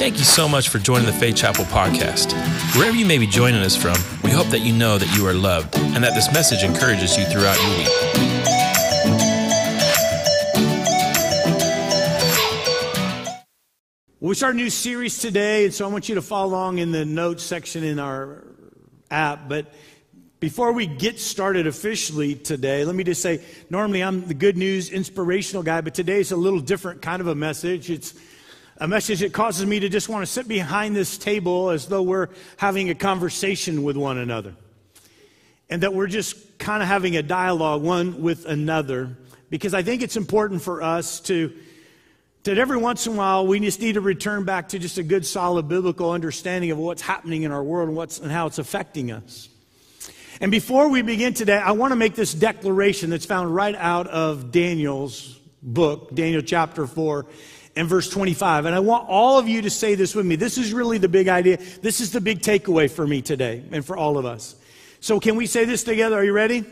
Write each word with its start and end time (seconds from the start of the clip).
Thank 0.00 0.16
you 0.16 0.24
so 0.24 0.48
much 0.48 0.70
for 0.70 0.78
joining 0.78 1.04
the 1.04 1.12
Faith 1.12 1.36
Chapel 1.36 1.66
podcast. 1.66 2.32
Wherever 2.74 2.96
you 2.96 3.04
may 3.04 3.18
be 3.18 3.26
joining 3.26 3.60
us 3.60 3.76
from, 3.76 3.96
we 4.24 4.30
hope 4.30 4.46
that 4.46 4.60
you 4.60 4.72
know 4.72 4.96
that 4.96 5.14
you 5.14 5.26
are 5.26 5.34
loved 5.34 5.76
and 5.76 6.02
that 6.02 6.14
this 6.14 6.32
message 6.32 6.62
encourages 6.62 7.18
you 7.18 7.26
throughout 7.26 7.60
your 7.60 7.68
week. 7.76 7.86
We 14.20 14.34
start 14.34 14.54
a 14.54 14.56
new 14.56 14.70
series 14.70 15.18
today, 15.18 15.66
and 15.66 15.74
so 15.74 15.86
I 15.86 15.92
want 15.92 16.08
you 16.08 16.14
to 16.14 16.22
follow 16.22 16.48
along 16.48 16.78
in 16.78 16.92
the 16.92 17.04
notes 17.04 17.42
section 17.42 17.84
in 17.84 17.98
our 17.98 18.46
app. 19.10 19.50
But 19.50 19.70
before 20.40 20.72
we 20.72 20.86
get 20.86 21.20
started 21.20 21.66
officially 21.66 22.36
today, 22.36 22.86
let 22.86 22.94
me 22.94 23.04
just 23.04 23.20
say 23.20 23.44
normally 23.68 24.02
I'm 24.02 24.26
the 24.26 24.32
good 24.32 24.56
news, 24.56 24.88
inspirational 24.88 25.62
guy, 25.62 25.82
but 25.82 25.94
today 25.94 26.20
is 26.20 26.32
a 26.32 26.36
little 26.36 26.60
different 26.60 27.02
kind 27.02 27.20
of 27.20 27.26
a 27.26 27.34
message. 27.34 27.90
It's 27.90 28.14
a 28.80 28.88
message 28.88 29.20
that 29.20 29.34
causes 29.34 29.66
me 29.66 29.78
to 29.78 29.90
just 29.90 30.08
want 30.08 30.24
to 30.24 30.26
sit 30.26 30.48
behind 30.48 30.96
this 30.96 31.18
table 31.18 31.68
as 31.68 31.86
though 31.86 32.02
we're 32.02 32.28
having 32.56 32.88
a 32.88 32.94
conversation 32.94 33.82
with 33.82 33.96
one 33.96 34.16
another. 34.16 34.54
And 35.68 35.82
that 35.82 35.92
we're 35.92 36.06
just 36.06 36.58
kind 36.58 36.82
of 36.82 36.88
having 36.88 37.14
a 37.16 37.22
dialogue 37.22 37.82
one 37.82 38.22
with 38.22 38.46
another. 38.46 39.18
Because 39.50 39.74
I 39.74 39.82
think 39.82 40.00
it's 40.00 40.16
important 40.16 40.62
for 40.62 40.82
us 40.82 41.20
to, 41.20 41.52
that 42.44 42.56
every 42.56 42.78
once 42.78 43.06
in 43.06 43.12
a 43.12 43.16
while 43.16 43.46
we 43.46 43.60
just 43.60 43.80
need 43.80 43.92
to 43.92 44.00
return 44.00 44.44
back 44.44 44.70
to 44.70 44.78
just 44.78 44.96
a 44.96 45.02
good, 45.02 45.26
solid 45.26 45.68
biblical 45.68 46.10
understanding 46.10 46.70
of 46.70 46.78
what's 46.78 47.02
happening 47.02 47.42
in 47.42 47.52
our 47.52 47.62
world 47.62 47.88
and, 47.88 47.96
what's, 47.96 48.18
and 48.18 48.32
how 48.32 48.46
it's 48.46 48.58
affecting 48.58 49.12
us. 49.12 49.50
And 50.40 50.50
before 50.50 50.88
we 50.88 51.02
begin 51.02 51.34
today, 51.34 51.58
I 51.58 51.72
want 51.72 51.92
to 51.92 51.96
make 51.96 52.14
this 52.14 52.32
declaration 52.32 53.10
that's 53.10 53.26
found 53.26 53.54
right 53.54 53.74
out 53.74 54.06
of 54.06 54.50
Daniel's 54.50 55.38
book, 55.62 56.14
Daniel 56.14 56.40
chapter 56.40 56.86
4 56.86 57.26
and 57.80 57.88
verse 57.88 58.10
25. 58.10 58.66
And 58.66 58.74
I 58.74 58.80
want 58.80 59.08
all 59.08 59.38
of 59.38 59.48
you 59.48 59.62
to 59.62 59.70
say 59.70 59.94
this 59.94 60.14
with 60.14 60.26
me. 60.26 60.36
This 60.36 60.58
is 60.58 60.74
really 60.74 60.98
the 60.98 61.08
big 61.08 61.28
idea. 61.28 61.56
This 61.80 62.02
is 62.02 62.12
the 62.12 62.20
big 62.20 62.40
takeaway 62.40 62.90
for 62.90 63.06
me 63.06 63.22
today 63.22 63.64
and 63.72 63.82
for 63.82 63.96
all 63.96 64.18
of 64.18 64.26
us. 64.26 64.54
So, 65.00 65.18
can 65.18 65.34
we 65.34 65.46
say 65.46 65.64
this 65.64 65.82
together? 65.82 66.18
Are 66.18 66.24
you 66.24 66.34
ready? 66.34 66.66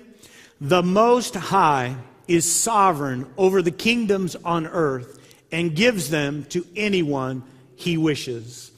The 0.60 0.82
Most 0.82 1.34
High 1.34 1.96
is 2.26 2.44
sovereign 2.44 3.26
over 3.38 3.62
the 3.62 3.70
kingdoms 3.70 4.36
on 4.36 4.66
earth 4.66 5.18
and 5.50 5.74
gives 5.74 6.10
them 6.10 6.44
to 6.50 6.66
anyone 6.76 7.42
he 7.74 7.96
wishes. 7.96 8.70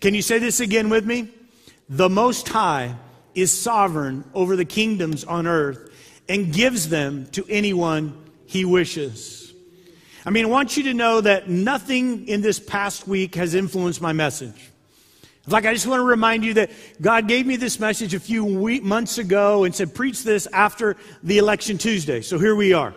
Can 0.00 0.14
you 0.14 0.22
say 0.22 0.38
this 0.38 0.60
again 0.60 0.88
with 0.88 1.04
me? 1.04 1.30
The 1.88 2.08
Most 2.08 2.48
High 2.48 2.94
is 3.34 3.50
sovereign 3.50 4.22
over 4.34 4.54
the 4.54 4.64
kingdoms 4.64 5.24
on 5.24 5.48
earth 5.48 5.92
and 6.28 6.52
gives 6.52 6.90
them 6.90 7.26
to 7.32 7.44
anyone 7.48 8.22
he 8.46 8.64
wishes. 8.64 9.51
I 10.24 10.30
mean, 10.30 10.44
I 10.44 10.48
want 10.48 10.76
you 10.76 10.84
to 10.84 10.94
know 10.94 11.20
that 11.20 11.48
nothing 11.48 12.28
in 12.28 12.42
this 12.42 12.60
past 12.60 13.08
week 13.08 13.34
has 13.34 13.54
influenced 13.54 14.00
my 14.00 14.12
message. 14.12 14.70
Like, 15.48 15.66
I 15.66 15.74
just 15.74 15.88
want 15.88 15.98
to 15.98 16.04
remind 16.04 16.44
you 16.44 16.54
that 16.54 16.70
God 17.00 17.26
gave 17.26 17.44
me 17.46 17.56
this 17.56 17.80
message 17.80 18.14
a 18.14 18.20
few 18.20 18.44
week, 18.44 18.84
months 18.84 19.18
ago 19.18 19.64
and 19.64 19.74
said, 19.74 19.92
preach 19.92 20.22
this 20.22 20.46
after 20.46 20.96
the 21.24 21.38
election 21.38 21.78
Tuesday. 21.78 22.20
So 22.20 22.38
here 22.38 22.54
we 22.54 22.72
are. 22.72 22.94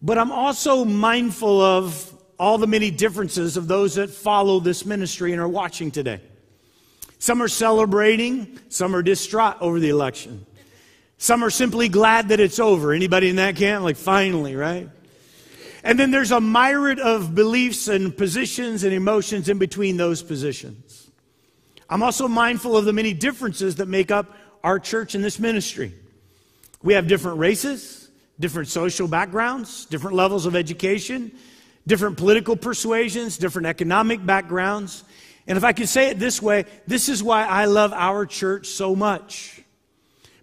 But 0.00 0.18
I'm 0.18 0.30
also 0.30 0.84
mindful 0.84 1.60
of 1.60 2.14
all 2.38 2.58
the 2.58 2.68
many 2.68 2.92
differences 2.92 3.56
of 3.56 3.66
those 3.66 3.96
that 3.96 4.10
follow 4.10 4.60
this 4.60 4.86
ministry 4.86 5.32
and 5.32 5.40
are 5.40 5.48
watching 5.48 5.90
today. 5.90 6.20
Some 7.18 7.42
are 7.42 7.48
celebrating, 7.48 8.60
some 8.68 8.94
are 8.94 9.02
distraught 9.02 9.56
over 9.60 9.80
the 9.80 9.88
election. 9.88 10.46
Some 11.18 11.44
are 11.44 11.50
simply 11.50 11.88
glad 11.88 12.28
that 12.28 12.40
it's 12.40 12.58
over. 12.58 12.92
Anybody 12.92 13.28
in 13.28 13.36
that 13.36 13.56
camp? 13.56 13.84
Like, 13.84 13.96
finally, 13.96 14.56
right? 14.56 14.88
And 15.84 15.98
then 15.98 16.10
there's 16.10 16.30
a 16.30 16.40
myriad 16.40 17.00
of 17.00 17.34
beliefs 17.34 17.88
and 17.88 18.16
positions 18.16 18.84
and 18.84 18.92
emotions 18.92 19.48
in 19.48 19.58
between 19.58 19.96
those 19.96 20.22
positions. 20.22 21.10
I'm 21.90 22.02
also 22.02 22.28
mindful 22.28 22.76
of 22.76 22.84
the 22.84 22.92
many 22.92 23.12
differences 23.12 23.76
that 23.76 23.88
make 23.88 24.10
up 24.10 24.34
our 24.62 24.78
church 24.78 25.14
and 25.14 25.22
this 25.22 25.38
ministry. 25.38 25.92
We 26.82 26.94
have 26.94 27.06
different 27.06 27.38
races, 27.38 28.08
different 28.38 28.68
social 28.68 29.08
backgrounds, 29.08 29.86
different 29.86 30.16
levels 30.16 30.46
of 30.46 30.56
education, 30.56 31.32
different 31.86 32.16
political 32.16 32.56
persuasions, 32.56 33.36
different 33.36 33.66
economic 33.66 34.24
backgrounds. 34.24 35.04
And 35.46 35.58
if 35.58 35.64
I 35.64 35.72
could 35.72 35.88
say 35.88 36.10
it 36.10 36.18
this 36.18 36.40
way, 36.40 36.64
this 36.86 37.08
is 37.08 37.22
why 37.22 37.44
I 37.44 37.64
love 37.64 37.92
our 37.92 38.24
church 38.24 38.68
so 38.68 38.94
much. 38.94 39.60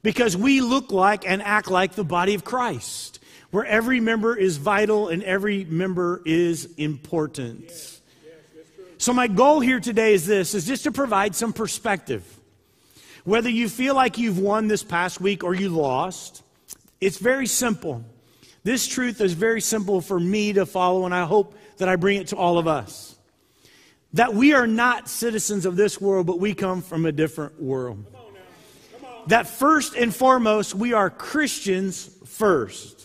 Because 0.04 0.38
we 0.38 0.62
look 0.62 0.92
like 0.92 1.28
and 1.28 1.42
act 1.42 1.72
like 1.72 1.94
the 1.94 2.04
body 2.04 2.36
of 2.36 2.44
Christ, 2.44 3.09
where 3.52 3.66
every 3.66 4.00
member 4.00 4.36
is 4.36 4.58
vital 4.58 5.08
and 5.08 5.24
every 5.24 5.66
member 5.66 6.22
is 6.26 6.70
important. 6.78 7.64
Yes. 7.64 8.02
Yes, 8.26 8.36
so 8.98 9.14
my 9.14 9.28
goal 9.28 9.60
here 9.60 9.80
today 9.80 10.14
is 10.14 10.26
this, 10.26 10.54
is 10.54 10.66
just 10.66 10.84
to 10.84 10.92
provide 10.92 11.36
some 11.36 11.54
perspective. 11.54 12.24
Whether 13.24 13.50
you 13.50 13.70
feel 13.70 13.96
like 13.96 14.18
you've 14.18 14.40
won 14.40 14.68
this 14.68 14.84
past 14.84 15.20
week 15.20 15.44
or 15.44 15.54
you 15.54 15.70
lost, 15.70 16.44
it's 17.02 17.18
very 17.18 17.48
simple. 17.48 18.04
This 18.64 18.88
truth 18.88 19.22
is 19.22 19.34
very 19.34 19.62
simple 19.62 20.02
for 20.02 20.20
me 20.20 20.54
to 20.54 20.66
follow, 20.66 21.06
and 21.06 21.14
I 21.14 21.26
hope 21.26 21.56
that 21.78 21.90
I 21.90 21.96
bring 21.96 22.20
it 22.20 22.28
to 22.28 22.36
all 22.36 22.58
of 22.58 22.68
us 22.68 23.16
that 24.14 24.34
we 24.34 24.54
are 24.54 24.68
not 24.68 25.08
citizens 25.08 25.66
of 25.66 25.76
this 25.76 26.02
world, 26.02 26.26
but 26.26 26.40
we 26.40 26.54
come 26.54 26.82
from 26.82 27.06
a 27.06 27.12
different 27.12 27.62
world. 27.62 28.06
That 29.28 29.48
first 29.48 29.96
and 29.96 30.14
foremost, 30.14 30.74
we 30.74 30.94
are 30.94 31.10
Christians 31.10 32.10
first. 32.26 32.99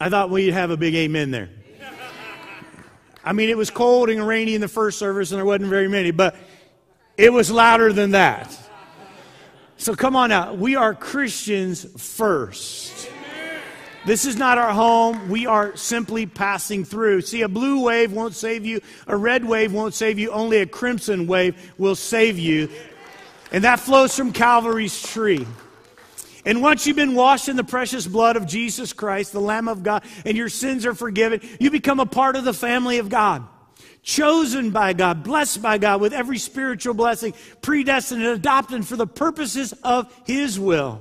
I 0.00 0.10
thought 0.10 0.30
we'd 0.30 0.52
have 0.52 0.70
a 0.70 0.76
big 0.76 0.94
amen 0.94 1.30
there. 1.30 1.50
I 3.24 3.32
mean, 3.32 3.48
it 3.48 3.56
was 3.56 3.70
cold 3.70 4.10
and 4.10 4.26
rainy 4.26 4.54
in 4.54 4.60
the 4.60 4.68
first 4.68 4.98
service, 4.98 5.30
and 5.30 5.38
there 5.38 5.46
wasn't 5.46 5.70
very 5.70 5.88
many, 5.88 6.10
but 6.10 6.36
it 7.16 7.32
was 7.32 7.50
louder 7.50 7.92
than 7.92 8.10
that. 8.10 8.58
So 9.76 9.94
come 9.94 10.14
on 10.14 10.30
out. 10.30 10.58
We 10.58 10.76
are 10.76 10.94
Christians 10.94 11.86
first. 11.96 13.10
This 14.04 14.26
is 14.26 14.36
not 14.36 14.58
our 14.58 14.72
home. 14.72 15.30
We 15.30 15.46
are 15.46 15.74
simply 15.76 16.26
passing 16.26 16.84
through. 16.84 17.22
See, 17.22 17.40
a 17.40 17.48
blue 17.48 17.82
wave 17.82 18.12
won't 18.12 18.34
save 18.34 18.66
you. 18.66 18.82
A 19.06 19.16
red 19.16 19.44
wave 19.44 19.72
won't 19.72 19.94
save 19.94 20.18
you. 20.18 20.30
Only 20.30 20.58
a 20.58 20.66
crimson 20.66 21.26
wave 21.26 21.72
will 21.78 21.94
save 21.94 22.38
you. 22.38 22.68
And 23.50 23.64
that 23.64 23.80
flows 23.80 24.14
from 24.14 24.32
Calvary's 24.32 25.00
tree. 25.02 25.46
And 26.44 26.60
once 26.60 26.86
you've 26.86 26.96
been 26.96 27.14
washed 27.14 27.48
in 27.48 27.56
the 27.56 27.64
precious 27.64 28.06
blood 28.06 28.36
of 28.36 28.46
Jesus 28.46 28.92
Christ, 28.92 29.32
the 29.32 29.40
Lamb 29.40 29.68
of 29.68 29.82
God, 29.82 30.04
and 30.26 30.36
your 30.36 30.48
sins 30.48 30.84
are 30.84 30.94
forgiven, 30.94 31.40
you 31.58 31.70
become 31.70 32.00
a 32.00 32.06
part 32.06 32.36
of 32.36 32.44
the 32.44 32.52
family 32.52 32.98
of 32.98 33.08
God. 33.08 33.46
Chosen 34.02 34.70
by 34.70 34.92
God, 34.92 35.22
blessed 35.22 35.62
by 35.62 35.78
God 35.78 36.00
with 36.00 36.12
every 36.12 36.36
spiritual 36.36 36.92
blessing, 36.92 37.32
predestined 37.62 38.22
and 38.22 38.32
adopted 38.32 38.86
for 38.86 38.96
the 38.96 39.06
purposes 39.06 39.72
of 39.82 40.14
His 40.26 40.60
will. 40.60 41.00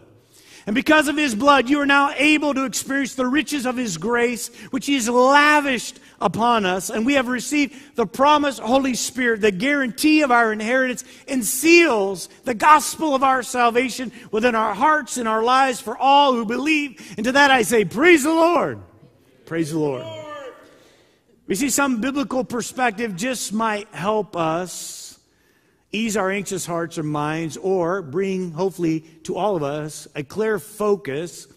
And 0.66 0.74
because 0.74 1.08
of 1.08 1.18
his 1.18 1.36
blood, 1.36 1.70
you 1.70 1.82
are 1.82 1.86
now 1.86 2.14
able 2.16 2.54
to 2.54 2.64
experience 2.64 3.16
the 3.16 3.28
riches 3.28 3.66
of 3.66 3.76
his 3.76 3.98
grace, 3.98 4.48
which 4.72 4.86
he 4.86 4.94
has 4.96 5.10
lavished 5.10 6.00
upon 6.22 6.66
us. 6.66 6.90
And 6.90 7.06
we 7.06 7.16
have 7.16 7.28
received 7.28 7.96
the 7.96 8.06
promised 8.06 8.60
Holy 8.60 8.94
Spirit, 8.94 9.42
the 9.42 9.52
guarantee 9.52 10.22
of 10.22 10.32
our 10.32 10.54
inheritance, 10.54 11.04
and 11.28 11.44
seals 11.44 12.30
the 12.46 12.54
gospel 12.54 13.14
of 13.14 13.24
our 13.24 13.44
salvation 13.44 14.12
within 14.32 14.56
our 14.56 14.74
hearts 14.74 15.18
and 15.18 15.28
our 15.28 15.44
lives 15.44 15.82
for 15.82 15.98
all 15.98 16.34
who 16.34 16.46
believe. 16.46 17.14
And 17.18 17.26
to 17.26 17.34
that 17.34 17.52
I 17.52 17.64
say, 17.64 17.84
Praise 17.84 18.24
the 18.24 18.34
Lord. 18.34 18.80
Praise 19.46 19.72
the 19.72 19.80
Lord. 19.80 20.06
We 21.46 21.56
see 21.56 21.70
some 21.70 22.00
biblical 22.00 22.46
perspective 22.46 23.18
just 23.18 23.52
might 23.52 23.90
help 23.90 24.38
us 24.38 25.03
ease 25.94 26.18
our 26.18 26.30
anxious 26.30 26.66
hearts 26.66 26.98
or 26.98 27.04
minds, 27.04 27.56
or 27.56 28.02
bring, 28.02 28.52
hopefully, 28.52 29.02
to 29.24 29.38
all 29.38 29.56
of 29.56 29.64
us 29.64 30.08
a 30.16 30.24
clear 30.24 30.60
focus 30.60 31.48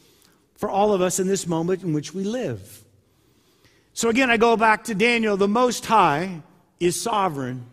for 0.56 0.68
all 0.68 0.92
of 0.92 1.00
us 1.00 1.18
in 1.18 1.26
this 1.26 1.46
moment 1.46 1.82
in 1.82 1.92
which 1.92 2.14
we 2.14 2.22
live. 2.22 2.84
So 3.92 4.08
again, 4.08 4.30
I 4.30 4.36
go 4.36 4.56
back 4.56 4.84
to 4.84 4.94
Daniel. 4.94 5.36
The 5.36 5.48
Most 5.48 5.86
High 5.86 6.42
is 6.78 7.00
sovereign 7.00 7.66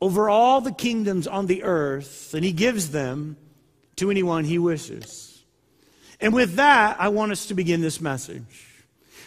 over 0.00 0.28
all 0.28 0.60
the 0.60 0.72
kingdoms 0.72 1.26
on 1.26 1.46
the 1.46 1.62
earth, 1.62 2.34
and 2.34 2.44
he 2.44 2.52
gives 2.52 2.90
them 2.90 3.36
to 3.96 4.10
anyone 4.10 4.44
he 4.44 4.58
wishes. 4.58 5.42
And 6.20 6.34
with 6.34 6.54
that, 6.56 7.00
I 7.00 7.08
want 7.08 7.32
us 7.32 7.46
to 7.46 7.54
begin 7.54 7.80
this 7.80 8.00
message. 8.00 8.44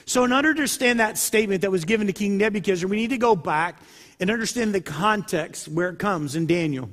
So, 0.06 0.24
in 0.24 0.34
order 0.34 0.54
to 0.54 0.60
understand 0.60 1.00
that 1.00 1.18
statement 1.18 1.62
that 1.62 1.72
was 1.72 1.86
given 1.86 2.08
to 2.08 2.14
King 2.14 2.38
Nebuchadnezzar, 2.38 2.90
we 2.90 2.98
need 2.98 3.12
to 3.12 3.18
go 3.18 3.36
back 3.36 3.80
and 4.20 4.30
understand 4.30 4.74
the 4.74 4.82
context 4.82 5.68
where 5.68 5.90
it 5.90 6.00
comes 6.00 6.36
in 6.36 6.46
Daniel. 6.46 6.90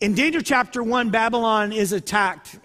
In 0.00 0.14
Daniel 0.14 0.42
chapter 0.42 0.82
1, 0.82 1.10
Babylon 1.10 1.72
is 1.72 1.92
attacked, 1.92 2.58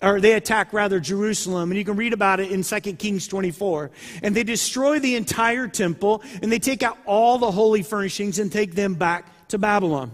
or 0.00 0.20
they 0.20 0.32
attack 0.32 0.72
rather 0.72 0.98
Jerusalem, 0.98 1.70
and 1.70 1.78
you 1.78 1.84
can 1.84 1.96
read 1.96 2.14
about 2.14 2.40
it 2.40 2.50
in 2.50 2.62
2 2.62 2.80
Kings 2.94 3.28
24. 3.28 3.90
And 4.22 4.34
they 4.34 4.44
destroy 4.44 4.98
the 4.98 5.16
entire 5.16 5.68
temple, 5.68 6.22
and 6.40 6.50
they 6.50 6.58
take 6.58 6.82
out 6.82 6.96
all 7.04 7.36
the 7.36 7.50
holy 7.50 7.82
furnishings 7.82 8.38
and 8.38 8.50
take 8.50 8.74
them 8.74 8.94
back 8.94 9.48
to 9.48 9.58
Babylon. 9.58 10.12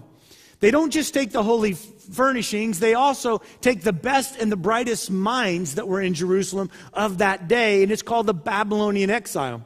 They 0.58 0.72
don't 0.72 0.90
just 0.90 1.14
take 1.14 1.30
the 1.30 1.42
holy 1.42 1.74
furnishings, 1.74 2.80
they 2.80 2.94
also 2.94 3.42
take 3.60 3.82
the 3.82 3.92
best 3.92 4.40
and 4.40 4.50
the 4.50 4.56
brightest 4.56 5.10
minds 5.10 5.74
that 5.74 5.86
were 5.86 6.00
in 6.00 6.14
Jerusalem 6.14 6.70
of 6.92 7.18
that 7.18 7.46
day, 7.46 7.82
and 7.82 7.92
it's 7.92 8.02
called 8.02 8.26
the 8.26 8.34
Babylonian 8.34 9.10
exile. 9.10 9.62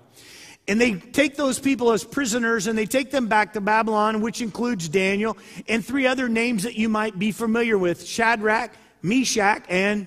And 0.68 0.80
they 0.80 0.94
take 0.94 1.36
those 1.36 1.58
people 1.58 1.90
as 1.90 2.04
prisoners 2.04 2.66
and 2.66 2.78
they 2.78 2.86
take 2.86 3.10
them 3.10 3.26
back 3.26 3.54
to 3.54 3.60
Babylon, 3.60 4.20
which 4.20 4.40
includes 4.40 4.88
Daniel 4.88 5.36
and 5.68 5.84
three 5.84 6.06
other 6.06 6.28
names 6.28 6.62
that 6.62 6.76
you 6.76 6.88
might 6.88 7.18
be 7.18 7.32
familiar 7.32 7.76
with 7.76 8.06
Shadrach, 8.06 8.72
Meshach, 9.02 9.64
and 9.68 10.06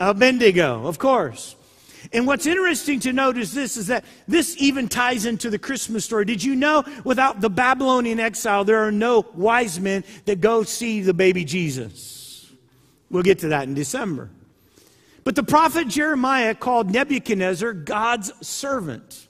Abednego, 0.00 0.86
of 0.86 0.98
course. 0.98 1.56
And 2.12 2.26
what's 2.26 2.46
interesting 2.46 3.00
to 3.00 3.12
note 3.12 3.36
is 3.36 3.52
this 3.52 3.76
is 3.76 3.88
that 3.88 4.04
this 4.26 4.56
even 4.58 4.88
ties 4.88 5.26
into 5.26 5.50
the 5.50 5.58
Christmas 5.58 6.04
story. 6.04 6.24
Did 6.24 6.42
you 6.42 6.54
know 6.54 6.84
without 7.04 7.40
the 7.40 7.50
Babylonian 7.50 8.20
exile, 8.20 8.64
there 8.64 8.86
are 8.86 8.92
no 8.92 9.26
wise 9.34 9.80
men 9.80 10.04
that 10.24 10.40
go 10.40 10.62
see 10.62 11.02
the 11.02 11.14
baby 11.14 11.44
Jesus? 11.44 12.50
We'll 13.10 13.22
get 13.22 13.40
to 13.40 13.48
that 13.48 13.64
in 13.64 13.74
December. 13.74 14.30
But 15.24 15.34
the 15.34 15.42
prophet 15.42 15.88
Jeremiah 15.88 16.54
called 16.54 16.90
Nebuchadnezzar 16.90 17.72
God's 17.72 18.32
servant. 18.46 19.27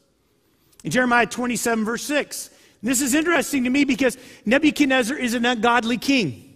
In 0.89 0.93
Jeremiah 0.93 1.27
27, 1.27 1.85
verse 1.85 2.03
6. 2.05 2.49
This 2.83 3.03
is 3.03 3.13
interesting 3.13 3.65
to 3.65 3.69
me 3.69 3.85
because 3.85 4.17
Nebuchadnezzar 4.47 5.19
is 5.19 5.35
an 5.35 5.45
ungodly 5.45 5.99
king. 5.99 6.51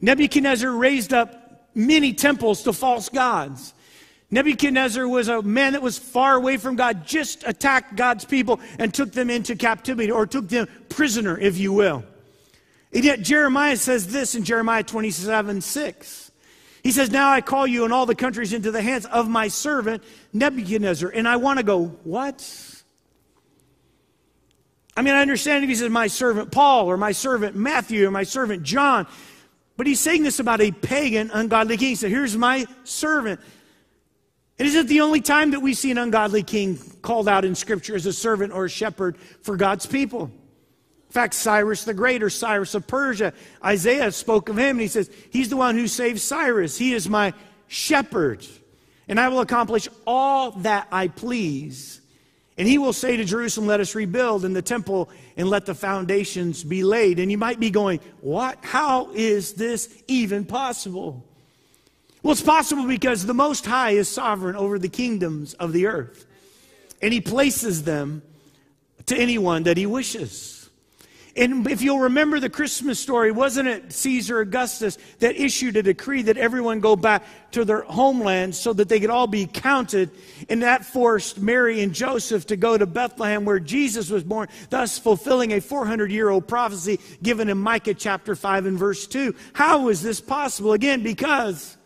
Nebuchadnezzar 0.00 0.70
raised 0.70 1.12
up 1.12 1.68
many 1.74 2.12
temples 2.12 2.62
to 2.62 2.72
false 2.72 3.08
gods. 3.08 3.74
Nebuchadnezzar 4.30 5.08
was 5.08 5.26
a 5.26 5.42
man 5.42 5.72
that 5.72 5.82
was 5.82 5.98
far 5.98 6.36
away 6.36 6.56
from 6.56 6.76
God, 6.76 7.04
just 7.04 7.42
attacked 7.44 7.96
God's 7.96 8.24
people 8.24 8.60
and 8.78 8.94
took 8.94 9.10
them 9.10 9.28
into 9.28 9.56
captivity 9.56 10.12
or 10.12 10.24
took 10.24 10.48
them 10.48 10.68
prisoner, 10.88 11.36
if 11.36 11.58
you 11.58 11.72
will. 11.72 12.04
And 12.92 13.02
yet 13.02 13.22
Jeremiah 13.22 13.76
says 13.76 14.06
this 14.06 14.36
in 14.36 14.44
Jeremiah 14.44 14.84
27 14.84 15.62
6. 15.62 16.30
He 16.84 16.92
says, 16.92 17.10
Now 17.10 17.32
I 17.32 17.40
call 17.40 17.66
you 17.66 17.82
and 17.82 17.92
all 17.92 18.06
the 18.06 18.14
countries 18.14 18.52
into 18.52 18.70
the 18.70 18.82
hands 18.82 19.04
of 19.06 19.28
my 19.28 19.48
servant 19.48 20.04
Nebuchadnezzar. 20.32 21.10
And 21.10 21.26
I 21.26 21.38
want 21.38 21.58
to 21.58 21.64
go, 21.64 21.86
What? 22.04 22.68
I 24.96 25.02
mean, 25.02 25.14
I 25.14 25.22
understand 25.22 25.64
if 25.64 25.70
he 25.70 25.76
says 25.76 25.90
my 25.90 26.06
servant 26.06 26.52
Paul 26.52 26.86
or 26.86 26.96
my 26.96 27.12
servant 27.12 27.56
Matthew 27.56 28.06
or 28.06 28.10
my 28.10 28.24
servant 28.24 28.62
John, 28.62 29.06
but 29.76 29.86
he's 29.86 30.00
saying 30.00 30.22
this 30.22 30.38
about 30.38 30.60
a 30.60 30.70
pagan, 30.70 31.30
ungodly 31.32 31.76
king. 31.76 31.88
He 31.88 31.94
said, 31.94 32.10
Here's 32.10 32.36
my 32.36 32.66
servant. 32.84 33.40
It 34.58 34.66
isn't 34.66 34.86
the 34.86 35.00
only 35.00 35.20
time 35.20 35.52
that 35.52 35.60
we 35.60 35.74
see 35.74 35.90
an 35.90 35.98
ungodly 35.98 36.42
king 36.42 36.78
called 37.00 37.26
out 37.26 37.44
in 37.44 37.54
Scripture 37.54 37.96
as 37.96 38.06
a 38.06 38.12
servant 38.12 38.52
or 38.52 38.66
a 38.66 38.68
shepherd 38.68 39.16
for 39.16 39.56
God's 39.56 39.86
people. 39.86 40.24
In 40.24 41.12
fact, 41.12 41.34
Cyrus 41.34 41.84
the 41.84 41.94
Great 41.94 42.22
or 42.22 42.30
Cyrus 42.30 42.74
of 42.74 42.86
Persia, 42.86 43.32
Isaiah 43.64 44.12
spoke 44.12 44.48
of 44.50 44.58
him 44.58 44.72
and 44.72 44.80
he 44.80 44.88
says, 44.88 45.10
He's 45.30 45.48
the 45.48 45.56
one 45.56 45.74
who 45.74 45.88
saved 45.88 46.20
Cyrus. 46.20 46.76
He 46.76 46.92
is 46.92 47.08
my 47.08 47.32
shepherd, 47.66 48.46
and 49.08 49.18
I 49.18 49.28
will 49.30 49.40
accomplish 49.40 49.88
all 50.06 50.52
that 50.52 50.86
I 50.92 51.08
please. 51.08 52.01
And 52.62 52.68
he 52.68 52.78
will 52.78 52.92
say 52.92 53.16
to 53.16 53.24
Jerusalem, 53.24 53.66
Let 53.66 53.80
us 53.80 53.96
rebuild, 53.96 54.44
in 54.44 54.52
the 54.52 54.62
temple, 54.62 55.10
and 55.36 55.50
let 55.50 55.66
the 55.66 55.74
foundations 55.74 56.62
be 56.62 56.84
laid. 56.84 57.18
And 57.18 57.28
you 57.28 57.36
might 57.36 57.58
be 57.58 57.70
going, 57.70 57.98
What? 58.20 58.56
How 58.62 59.10
is 59.14 59.54
this 59.54 59.92
even 60.06 60.44
possible? 60.44 61.26
Well, 62.22 62.30
it's 62.30 62.40
possible 62.40 62.86
because 62.86 63.26
the 63.26 63.34
Most 63.34 63.66
High 63.66 63.90
is 63.90 64.08
sovereign 64.08 64.54
over 64.54 64.78
the 64.78 64.88
kingdoms 64.88 65.54
of 65.54 65.72
the 65.72 65.86
earth, 65.86 66.24
and 67.02 67.12
he 67.12 67.20
places 67.20 67.82
them 67.82 68.22
to 69.06 69.16
anyone 69.16 69.64
that 69.64 69.76
he 69.76 69.84
wishes. 69.84 70.51
And 71.34 71.66
if 71.66 71.80
you'll 71.80 72.00
remember 72.00 72.40
the 72.40 72.50
Christmas 72.50 73.00
story, 73.00 73.32
wasn't 73.32 73.66
it 73.66 73.90
Caesar 73.92 74.40
Augustus 74.40 74.98
that 75.20 75.34
issued 75.34 75.76
a 75.76 75.82
decree 75.82 76.22
that 76.22 76.36
everyone 76.36 76.80
go 76.80 76.94
back 76.94 77.24
to 77.52 77.64
their 77.64 77.82
homeland 77.82 78.54
so 78.54 78.74
that 78.74 78.90
they 78.90 79.00
could 79.00 79.08
all 79.08 79.26
be 79.26 79.46
counted? 79.46 80.10
And 80.50 80.62
that 80.62 80.84
forced 80.84 81.40
Mary 81.40 81.80
and 81.80 81.94
Joseph 81.94 82.46
to 82.48 82.56
go 82.56 82.76
to 82.76 82.84
Bethlehem 82.84 83.46
where 83.46 83.60
Jesus 83.60 84.10
was 84.10 84.24
born, 84.24 84.48
thus 84.68 84.98
fulfilling 84.98 85.52
a 85.52 85.60
400 85.60 86.12
year 86.12 86.28
old 86.28 86.46
prophecy 86.46 87.00
given 87.22 87.48
in 87.48 87.56
Micah 87.56 87.94
chapter 87.94 88.36
5 88.36 88.66
and 88.66 88.78
verse 88.78 89.06
2. 89.06 89.34
How 89.54 89.88
is 89.88 90.02
this 90.02 90.20
possible? 90.20 90.74
Again, 90.74 91.02
because 91.02 91.78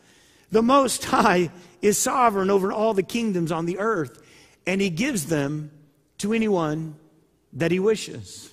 the 0.51 0.63
Most 0.63 1.05
High 1.05 1.53
is 1.83 1.97
sovereign 1.97 2.51
over 2.51 2.73
all 2.73 2.95
the 2.95 3.03
kingdoms 3.05 3.53
on 3.53 3.67
the 3.67 3.79
earth, 3.79 4.21
and 4.67 4.81
He 4.81 4.91
gives 4.91 5.27
them 5.27 5.71
to 6.19 6.33
anyone 6.33 6.97
that 7.53 7.71
He 7.71 7.79
wishes. 7.79 8.53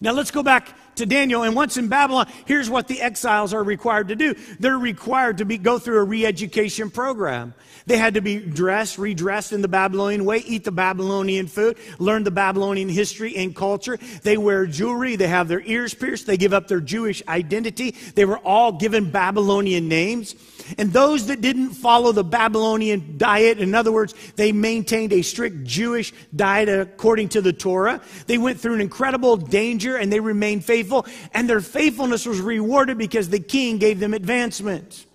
Now 0.00 0.12
let's 0.12 0.30
go 0.30 0.42
back 0.42 0.74
to 0.96 1.04
Daniel. 1.04 1.42
And 1.42 1.54
once 1.54 1.76
in 1.76 1.88
Babylon, 1.88 2.26
here's 2.46 2.70
what 2.70 2.88
the 2.88 3.02
exiles 3.02 3.52
are 3.52 3.62
required 3.62 4.08
to 4.08 4.16
do. 4.16 4.34
They're 4.58 4.78
required 4.78 5.38
to 5.38 5.44
be, 5.44 5.58
go 5.58 5.78
through 5.78 5.98
a 5.98 6.04
re-education 6.04 6.90
program. 6.90 7.54
They 7.86 7.98
had 7.98 8.14
to 8.14 8.20
be 8.20 8.38
dressed, 8.38 8.98
redressed 8.98 9.52
in 9.52 9.62
the 9.62 9.68
Babylonian 9.68 10.24
way, 10.24 10.38
eat 10.38 10.64
the 10.64 10.72
Babylonian 10.72 11.48
food, 11.48 11.76
learn 11.98 12.24
the 12.24 12.30
Babylonian 12.30 12.88
history 12.88 13.36
and 13.36 13.54
culture. 13.54 13.98
They 14.22 14.36
wear 14.36 14.66
jewelry. 14.66 15.16
They 15.16 15.28
have 15.28 15.48
their 15.48 15.62
ears 15.62 15.92
pierced. 15.92 16.26
They 16.26 16.36
give 16.36 16.54
up 16.54 16.68
their 16.68 16.80
Jewish 16.80 17.22
identity. 17.28 17.90
They 18.14 18.24
were 18.24 18.38
all 18.38 18.72
given 18.72 19.10
Babylonian 19.10 19.88
names. 19.88 20.34
And 20.78 20.92
those 20.92 21.26
that 21.26 21.40
didn't 21.40 21.70
follow 21.70 22.12
the 22.12 22.24
Babylonian 22.24 23.16
diet, 23.16 23.58
in 23.58 23.74
other 23.74 23.92
words, 23.92 24.14
they 24.36 24.52
maintained 24.52 25.12
a 25.12 25.22
strict 25.22 25.64
Jewish 25.64 26.12
diet 26.34 26.68
according 26.68 27.30
to 27.30 27.40
the 27.40 27.52
Torah. 27.52 28.00
They 28.26 28.38
went 28.38 28.60
through 28.60 28.74
an 28.74 28.80
incredible 28.80 29.36
danger 29.36 29.96
and 29.96 30.12
they 30.12 30.20
remained 30.20 30.64
faithful. 30.64 31.06
And 31.32 31.48
their 31.48 31.60
faithfulness 31.60 32.26
was 32.26 32.40
rewarded 32.40 32.98
because 32.98 33.28
the 33.28 33.40
king 33.40 33.78
gave 33.78 34.00
them 34.00 34.14
advancement. 34.14 35.06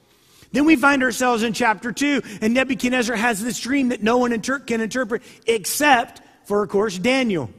Then 0.51 0.65
we 0.65 0.77
find 0.77 1.03
ourselves 1.03 1.43
in 1.43 1.51
chapter 1.51 1.91
2, 1.91 2.21
and 2.39 2.53
Nebuchadnezzar 2.53 3.17
has 3.17 3.43
this 3.43 3.59
dream 3.59 3.89
that 3.89 4.01
no 4.01 4.17
one 4.17 4.31
inter- 4.31 4.59
can 4.59 4.79
interpret 4.79 5.21
except 5.45 6.21
for, 6.45 6.63
of 6.63 6.69
course, 6.69 6.97
Daniel. 6.97 7.49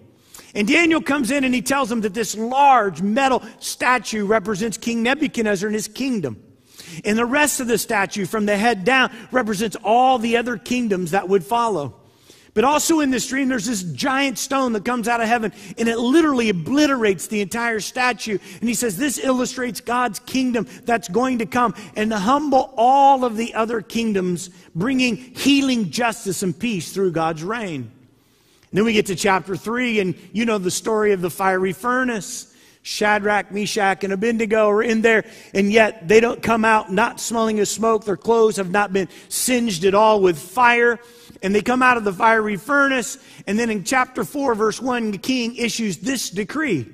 And 0.55 0.67
Daniel 0.67 1.03
comes 1.03 1.31
in 1.31 1.45
and 1.45 1.55
he 1.55 1.61
tells 1.61 1.91
them 1.91 2.01
that 2.01 2.15
this 2.15 2.35
large 2.35 3.03
metal 3.03 3.43
statue 3.61 4.25
represents 4.25 4.79
King 4.79 5.03
Nebuchadnezzar 5.03 5.67
and 5.67 5.75
his 5.75 5.89
kingdom. 5.89 6.43
And 7.05 7.19
the 7.19 7.27
rest 7.27 7.61
of 7.61 7.67
the 7.67 7.79
statue, 7.79 8.27
from 8.27 8.47
the 8.47 8.57
head 8.57 8.85
down, 8.85 9.11
represents 9.31 9.77
all 9.83 10.19
the 10.19 10.37
other 10.37 10.57
kingdoms 10.57 11.11
that 11.13 11.29
would 11.29 11.45
follow. 11.45 11.95
But 12.57 12.65
also 12.65 13.01
in 13.01 13.11
this 13.11 13.29
dream, 13.29 13.49
there's 13.49 13.67
this 13.67 13.83
giant 13.83 14.39
stone 14.39 14.73
that 14.73 14.83
comes 14.83 15.09
out 15.09 15.21
of 15.21 15.29
heaven 15.29 15.53
and 15.77 15.91
it 15.91 15.99
literally 15.99 16.49
obliterates 16.49 17.27
the 17.27 17.43
entire 17.43 17.81
statue. 17.81 18.39
And 18.61 18.67
he 18.67 18.75
says, 18.75 18.97
This 18.97 19.19
illustrates 19.19 19.83
God's 19.83 20.21
kingdom 20.21 20.67
that's 20.87 21.09
going 21.09 21.41
to 21.41 21.47
come 21.47 21.75
and 21.97 22.11
to 22.13 22.19
humble 22.19 22.73
all 22.75 23.27
of 23.27 23.37
the 23.37 23.53
other 23.53 23.83
kingdoms, 23.83 24.49
bringing 24.75 25.17
healing 25.17 25.91
justice 25.91 26.43
and 26.43 26.59
peace 26.59 26.93
through 26.93 27.13
God's 27.13 27.45
reign. 27.45 27.83
And 27.83 28.73
then 28.73 28.87
we 28.87 28.95
get 28.95 29.05
to 29.07 29.17
chapter 29.17 29.55
three, 29.55 30.01
and 30.01 30.15
you 30.33 30.47
know 30.47 30.57
the 30.57 30.71
story 30.71 31.13
of 31.13 31.21
the 31.21 31.29
fiery 31.29 31.75
furnace. 31.75 32.56
Shadrach, 32.87 33.51
Meshach, 33.51 34.05
and 34.05 34.13
Abednego 34.13 34.69
are 34.69 34.81
in 34.81 35.03
there, 35.03 35.25
and 35.53 35.73
yet 35.73 36.07
they 36.07 36.21
don't 36.21 36.41
come 36.41 36.65
out 36.65 36.93
not 36.93 37.19
smelling 37.19 37.59
of 37.59 37.67
smoke. 37.67 38.05
Their 38.05 38.17
clothes 38.17 38.59
have 38.59 38.71
not 38.71 38.93
been 38.93 39.09
singed 39.29 39.85
at 39.85 39.93
all 39.93 40.21
with 40.21 40.39
fire. 40.39 41.01
And 41.43 41.53
they 41.53 41.63
come 41.63 41.83
out 41.83 41.97
of 41.97 42.05
the 42.05 42.13
fiery 42.13 42.57
furnace. 42.57 43.19
And 43.49 43.59
then 43.59 43.71
in 43.71 43.83
chapter 43.83 44.23
4, 44.23 44.55
verse 44.55 44.81
1, 44.81 45.11
the 45.11 45.19
king 45.19 45.57
issues 45.57 45.97
this 45.97 46.31
decree 46.31 46.87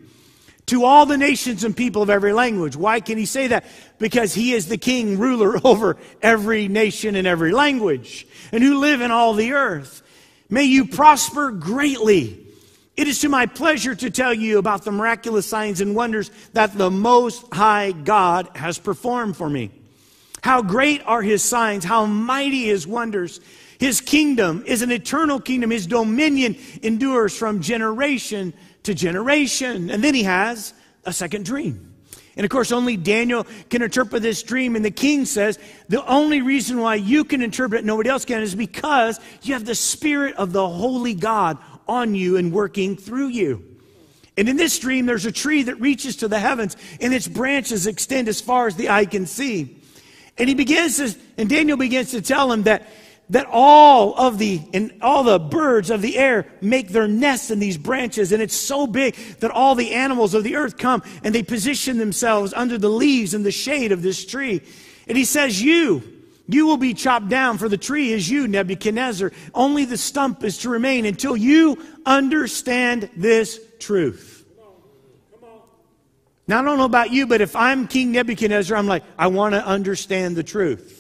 to 0.65 0.85
all 0.85 1.05
the 1.05 1.19
nations 1.19 1.63
and 1.63 1.77
people 1.77 2.01
of 2.01 2.09
every 2.09 2.33
language. 2.33 2.75
Why 2.75 3.01
can 3.01 3.19
he 3.19 3.27
say 3.27 3.49
that? 3.49 3.67
Because 3.99 4.33
he 4.33 4.55
is 4.55 4.69
the 4.69 4.79
king, 4.79 5.19
ruler 5.19 5.61
over 5.67 5.99
every 6.23 6.69
nation 6.69 7.17
and 7.17 7.27
every 7.27 7.53
language, 7.53 8.27
and 8.51 8.65
who 8.65 8.79
live 8.79 9.03
in 9.03 9.11
all 9.11 9.35
the 9.35 9.53
earth. 9.53 10.03
May 10.49 10.65
you 10.65 10.87
prosper 10.87 11.51
greatly 11.51 12.42
it 12.97 13.09
is 13.09 13.21
to 13.21 13.29
my 13.29 13.47
pleasure 13.47 13.95
to 13.95 14.11
tell 14.11 14.35
you 14.35 14.59
about 14.59 14.85
the 14.85 14.93
miraculous 14.93 15.47
signs 15.47 15.81
and 15.81 15.95
wonders 15.95 16.31
that 16.53 16.77
the 16.77 16.91
Most 16.91 17.45
High 17.53 17.93
God 17.93 18.51
has 18.55 18.79
performed 18.79 19.37
for 19.37 19.49
me. 19.49 19.71
How 20.43 20.61
great 20.61 21.03
are 21.07 21.23
his 21.23 21.43
signs, 21.43 21.85
how 21.85 22.05
mighty 22.05 22.65
his 22.65 22.87
wonders. 22.87 23.41
His 23.79 24.01
kingdom 24.01 24.63
is 24.67 24.83
an 24.83 24.93
eternal 24.93 25.41
kingdom. 25.41 25.71
His 25.71 25.87
dominion 25.87 26.57
endures 26.83 27.37
from 27.37 27.63
generation 27.63 28.53
to 28.83 28.95
generation. 28.95 29.91
And 29.91 30.05
then 30.05 30.15
he 30.15 30.25
has 30.25 30.75
a 31.05 31.13
second 31.13 31.45
dream. 31.45 31.93
And 32.37 32.45
of 32.45 32.51
course, 32.51 32.73
only 32.73 32.97
Daniel 32.97 33.47
can 33.69 33.83
interpret 33.83 34.23
this 34.23 34.43
dream. 34.43 34.75
And 34.75 34.85
the 34.85 34.91
king 34.91 35.27
says 35.27 35.59
the 35.89 36.05
only 36.07 36.43
reason 36.43 36.79
why 36.79 36.95
you 36.97 37.25
can 37.25 37.43
interpret 37.43 37.81
it, 37.81 37.85
nobody 37.85 38.09
else 38.09 38.25
can, 38.25 38.43
is 38.43 38.55
because 38.55 39.21
you 39.43 39.55
have 39.55 39.65
the 39.65 39.75
Spirit 39.75 40.35
of 40.37 40.53
the 40.53 40.67
Holy 40.67 41.15
God 41.15 41.59
on 41.89 42.15
you 42.15 42.37
and 42.37 42.53
working 42.53 42.97
through 42.97 43.29
you. 43.29 43.73
And 44.37 44.49
in 44.49 44.57
this 44.57 44.79
dream, 44.79 45.07
there's 45.07 45.27
a 45.27 45.33
tree 45.33 45.65
that 45.65 45.77
reaches 45.77 46.17
to 46.17 46.29
the 46.29 46.39
heavens, 46.39 46.77
and 47.01 47.13
its 47.13 47.29
branches 47.29 47.87
extend 47.87 48.29
as 48.29 48.41
far 48.41 48.67
as 48.67 48.77
the 48.77 48.89
eye 48.89 49.05
can 49.05 49.27
see. 49.27 49.83
And 50.39 50.49
he 50.49 50.55
begins 50.55 50.97
to, 50.97 51.15
and 51.37 51.49
Daniel 51.49 51.77
begins 51.77 52.13
to 52.13 52.23
tell 52.23 52.51
him 52.51 52.63
that, 52.63 52.89
that 53.29 53.47
all 53.51 54.15
of 54.19 54.39
the, 54.39 54.63
and 54.73 54.93
all 55.03 55.23
the 55.23 55.39
birds 55.39 55.91
of 55.91 56.01
the 56.01 56.17
air 56.17 56.47
make 56.63 56.89
their 56.89 57.07
nests 57.07 57.51
in 57.51 57.59
these 57.59 57.77
branches. 57.77 58.33
And 58.33 58.43
it's 58.43 58.57
so 58.57 58.87
big 58.87 59.15
that 59.41 59.51
all 59.51 59.75
the 59.75 59.93
animals 59.93 60.33
of 60.33 60.45
the 60.45 60.57
earth 60.57 60.79
come 60.79 61.03
and 61.23 61.35
they 61.35 61.43
position 61.43 61.99
themselves 61.99 62.55
under 62.55 62.79
the 62.79 62.89
leaves 62.89 63.35
and 63.35 63.45
the 63.45 63.51
shade 63.51 63.93
of 63.93 64.01
this 64.01 64.25
tree. 64.25 64.63
And 65.07 65.19
he 65.19 65.27
says, 65.27 65.63
You, 65.63 66.03
You 66.49 66.67
will 66.67 66.77
be 66.77 66.93
chopped 66.95 67.29
down, 67.29 67.59
for 67.59 67.69
the 67.69 67.79
tree 67.79 68.13
is 68.13 68.29
you, 68.29 68.49
Nebuchadnezzar. 68.49 69.33
Only 69.55 69.85
the 69.85 69.97
stump 69.97 70.45
is 70.45 70.59
to 70.59 70.69
remain 70.69 71.07
until 71.07 71.37
you 71.37 71.79
understand 72.05 73.09
this 73.17 73.61
truth. 73.79 74.45
Now, 76.49 76.61
I 76.61 76.63
don't 76.65 76.77
know 76.77 76.85
about 76.85 77.13
you, 77.13 77.27
but 77.27 77.41
if 77.41 77.55
I'm 77.55 77.87
King 77.87 78.13
Nebuchadnezzar, 78.13 78.77
I'm 78.77 78.89
like, 78.89 79.05
I 79.17 79.29
want 79.29 79.55
to 79.55 79.65
understand 79.65 80.37
the 80.37 80.43
truth. 80.43 80.99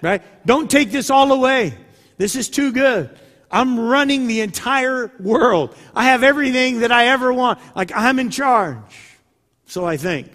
Right? 0.00 0.22
Don't 0.46 0.70
take 0.70 0.90
this 0.90 1.10
all 1.10 1.32
away. 1.32 1.74
This 2.16 2.36
is 2.36 2.48
too 2.48 2.72
good. 2.72 3.10
I'm 3.50 3.78
running 3.78 4.26
the 4.26 4.40
entire 4.40 5.12
world. 5.20 5.76
I 5.94 6.04
have 6.06 6.22
everything 6.22 6.80
that 6.80 6.90
I 6.90 7.08
ever 7.08 7.32
want. 7.32 7.58
Like 7.74 7.92
I'm 7.94 8.18
in 8.18 8.30
charge. 8.30 8.76
So 9.66 9.84
I 9.84 9.96
think. 9.96 10.30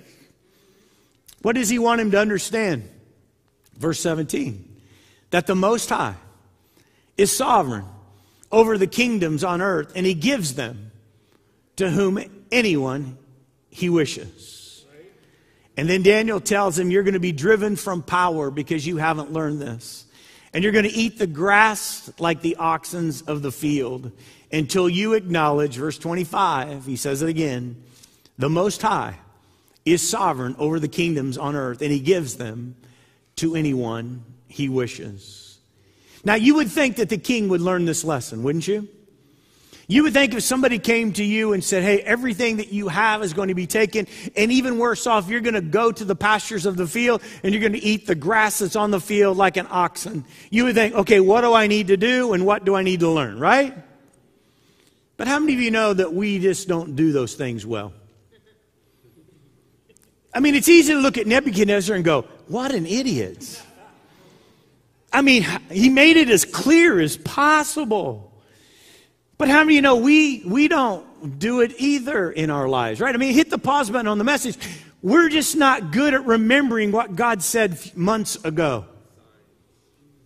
What 1.42 1.56
does 1.56 1.70
he 1.70 1.80
want 1.80 2.02
him 2.02 2.12
to 2.12 2.20
understand? 2.20 2.88
Verse 3.82 4.00
17 4.00 4.68
that 5.32 5.48
the 5.48 5.56
Most 5.56 5.90
High 5.90 6.16
is 7.18 7.36
sovereign 7.36 7.86
over 8.52 8.78
the 8.78 8.88
kingdoms 8.88 9.44
on 9.44 9.62
earth, 9.62 9.94
and 9.96 10.06
he 10.06 10.14
gives 10.14 10.56
them 10.56 10.92
to 11.78 11.90
whom 11.90 12.20
anyone 12.52 13.18
he 13.70 13.90
wishes. 13.90 14.86
And 15.78 15.90
then 15.90 16.04
Daniel 16.04 16.42
tells 16.42 16.78
him, 16.78 16.92
You're 16.92 17.04
going 17.04 17.16
to 17.16 17.20
be 17.20 17.32
driven 17.32 17.76
from 17.76 18.04
power 18.04 18.52
because 18.52 18.86
you 18.86 18.98
haven't 18.98 19.32
learned 19.32 19.62
this. 19.62 20.06
And 20.54 20.64
you're 20.64 20.74
going 20.74 20.86
to 20.86 20.92
eat 20.92 21.18
the 21.18 21.28
grass 21.28 22.12
like 22.20 22.42
the 22.42 22.58
oxens 22.60 23.26
of 23.26 23.42
the 23.42 23.54
field 23.54 24.12
until 24.52 24.90
you 24.90 25.14
acknowledge, 25.14 25.78
verse 25.78 25.98
25, 25.98 26.86
he 26.86 26.98
says 26.98 27.22
it 27.22 27.30
again, 27.30 27.82
the 28.38 28.50
Most 28.50 28.82
High 28.82 29.18
is 29.86 30.08
sovereign 30.08 30.56
over 30.60 30.78
the 30.78 30.90
kingdoms 30.90 31.38
on 31.38 31.56
earth, 31.56 31.82
and 31.82 31.90
he 31.90 32.02
gives 32.02 32.36
them 32.36 32.76
to 33.42 33.56
anyone 33.56 34.24
he 34.48 34.70
wishes. 34.70 35.60
Now, 36.24 36.36
you 36.36 36.56
would 36.56 36.70
think 36.70 36.98
that 36.98 37.10
the 37.10 37.18
king 37.18 37.50
would 37.50 37.62
learn 37.62 37.86
this 37.86 38.04
lesson, 38.04 38.44
wouldn't 38.44 38.68
you? 38.68 38.88
You 39.88 40.04
would 40.04 40.14
think 40.14 40.34
if 40.34 40.44
somebody 40.44 40.80
came 40.80 41.12
to 41.14 41.24
you 41.24 41.52
and 41.52 41.62
said, 41.62 41.84
Hey, 41.84 42.00
everything 42.00 42.58
that 42.58 42.72
you 42.72 42.88
have 42.88 43.24
is 43.24 43.34
going 43.34 43.50
to 43.50 43.56
be 43.56 43.68
taken, 43.68 44.08
and 44.38 44.52
even 44.52 44.78
worse 44.78 45.06
off, 45.06 45.28
you're 45.28 45.42
going 45.42 45.56
to 45.56 45.62
go 45.62 45.92
to 45.92 46.06
the 46.06 46.16
pastures 46.16 46.66
of 46.66 46.78
the 46.78 46.88
field 46.88 47.22
and 47.44 47.54
you're 47.54 47.60
going 47.60 47.74
to 47.74 47.84
eat 47.84 48.08
the 48.08 48.16
grass 48.16 48.60
that's 48.60 48.78
on 48.78 48.92
the 48.92 49.02
field 49.02 49.36
like 49.36 49.58
an 49.58 49.68
oxen. 49.70 50.24
You 50.50 50.66
would 50.66 50.76
think, 50.76 50.96
Okay, 50.96 51.20
what 51.20 51.42
do 51.42 51.54
I 51.54 51.68
need 51.68 51.88
to 51.88 51.98
do 51.98 52.32
and 52.32 52.46
what 52.46 52.64
do 52.64 52.76
I 52.76 52.84
need 52.84 53.02
to 53.02 53.10
learn, 53.10 53.38
right? 53.38 53.76
But 55.18 55.28
how 55.28 55.40
many 55.40 55.56
of 55.56 55.60
you 55.60 55.72
know 55.72 55.94
that 55.94 56.14
we 56.14 56.40
just 56.40 56.70
don't 56.70 56.96
do 56.96 57.12
those 57.12 57.34
things 57.34 57.66
well? 57.66 57.92
I 60.34 60.40
mean, 60.40 60.56
it's 60.56 60.70
easy 60.70 60.94
to 60.94 61.00
look 61.00 61.18
at 61.18 61.28
Nebuchadnezzar 61.28 61.96
and 61.96 62.06
go, 62.06 62.24
What 62.48 62.74
an 62.74 62.86
idiot. 62.86 63.62
I 65.14 65.22
mean, 65.22 65.46
he 65.70 65.90
made 65.90 66.16
it 66.16 66.30
as 66.30 66.46
clear 66.46 67.00
as 67.00 67.18
possible. 67.18 68.32
But 69.38 69.50
how 69.50 69.64
many 69.64 69.76
you 69.76 69.82
know 69.82 69.98
we, 69.98 70.44
we 70.46 70.68
don't 70.68 71.40
do 71.40 71.62
it 71.62 71.74
either 71.80 72.32
in 72.32 72.50
our 72.50 72.70
lives, 72.70 73.02
right? 73.02 73.14
I 73.14 73.18
mean, 73.18 73.34
hit 73.34 73.50
the 73.50 73.58
pause 73.58 73.90
button 73.90 74.08
on 74.08 74.18
the 74.18 74.24
message. 74.24 74.58
We're 75.02 75.30
just 75.30 75.56
not 75.56 75.92
good 75.92 76.14
at 76.14 76.26
remembering 76.26 76.92
what 76.92 77.16
God 77.16 77.42
said 77.42 77.80
months 77.96 78.38
ago. 78.46 78.86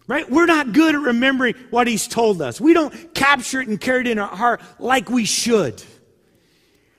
Right? 0.08 0.30
We're 0.30 0.46
not 0.46 0.74
good 0.74 0.94
at 0.94 1.02
remembering 1.02 1.56
what 1.72 1.88
He's 1.88 2.08
told 2.08 2.42
us. 2.42 2.62
We 2.62 2.74
don't 2.74 3.14
capture 3.16 3.60
it 3.62 3.68
and 3.68 3.82
carry 3.82 4.02
it 4.02 4.08
in 4.08 4.20
our 4.20 4.28
heart 4.28 4.62
like 4.78 5.10
we 5.10 5.26
should. 5.26 5.82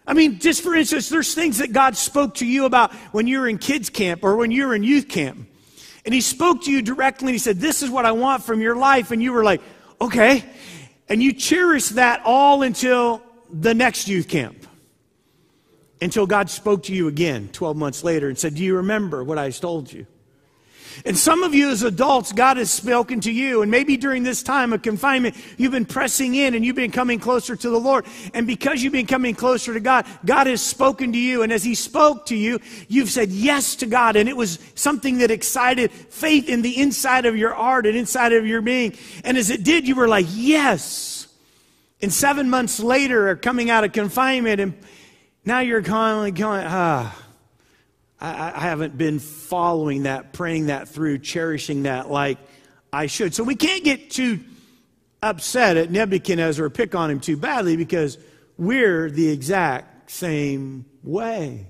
I 0.06 0.14
mean, 0.14 0.38
just 0.38 0.62
for 0.62 0.74
instance, 0.74 1.08
there's 1.08 1.34
things 1.34 1.58
that 1.58 1.72
God 1.72 1.96
spoke 1.96 2.34
to 2.36 2.46
you 2.46 2.64
about 2.64 2.94
when 3.12 3.26
you 3.26 3.40
were 3.40 3.48
in 3.48 3.58
kids' 3.58 3.90
camp 3.90 4.22
or 4.22 4.36
when 4.36 4.50
you 4.50 4.66
were 4.66 4.74
in 4.74 4.84
youth 4.84 5.08
camp. 5.08 5.48
And 6.04 6.14
He 6.14 6.20
spoke 6.20 6.62
to 6.64 6.70
you 6.70 6.82
directly 6.82 7.28
and 7.28 7.34
He 7.34 7.38
said, 7.38 7.58
This 7.58 7.82
is 7.82 7.90
what 7.90 8.06
I 8.06 8.12
want 8.12 8.44
from 8.44 8.60
your 8.60 8.76
life. 8.76 9.10
And 9.10 9.22
you 9.22 9.32
were 9.32 9.42
like, 9.42 9.60
Okay. 10.00 10.44
And 11.08 11.22
you 11.22 11.32
cherished 11.32 11.96
that 11.96 12.22
all 12.24 12.62
until 12.62 13.22
the 13.50 13.74
next 13.74 14.08
youth 14.08 14.28
camp. 14.28 14.66
Until 16.00 16.26
God 16.26 16.50
spoke 16.50 16.84
to 16.84 16.94
you 16.94 17.08
again 17.08 17.48
12 17.52 17.76
months 17.76 18.04
later 18.04 18.28
and 18.28 18.38
said, 18.38 18.54
Do 18.54 18.62
you 18.62 18.76
remember 18.76 19.24
what 19.24 19.38
I 19.38 19.50
told 19.50 19.92
you? 19.92 20.06
And 21.04 21.16
some 21.16 21.42
of 21.42 21.54
you 21.54 21.70
as 21.70 21.82
adults, 21.82 22.32
God 22.32 22.56
has 22.56 22.70
spoken 22.70 23.20
to 23.22 23.32
you. 23.32 23.62
And 23.62 23.70
maybe 23.70 23.96
during 23.96 24.22
this 24.22 24.42
time 24.42 24.72
of 24.72 24.82
confinement, 24.82 25.36
you've 25.56 25.72
been 25.72 25.84
pressing 25.84 26.34
in 26.34 26.54
and 26.54 26.64
you've 26.64 26.76
been 26.76 26.90
coming 26.90 27.18
closer 27.18 27.54
to 27.54 27.70
the 27.70 27.78
Lord. 27.78 28.06
And 28.34 28.46
because 28.46 28.82
you've 28.82 28.92
been 28.92 29.06
coming 29.06 29.34
closer 29.34 29.74
to 29.74 29.80
God, 29.80 30.06
God 30.24 30.46
has 30.46 30.62
spoken 30.62 31.12
to 31.12 31.18
you. 31.18 31.42
And 31.42 31.52
as 31.52 31.62
He 31.62 31.74
spoke 31.74 32.26
to 32.26 32.36
you, 32.36 32.60
you've 32.88 33.10
said 33.10 33.30
yes 33.30 33.76
to 33.76 33.86
God. 33.86 34.16
And 34.16 34.28
it 34.28 34.36
was 34.36 34.58
something 34.74 35.18
that 35.18 35.30
excited 35.30 35.90
faith 35.90 36.48
in 36.48 36.62
the 36.62 36.80
inside 36.80 37.26
of 37.26 37.36
your 37.36 37.52
heart 37.52 37.86
and 37.86 37.96
inside 37.96 38.32
of 38.32 38.46
your 38.46 38.62
being. 38.62 38.96
And 39.24 39.36
as 39.36 39.50
it 39.50 39.64
did, 39.64 39.86
you 39.86 39.94
were 39.94 40.08
like, 40.08 40.26
yes. 40.30 41.28
And 42.00 42.12
seven 42.12 42.48
months 42.48 42.80
later, 42.80 43.28
are 43.28 43.36
coming 43.36 43.70
out 43.70 43.84
of 43.84 43.92
confinement, 43.92 44.60
and 44.60 44.74
now 45.44 45.60
you're 45.60 45.78
of 45.78 45.84
going, 45.84 46.34
ah 46.66 47.25
I, 48.20 48.52
I 48.54 48.60
haven't 48.60 48.96
been 48.96 49.18
following 49.18 50.04
that, 50.04 50.32
praying 50.32 50.66
that 50.66 50.88
through, 50.88 51.18
cherishing 51.18 51.84
that 51.84 52.10
like 52.10 52.38
I 52.92 53.06
should. 53.06 53.34
So 53.34 53.44
we 53.44 53.56
can't 53.56 53.84
get 53.84 54.10
too 54.10 54.40
upset 55.22 55.76
at 55.76 55.90
Nebuchadnezzar 55.90 56.64
or 56.64 56.70
pick 56.70 56.94
on 56.94 57.10
him 57.10 57.20
too 57.20 57.36
badly 57.36 57.76
because 57.76 58.18
we're 58.56 59.10
the 59.10 59.28
exact 59.28 60.10
same 60.10 60.86
way. 61.02 61.66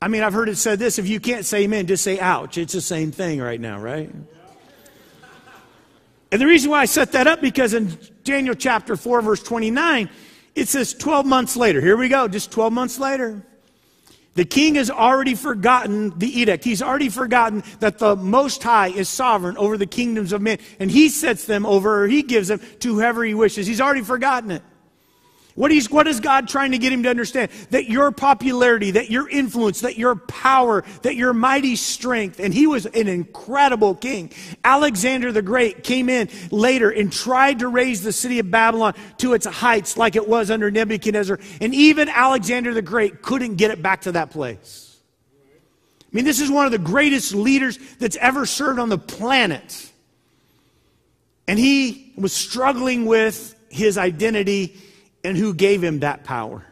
I 0.00 0.08
mean, 0.08 0.22
I've 0.22 0.32
heard 0.32 0.48
it 0.48 0.56
said 0.56 0.78
this 0.78 0.98
if 0.98 1.08
you 1.08 1.20
can't 1.20 1.44
say 1.44 1.64
amen, 1.64 1.86
just 1.86 2.04
say 2.04 2.18
ouch. 2.18 2.58
It's 2.58 2.72
the 2.72 2.80
same 2.80 3.12
thing 3.12 3.40
right 3.40 3.60
now, 3.60 3.80
right? 3.80 4.12
And 6.32 6.42
the 6.42 6.46
reason 6.46 6.70
why 6.70 6.80
I 6.80 6.84
set 6.86 7.12
that 7.12 7.26
up 7.26 7.40
because 7.40 7.72
in 7.72 7.96
Daniel 8.24 8.54
chapter 8.54 8.96
4, 8.96 9.22
verse 9.22 9.42
29, 9.42 10.10
it 10.54 10.68
says 10.68 10.92
12 10.94 11.24
months 11.24 11.56
later. 11.56 11.80
Here 11.80 11.96
we 11.96 12.08
go, 12.08 12.28
just 12.28 12.50
12 12.50 12.72
months 12.72 12.98
later. 12.98 13.42
The 14.36 14.44
king 14.44 14.76
has 14.76 14.90
already 14.90 15.34
forgotten 15.34 16.16
the 16.18 16.28
edict. 16.40 16.62
He's 16.62 16.82
already 16.82 17.08
forgotten 17.08 17.64
that 17.80 17.98
the 17.98 18.14
Most 18.14 18.62
High 18.62 18.88
is 18.88 19.08
sovereign 19.08 19.56
over 19.56 19.76
the 19.76 19.86
kingdoms 19.86 20.32
of 20.32 20.42
men, 20.42 20.58
and 20.78 20.90
he 20.90 21.08
sets 21.08 21.46
them 21.46 21.66
over, 21.66 22.04
or 22.04 22.06
he 22.06 22.22
gives 22.22 22.48
them 22.48 22.60
to 22.80 22.94
whoever 22.94 23.24
he 23.24 23.34
wishes. 23.34 23.66
He's 23.66 23.80
already 23.80 24.02
forgotten 24.02 24.50
it. 24.50 24.62
What, 25.56 25.72
is, 25.72 25.90
what 25.90 26.06
is 26.06 26.20
God 26.20 26.48
trying 26.48 26.72
to 26.72 26.78
get 26.78 26.92
him 26.92 27.02
to 27.04 27.08
understand? 27.08 27.50
That 27.70 27.88
your 27.88 28.12
popularity, 28.12 28.90
that 28.92 29.10
your 29.10 29.26
influence, 29.26 29.80
that 29.80 29.96
your 29.96 30.14
power, 30.14 30.84
that 31.00 31.16
your 31.16 31.32
mighty 31.32 31.76
strength, 31.76 32.40
and 32.40 32.52
he 32.52 32.66
was 32.66 32.84
an 32.84 33.08
incredible 33.08 33.94
king. 33.94 34.30
Alexander 34.62 35.32
the 35.32 35.40
Great 35.40 35.82
came 35.82 36.10
in 36.10 36.28
later 36.50 36.90
and 36.90 37.10
tried 37.10 37.60
to 37.60 37.68
raise 37.68 38.02
the 38.02 38.12
city 38.12 38.38
of 38.38 38.50
Babylon 38.50 38.92
to 39.16 39.32
its 39.32 39.46
heights 39.46 39.96
like 39.96 40.14
it 40.14 40.28
was 40.28 40.50
under 40.50 40.70
Nebuchadnezzar. 40.70 41.40
And 41.62 41.74
even 41.74 42.10
Alexander 42.10 42.74
the 42.74 42.82
Great 42.82 43.22
couldn't 43.22 43.54
get 43.54 43.70
it 43.70 43.80
back 43.80 44.02
to 44.02 44.12
that 44.12 44.30
place. 44.30 45.00
I 46.02 46.08
mean, 46.12 46.26
this 46.26 46.38
is 46.38 46.50
one 46.50 46.66
of 46.66 46.72
the 46.72 46.78
greatest 46.78 47.34
leaders 47.34 47.78
that's 47.98 48.16
ever 48.16 48.44
served 48.44 48.78
on 48.78 48.90
the 48.90 48.98
planet. 48.98 49.90
And 51.48 51.58
he 51.58 52.12
was 52.14 52.34
struggling 52.34 53.06
with 53.06 53.54
his 53.70 53.96
identity 53.96 54.82
and 55.26 55.36
who 55.36 55.52
gave 55.52 55.82
him 55.82 56.00
that 56.00 56.24
power. 56.24 56.64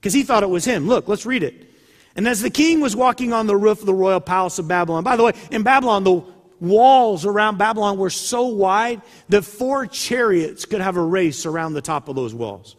Because 0.00 0.12
he 0.12 0.22
thought 0.22 0.42
it 0.42 0.50
was 0.50 0.64
him. 0.64 0.86
Look, 0.86 1.08
let's 1.08 1.24
read 1.24 1.42
it. 1.42 1.70
And 2.16 2.28
as 2.28 2.40
the 2.42 2.50
king 2.50 2.80
was 2.80 2.94
walking 2.94 3.32
on 3.32 3.46
the 3.46 3.56
roof 3.56 3.80
of 3.80 3.86
the 3.86 3.94
royal 3.94 4.20
palace 4.20 4.58
of 4.58 4.68
Babylon, 4.68 5.02
by 5.02 5.16
the 5.16 5.24
way, 5.24 5.32
in 5.50 5.62
Babylon, 5.62 6.04
the 6.04 6.22
walls 6.60 7.26
around 7.26 7.58
Babylon 7.58 7.98
were 7.98 8.10
so 8.10 8.46
wide 8.46 9.02
that 9.30 9.42
four 9.42 9.86
chariots 9.86 10.64
could 10.64 10.80
have 10.80 10.96
a 10.96 11.02
race 11.02 11.46
around 11.46 11.72
the 11.72 11.82
top 11.82 12.08
of 12.08 12.16
those 12.16 12.34
walls. 12.34 12.76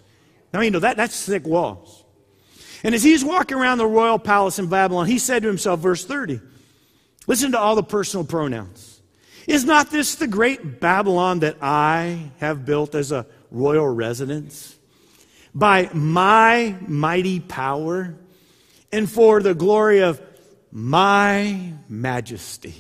Now, 0.53 0.61
you 0.61 0.71
know, 0.71 0.79
that, 0.79 0.95
that's 0.95 1.25
thick 1.25 1.45
walls. 1.45 2.05
And 2.83 2.95
as 2.95 3.03
he's 3.03 3.25
walking 3.25 3.57
around 3.57 3.79
the 3.79 3.87
royal 3.87 4.19
palace 4.19 4.59
in 4.59 4.67
Babylon, 4.67 5.07
he 5.07 5.19
said 5.19 5.41
to 5.41 5.47
himself, 5.47 5.79
verse 5.79 6.05
30, 6.05 6.39
listen 7.27 7.51
to 7.51 7.59
all 7.59 7.75
the 7.75 7.83
personal 7.83 8.25
pronouns. 8.25 9.01
Is 9.47 9.65
not 9.65 9.91
this 9.91 10.15
the 10.15 10.27
great 10.27 10.79
Babylon 10.79 11.39
that 11.39 11.57
I 11.61 12.31
have 12.37 12.65
built 12.65 12.95
as 12.95 13.11
a 13.11 13.25
royal 13.51 13.87
residence? 13.87 14.74
By 15.55 15.89
my 15.93 16.75
mighty 16.85 17.39
power 17.39 18.13
and 18.91 19.09
for 19.09 19.41
the 19.41 19.55
glory 19.55 20.01
of 20.01 20.21
my 20.71 21.73
majesty. 21.87 22.75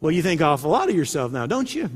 Well, 0.00 0.12
you 0.12 0.22
think 0.22 0.40
awful 0.40 0.70
lot 0.70 0.88
of 0.88 0.94
yourself 0.94 1.32
now, 1.32 1.46
don't 1.46 1.72
you? 1.72 1.90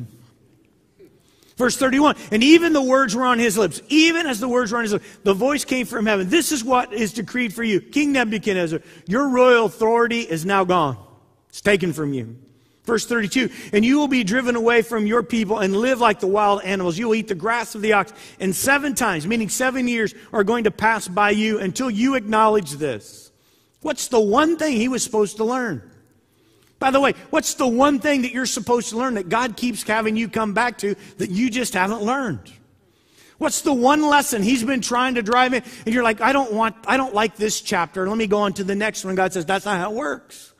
Verse 1.56 1.76
31, 1.76 2.16
and 2.32 2.42
even 2.42 2.74
the 2.74 2.82
words 2.82 3.16
were 3.16 3.24
on 3.24 3.38
his 3.38 3.56
lips. 3.56 3.80
Even 3.88 4.26
as 4.26 4.40
the 4.40 4.48
words 4.48 4.72
were 4.72 4.78
on 4.78 4.84
his 4.84 4.92
lips, 4.92 5.06
the 5.22 5.32
voice 5.32 5.64
came 5.64 5.86
from 5.86 6.04
heaven. 6.04 6.28
This 6.28 6.52
is 6.52 6.62
what 6.62 6.92
is 6.92 7.14
decreed 7.14 7.54
for 7.54 7.62
you. 7.62 7.80
King 7.80 8.12
Nebuchadnezzar, 8.12 8.80
your 9.06 9.30
royal 9.30 9.64
authority 9.64 10.20
is 10.20 10.44
now 10.44 10.64
gone. 10.64 10.98
It's 11.48 11.62
taken 11.62 11.94
from 11.94 12.12
you. 12.12 12.36
Verse 12.86 13.04
32, 13.04 13.50
and 13.72 13.84
you 13.84 13.98
will 13.98 14.06
be 14.06 14.22
driven 14.22 14.54
away 14.54 14.80
from 14.80 15.08
your 15.08 15.24
people 15.24 15.58
and 15.58 15.76
live 15.76 16.00
like 16.00 16.20
the 16.20 16.28
wild 16.28 16.62
animals. 16.62 16.96
You 16.96 17.08
will 17.08 17.16
eat 17.16 17.26
the 17.26 17.34
grass 17.34 17.74
of 17.74 17.82
the 17.82 17.94
ox. 17.94 18.12
And 18.38 18.54
seven 18.54 18.94
times, 18.94 19.26
meaning 19.26 19.48
seven 19.48 19.88
years, 19.88 20.14
are 20.32 20.44
going 20.44 20.64
to 20.64 20.70
pass 20.70 21.08
by 21.08 21.30
you 21.30 21.58
until 21.58 21.90
you 21.90 22.14
acknowledge 22.14 22.72
this. 22.72 23.32
What's 23.82 24.06
the 24.06 24.20
one 24.20 24.56
thing 24.56 24.76
he 24.76 24.86
was 24.86 25.02
supposed 25.02 25.38
to 25.38 25.44
learn? 25.44 25.82
By 26.78 26.92
the 26.92 27.00
way, 27.00 27.14
what's 27.30 27.54
the 27.54 27.66
one 27.66 27.98
thing 27.98 28.22
that 28.22 28.32
you're 28.32 28.46
supposed 28.46 28.90
to 28.90 28.98
learn 28.98 29.14
that 29.14 29.28
God 29.28 29.56
keeps 29.56 29.82
having 29.82 30.16
you 30.16 30.28
come 30.28 30.54
back 30.54 30.78
to 30.78 30.94
that 31.18 31.30
you 31.30 31.50
just 31.50 31.74
haven't 31.74 32.02
learned? 32.02 32.52
What's 33.38 33.62
the 33.62 33.72
one 33.72 34.06
lesson 34.06 34.42
he's 34.42 34.62
been 34.62 34.80
trying 34.80 35.16
to 35.16 35.22
drive 35.22 35.54
in? 35.54 35.62
And 35.84 35.94
you're 35.94 36.04
like, 36.04 36.20
I 36.20 36.32
don't 36.32 36.52
want, 36.52 36.76
I 36.86 36.96
don't 36.96 37.14
like 37.14 37.36
this 37.36 37.60
chapter. 37.60 38.08
Let 38.08 38.16
me 38.16 38.28
go 38.28 38.38
on 38.38 38.52
to 38.54 38.64
the 38.64 38.76
next 38.76 39.04
one. 39.04 39.14
God 39.16 39.32
says, 39.32 39.44
that's 39.44 39.64
not 39.64 39.78
how 39.78 39.90
it 39.90 39.96
works. 39.96 40.52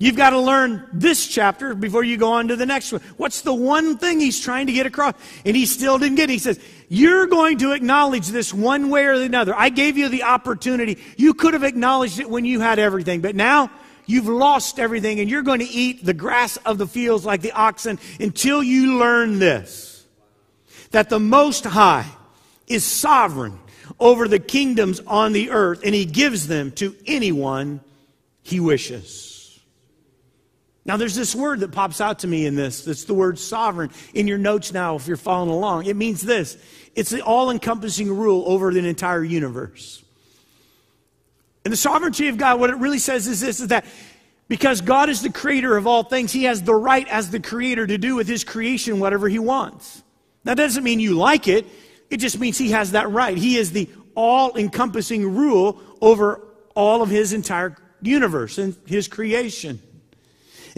You've 0.00 0.16
got 0.16 0.30
to 0.30 0.40
learn 0.40 0.88
this 0.94 1.26
chapter 1.26 1.74
before 1.74 2.02
you 2.02 2.16
go 2.16 2.32
on 2.32 2.48
to 2.48 2.56
the 2.56 2.64
next 2.64 2.90
one. 2.90 3.02
What's 3.18 3.42
the 3.42 3.52
one 3.52 3.98
thing 3.98 4.18
he's 4.18 4.40
trying 4.40 4.66
to 4.68 4.72
get 4.72 4.86
across? 4.86 5.12
And 5.44 5.54
he 5.54 5.66
still 5.66 5.98
didn't 5.98 6.16
get 6.16 6.30
it. 6.30 6.32
He 6.32 6.38
says, 6.38 6.58
You're 6.88 7.26
going 7.26 7.58
to 7.58 7.72
acknowledge 7.72 8.28
this 8.28 8.54
one 8.54 8.88
way 8.88 9.04
or 9.04 9.12
another. 9.12 9.54
I 9.54 9.68
gave 9.68 9.98
you 9.98 10.08
the 10.08 10.22
opportunity. 10.22 10.96
You 11.18 11.34
could 11.34 11.52
have 11.52 11.64
acknowledged 11.64 12.18
it 12.18 12.30
when 12.30 12.46
you 12.46 12.60
had 12.60 12.78
everything, 12.78 13.20
but 13.20 13.36
now 13.36 13.70
you've 14.06 14.26
lost 14.26 14.78
everything 14.78 15.20
and 15.20 15.28
you're 15.28 15.42
going 15.42 15.60
to 15.60 15.68
eat 15.68 16.02
the 16.02 16.14
grass 16.14 16.56
of 16.64 16.78
the 16.78 16.86
fields 16.86 17.26
like 17.26 17.42
the 17.42 17.52
oxen 17.52 17.98
until 18.18 18.62
you 18.62 18.96
learn 18.96 19.38
this 19.38 20.06
that 20.92 21.10
the 21.10 21.20
Most 21.20 21.64
High 21.64 22.06
is 22.66 22.86
sovereign 22.86 23.58
over 23.98 24.26
the 24.26 24.38
kingdoms 24.38 25.00
on 25.06 25.34
the 25.34 25.50
earth 25.50 25.82
and 25.84 25.94
he 25.94 26.06
gives 26.06 26.46
them 26.46 26.72
to 26.72 26.96
anyone 27.06 27.82
he 28.42 28.60
wishes. 28.60 29.29
Now, 30.84 30.96
there's 30.96 31.14
this 31.14 31.34
word 31.34 31.60
that 31.60 31.72
pops 31.72 32.00
out 32.00 32.20
to 32.20 32.26
me 32.26 32.46
in 32.46 32.54
this. 32.54 32.86
It's 32.86 33.04
the 33.04 33.14
word 33.14 33.38
sovereign. 33.38 33.90
In 34.14 34.26
your 34.26 34.38
notes 34.38 34.72
now, 34.72 34.96
if 34.96 35.06
you're 35.06 35.16
following 35.16 35.50
along, 35.50 35.86
it 35.86 35.96
means 35.96 36.22
this 36.22 36.56
it's 36.94 37.10
the 37.10 37.22
all 37.22 37.50
encompassing 37.50 38.14
rule 38.14 38.44
over 38.46 38.72
the 38.72 38.86
entire 38.86 39.22
universe. 39.22 40.02
And 41.64 41.72
the 41.72 41.76
sovereignty 41.76 42.28
of 42.28 42.38
God, 42.38 42.58
what 42.58 42.70
it 42.70 42.76
really 42.76 42.98
says 42.98 43.26
is 43.26 43.40
this 43.40 43.60
is 43.60 43.68
that 43.68 43.84
because 44.48 44.80
God 44.80 45.08
is 45.08 45.22
the 45.22 45.30
creator 45.30 45.76
of 45.76 45.86
all 45.86 46.02
things, 46.02 46.32
He 46.32 46.44
has 46.44 46.62
the 46.62 46.74
right 46.74 47.06
as 47.08 47.30
the 47.30 47.40
creator 47.40 47.86
to 47.86 47.98
do 47.98 48.16
with 48.16 48.26
His 48.26 48.42
creation 48.42 48.98
whatever 48.98 49.28
He 49.28 49.38
wants. 49.38 50.02
That 50.44 50.56
doesn't 50.56 50.82
mean 50.82 50.98
you 50.98 51.14
like 51.14 51.46
it, 51.46 51.66
it 52.08 52.16
just 52.16 52.40
means 52.40 52.56
He 52.56 52.70
has 52.70 52.92
that 52.92 53.10
right. 53.10 53.36
He 53.36 53.56
is 53.56 53.72
the 53.72 53.88
all 54.14 54.56
encompassing 54.56 55.36
rule 55.36 55.80
over 56.00 56.40
all 56.74 57.02
of 57.02 57.10
His 57.10 57.34
entire 57.34 57.76
universe 58.00 58.56
and 58.56 58.74
His 58.86 59.06
creation. 59.06 59.80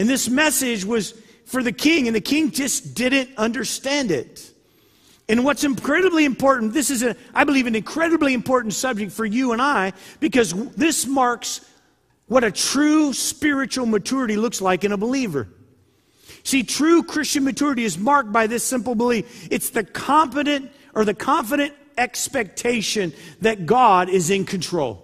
And 0.03 0.09
this 0.09 0.27
message 0.27 0.83
was 0.83 1.13
for 1.45 1.63
the 1.63 1.71
king, 1.71 2.07
and 2.07 2.15
the 2.15 2.19
king 2.19 2.51
just 2.51 2.93
didn't 2.93 3.29
understand 3.37 4.11
it. 4.11 4.51
And 5.29 5.45
what's 5.45 5.63
incredibly 5.63 6.25
important, 6.25 6.73
this 6.73 6.89
is, 6.89 7.03
a, 7.03 7.15
I 7.33 7.45
believe, 7.45 7.67
an 7.67 7.75
incredibly 7.75 8.33
important 8.33 8.73
subject 8.73 9.13
for 9.13 9.23
you 9.23 9.53
and 9.53 9.61
I, 9.61 9.93
because 10.19 10.51
this 10.71 11.07
marks 11.07 11.61
what 12.27 12.43
a 12.43 12.51
true 12.51 13.13
spiritual 13.13 13.85
maturity 13.85 14.35
looks 14.35 14.59
like 14.59 14.83
in 14.83 14.91
a 14.91 14.97
believer. 14.97 15.47
See, 16.43 16.63
true 16.63 17.03
Christian 17.03 17.45
maturity 17.45 17.85
is 17.85 17.97
marked 17.97 18.33
by 18.33 18.47
this 18.47 18.65
simple 18.65 18.95
belief 18.95 19.47
it's 19.49 19.69
the 19.69 19.85
confident 19.85 20.69
or 20.93 21.05
the 21.05 21.13
confident 21.13 21.73
expectation 21.97 23.13
that 23.39 23.65
God 23.65 24.09
is 24.09 24.29
in 24.29 24.43
control. 24.43 25.02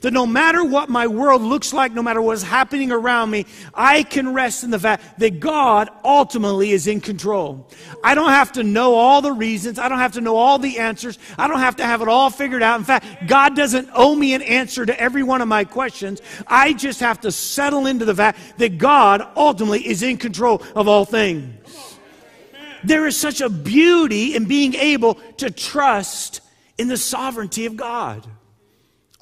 That 0.00 0.12
no 0.12 0.26
matter 0.26 0.64
what 0.64 0.88
my 0.88 1.06
world 1.06 1.42
looks 1.42 1.72
like, 1.72 1.92
no 1.92 2.02
matter 2.02 2.20
what's 2.20 2.42
happening 2.42 2.90
around 2.90 3.30
me, 3.30 3.46
I 3.74 4.02
can 4.02 4.32
rest 4.32 4.64
in 4.64 4.70
the 4.70 4.78
fact 4.78 5.20
that 5.20 5.38
God 5.38 5.90
ultimately 6.04 6.72
is 6.72 6.86
in 6.86 7.00
control. 7.00 7.68
I 8.02 8.14
don't 8.14 8.30
have 8.30 8.52
to 8.52 8.64
know 8.64 8.94
all 8.94 9.22
the 9.22 9.32
reasons. 9.32 9.78
I 9.78 9.88
don't 9.88 9.98
have 9.98 10.12
to 10.12 10.20
know 10.20 10.36
all 10.36 10.58
the 10.58 10.78
answers. 10.78 11.18
I 11.38 11.46
don't 11.46 11.60
have 11.60 11.76
to 11.76 11.84
have 11.84 12.02
it 12.02 12.08
all 12.08 12.30
figured 12.30 12.62
out. 12.62 12.78
In 12.78 12.84
fact, 12.84 13.26
God 13.26 13.54
doesn't 13.54 13.88
owe 13.94 14.14
me 14.14 14.34
an 14.34 14.42
answer 14.42 14.84
to 14.86 15.00
every 15.00 15.22
one 15.22 15.40
of 15.40 15.48
my 15.48 15.64
questions. 15.64 16.20
I 16.46 16.72
just 16.72 17.00
have 17.00 17.20
to 17.20 17.30
settle 17.30 17.86
into 17.86 18.04
the 18.04 18.14
fact 18.14 18.58
that 18.58 18.78
God 18.78 19.26
ultimately 19.36 19.86
is 19.86 20.02
in 20.02 20.16
control 20.16 20.62
of 20.74 20.88
all 20.88 21.04
things. 21.04 21.58
There 22.84 23.06
is 23.06 23.16
such 23.16 23.40
a 23.40 23.48
beauty 23.48 24.34
in 24.34 24.46
being 24.46 24.74
able 24.74 25.14
to 25.36 25.50
trust 25.50 26.40
in 26.78 26.88
the 26.88 26.96
sovereignty 26.96 27.66
of 27.66 27.76
God. 27.76 28.26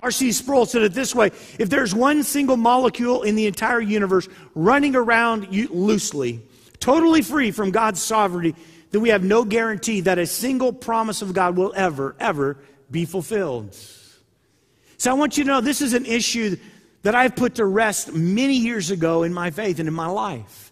R.C. 0.03 0.33
Sproul 0.33 0.67
said 0.67 0.83
it 0.83 0.95
this 0.95 1.15
way 1.15 1.31
if 1.59 1.69
there's 1.71 1.95
one 1.95 2.23
single 2.23 2.57
molecule 2.57 3.23
in 3.23 3.37
the 3.37 3.47
entire 3.47 3.81
universe 3.81 4.29
running 4.55 4.97
around 4.97 5.49
loosely, 5.71 6.41
totally 6.79 7.23
free 7.23 7.51
from 7.51 7.71
God's 7.71 8.03
sovereignty, 8.03 8.55
then 8.91 9.01
we 9.01 9.11
have 9.11 9.23
no 9.23 9.45
guarantee 9.45 10.01
that 10.03 10.19
a 10.19 10.27
single 10.27 10.73
promise 10.73 11.23
of 11.23 11.33
God 11.33 11.57
will 11.57 11.73
ever, 11.77 12.17
ever 12.19 12.59
be 12.91 13.05
fulfilled. 13.05 13.75
So 14.97 15.11
I 15.11 15.15
want 15.15 15.39
you 15.39 15.45
to 15.45 15.49
know 15.49 15.61
this 15.61 15.81
is 15.81 15.95
an 15.95 16.07
issue 16.07 16.57
that 17.03 17.15
I've 17.15 17.35
put 17.35 17.55
to 17.55 17.65
rest 17.65 18.13
many 18.13 18.57
years 18.57 18.91
ago 18.91 19.23
in 19.23 19.33
my 19.33 19.51
faith 19.51 19.79
and 19.79 19.89
in 19.89 19.95
my 19.95 20.09
life. 20.09 20.70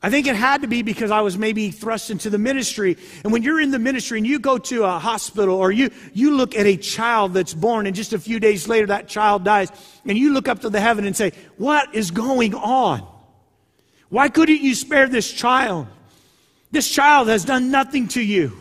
I 0.00 0.10
think 0.10 0.28
it 0.28 0.36
had 0.36 0.62
to 0.62 0.68
be 0.68 0.82
because 0.82 1.10
I 1.10 1.22
was 1.22 1.36
maybe 1.36 1.72
thrust 1.72 2.10
into 2.10 2.30
the 2.30 2.38
ministry. 2.38 2.96
And 3.24 3.32
when 3.32 3.42
you're 3.42 3.60
in 3.60 3.72
the 3.72 3.80
ministry 3.80 4.18
and 4.18 4.26
you 4.26 4.38
go 4.38 4.56
to 4.56 4.84
a 4.84 4.98
hospital 4.98 5.56
or 5.56 5.72
you, 5.72 5.90
you 6.14 6.36
look 6.36 6.54
at 6.54 6.66
a 6.66 6.76
child 6.76 7.34
that's 7.34 7.52
born 7.52 7.86
and 7.86 7.96
just 7.96 8.12
a 8.12 8.18
few 8.18 8.38
days 8.38 8.68
later 8.68 8.86
that 8.88 9.08
child 9.08 9.42
dies 9.42 9.70
and 10.06 10.16
you 10.16 10.32
look 10.32 10.46
up 10.46 10.60
to 10.60 10.70
the 10.70 10.80
heaven 10.80 11.04
and 11.04 11.16
say, 11.16 11.32
what 11.56 11.92
is 11.96 12.12
going 12.12 12.54
on? 12.54 13.04
Why 14.08 14.28
couldn't 14.28 14.60
you 14.60 14.76
spare 14.76 15.08
this 15.08 15.32
child? 15.32 15.88
This 16.70 16.88
child 16.88 17.26
has 17.28 17.44
done 17.44 17.72
nothing 17.72 18.06
to 18.08 18.22
you. 18.22 18.56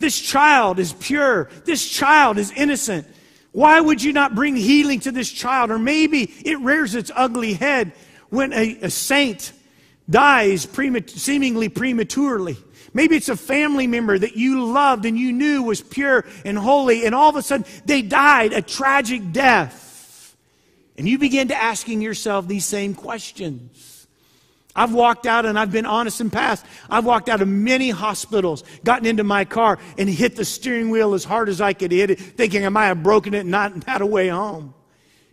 This 0.00 0.20
child 0.20 0.80
is 0.80 0.92
pure. 0.94 1.48
This 1.64 1.88
child 1.88 2.38
is 2.38 2.50
innocent. 2.50 3.06
Why 3.52 3.80
would 3.80 4.02
you 4.02 4.12
not 4.12 4.34
bring 4.34 4.56
healing 4.56 4.98
to 5.00 5.12
this 5.12 5.30
child? 5.30 5.70
Or 5.70 5.78
maybe 5.78 6.22
it 6.44 6.58
rears 6.58 6.96
its 6.96 7.12
ugly 7.14 7.52
head 7.52 7.92
when 8.30 8.52
a, 8.52 8.78
a 8.82 8.90
saint 8.90 9.52
dies 10.12 10.68
seemingly 11.08 11.68
prematurely. 11.68 12.56
Maybe 12.94 13.16
it's 13.16 13.30
a 13.30 13.36
family 13.36 13.86
member 13.86 14.18
that 14.18 14.36
you 14.36 14.64
loved 14.64 15.06
and 15.06 15.18
you 15.18 15.32
knew 15.32 15.62
was 15.62 15.80
pure 15.80 16.24
and 16.44 16.58
holy, 16.58 17.06
and 17.06 17.14
all 17.14 17.30
of 17.30 17.36
a 17.36 17.42
sudden 17.42 17.66
they 17.84 18.02
died 18.02 18.52
a 18.52 18.62
tragic 18.62 19.32
death. 19.32 20.36
And 20.96 21.08
you 21.08 21.18
begin 21.18 21.48
to 21.48 21.56
asking 21.56 22.02
yourself 22.02 22.46
these 22.46 22.66
same 22.66 22.94
questions. 22.94 24.06
I've 24.76 24.92
walked 24.92 25.26
out 25.26 25.44
and 25.44 25.58
I've 25.58 25.72
been 25.72 25.86
honest 25.86 26.20
in 26.20 26.30
past. 26.30 26.64
I've 26.88 27.04
walked 27.04 27.28
out 27.28 27.42
of 27.42 27.48
many 27.48 27.90
hospitals, 27.90 28.64
gotten 28.84 29.06
into 29.06 29.24
my 29.24 29.44
car 29.44 29.78
and 29.98 30.08
hit 30.08 30.36
the 30.36 30.44
steering 30.44 30.90
wheel 30.90 31.14
as 31.14 31.24
hard 31.24 31.48
as 31.48 31.60
I 31.60 31.72
could 31.72 31.92
hit 31.92 32.10
it, 32.10 32.20
thinking 32.20 32.64
I 32.64 32.68
might 32.68 32.86
have 32.86 33.02
broken 33.02 33.34
it 33.34 33.40
and 33.40 33.50
not 33.50 33.84
had 33.84 34.00
a 34.00 34.06
way 34.06 34.28
home 34.28 34.74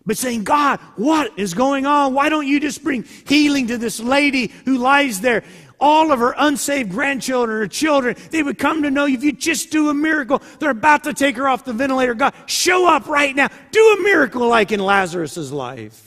but 0.10 0.18
saying, 0.18 0.44
God, 0.44 0.80
what 0.96 1.38
is 1.38 1.54
going 1.54 1.86
on? 1.86 2.16
Why 2.16 2.30
don't 2.30 2.48
you 2.48 2.60
just 2.60 2.84
bring 2.84 3.04
healing 3.28 3.68
to 3.68 3.78
this 3.78 4.00
lady 4.00 4.52
who 4.66 4.80
lies 4.80 5.22
there? 5.22 5.44
All 5.80 6.12
of 6.12 6.18
her 6.18 6.34
unsaved 6.36 6.90
grandchildren 6.90 7.62
or 7.62 7.68
children, 7.68 8.16
they 8.32 8.42
would 8.42 8.58
come 8.58 8.82
to 8.82 8.90
know 8.90 9.06
if 9.06 9.24
you 9.24 9.32
just 9.32 9.70
do 9.70 9.90
a 9.90 9.94
miracle. 9.94 10.42
They're 10.58 10.72
about 10.72 11.04
to 11.04 11.14
take 11.14 11.38
her 11.38 11.48
off 11.48 11.64
the 11.64 11.74
ventilator. 11.74 12.16
God, 12.16 12.34
show 12.48 12.88
up 12.88 13.08
right 13.08 13.36
now. 13.36 13.50
Do 13.70 13.98
a 14.00 14.02
miracle 14.02 14.48
like 14.48 14.72
in 14.72 14.80
Lazarus's 14.80 15.52
life. 15.52 16.04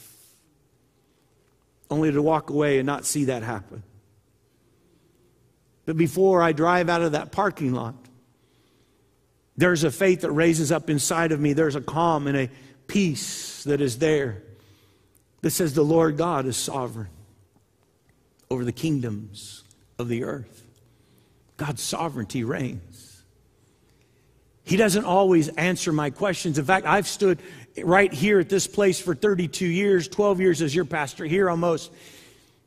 Only 1.89 2.11
to 2.11 2.21
walk 2.21 2.51
away 2.51 2.81
and 2.81 2.87
not 2.87 3.07
see 3.07 3.27
that 3.27 3.45
happen. 3.45 3.85
But 5.87 5.97
before 5.97 6.43
I 6.43 6.51
drive 6.51 6.89
out 6.89 7.03
of 7.03 7.13
that 7.13 7.31
parking 7.31 7.73
lot, 7.73 7.95
there's 9.57 9.85
a 9.85 9.93
faith 9.93 10.23
that 10.23 10.33
raises 10.33 10.73
up 10.73 10.91
inside 10.91 11.31
of 11.31 11.39
me. 11.39 11.53
There's 11.53 11.77
a 11.77 11.81
calm 11.81 12.27
and 12.27 12.37
a 12.37 12.51
peace 12.93 13.65
that 13.65 13.81
is 13.81 13.99
there 13.99 14.43
that 15.41 15.51
says 15.51 15.73
the 15.73 15.83
Lord 15.83 16.19
God 16.19 16.45
is 16.45 16.59
sovereign 16.59 17.09
over 18.51 18.67
the 18.67 18.73
kingdoms 18.73 19.65
of 19.99 20.09
the 20.09 20.25
earth. 20.25 20.63
God's 21.57 21.83
sovereignty 21.83 22.45
reigns. 22.45 23.23
He 24.65 24.77
doesn't 24.77 25.07
always 25.07 25.49
answer 25.49 25.91
my 25.91 26.11
questions. 26.11 26.59
In 26.59 26.67
fact, 26.67 26.87
I've 26.87 27.09
stood 27.09 27.41
right 27.83 28.13
here 28.13 28.41
at 28.41 28.51
this 28.51 28.67
place 28.67 29.01
for 29.01 29.15
32 29.15 29.67
years, 29.67 30.07
12 30.07 30.41
years 30.41 30.61
as 30.61 30.75
your 30.75 30.85
pastor 30.85 31.25
here 31.25 31.49
almost. 31.49 31.91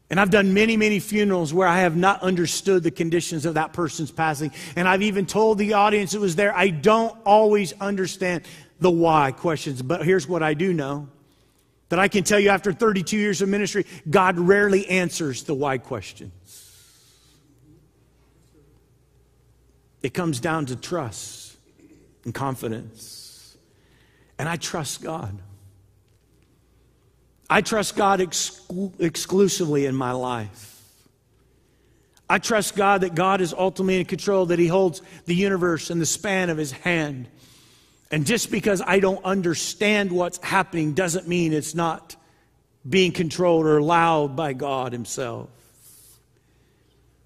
And 0.09 0.19
I've 0.19 0.29
done 0.29 0.53
many, 0.53 0.75
many 0.75 0.99
funerals 0.99 1.53
where 1.53 1.67
I 1.67 1.79
have 1.79 1.95
not 1.95 2.21
understood 2.21 2.83
the 2.83 2.91
conditions 2.91 3.45
of 3.45 3.55
that 3.55 3.73
person's 3.73 4.11
passing. 4.11 4.51
And 4.75 4.87
I've 4.87 5.01
even 5.01 5.25
told 5.25 5.57
the 5.57 5.73
audience 5.73 6.11
that 6.11 6.19
was 6.19 6.35
there, 6.35 6.55
I 6.55 6.69
don't 6.69 7.15
always 7.25 7.73
understand 7.79 8.43
the 8.79 8.91
why 8.91 9.31
questions. 9.31 9.81
But 9.81 10.05
here's 10.05 10.27
what 10.27 10.43
I 10.43 10.53
do 10.53 10.73
know 10.73 11.09
that 11.89 11.99
I 11.99 12.07
can 12.07 12.23
tell 12.23 12.39
you 12.39 12.49
after 12.49 12.73
32 12.73 13.17
years 13.17 13.41
of 13.41 13.49
ministry, 13.49 13.85
God 14.09 14.39
rarely 14.39 14.87
answers 14.87 15.43
the 15.43 15.53
why 15.53 15.77
questions. 15.77 16.31
It 20.01 20.13
comes 20.13 20.39
down 20.39 20.67
to 20.67 20.75
trust 20.75 21.57
and 22.25 22.33
confidence. 22.33 23.57
And 24.37 24.49
I 24.49 24.55
trust 24.57 25.01
God. 25.01 25.39
I 27.49 27.61
trust 27.61 27.95
God 27.95 28.19
exclu- 28.19 28.99
exclusively 28.99 29.85
in 29.85 29.95
my 29.95 30.11
life. 30.11 30.71
I 32.27 32.39
trust 32.39 32.75
God 32.75 33.01
that 33.01 33.13
God 33.13 33.39
is 33.39 33.53
ultimately 33.53 33.99
in 33.99 34.05
control, 34.05 34.47
that 34.47 34.57
He 34.57 34.67
holds 34.67 35.01
the 35.25 35.35
universe 35.35 35.91
in 35.91 35.99
the 35.99 36.07
span 36.07 36.49
of 36.49 36.57
His 36.57 36.71
hand. 36.71 37.27
And 38.11 38.25
just 38.25 38.51
because 38.51 38.81
I 38.85 38.99
don't 38.99 39.23
understand 39.25 40.11
what's 40.11 40.37
happening 40.37 40.93
doesn't 40.93 41.27
mean 41.27 41.53
it's 41.53 41.75
not 41.75 42.15
being 42.87 43.11
controlled 43.11 43.65
or 43.65 43.77
allowed 43.77 44.35
by 44.35 44.53
God 44.53 44.93
Himself. 44.93 45.49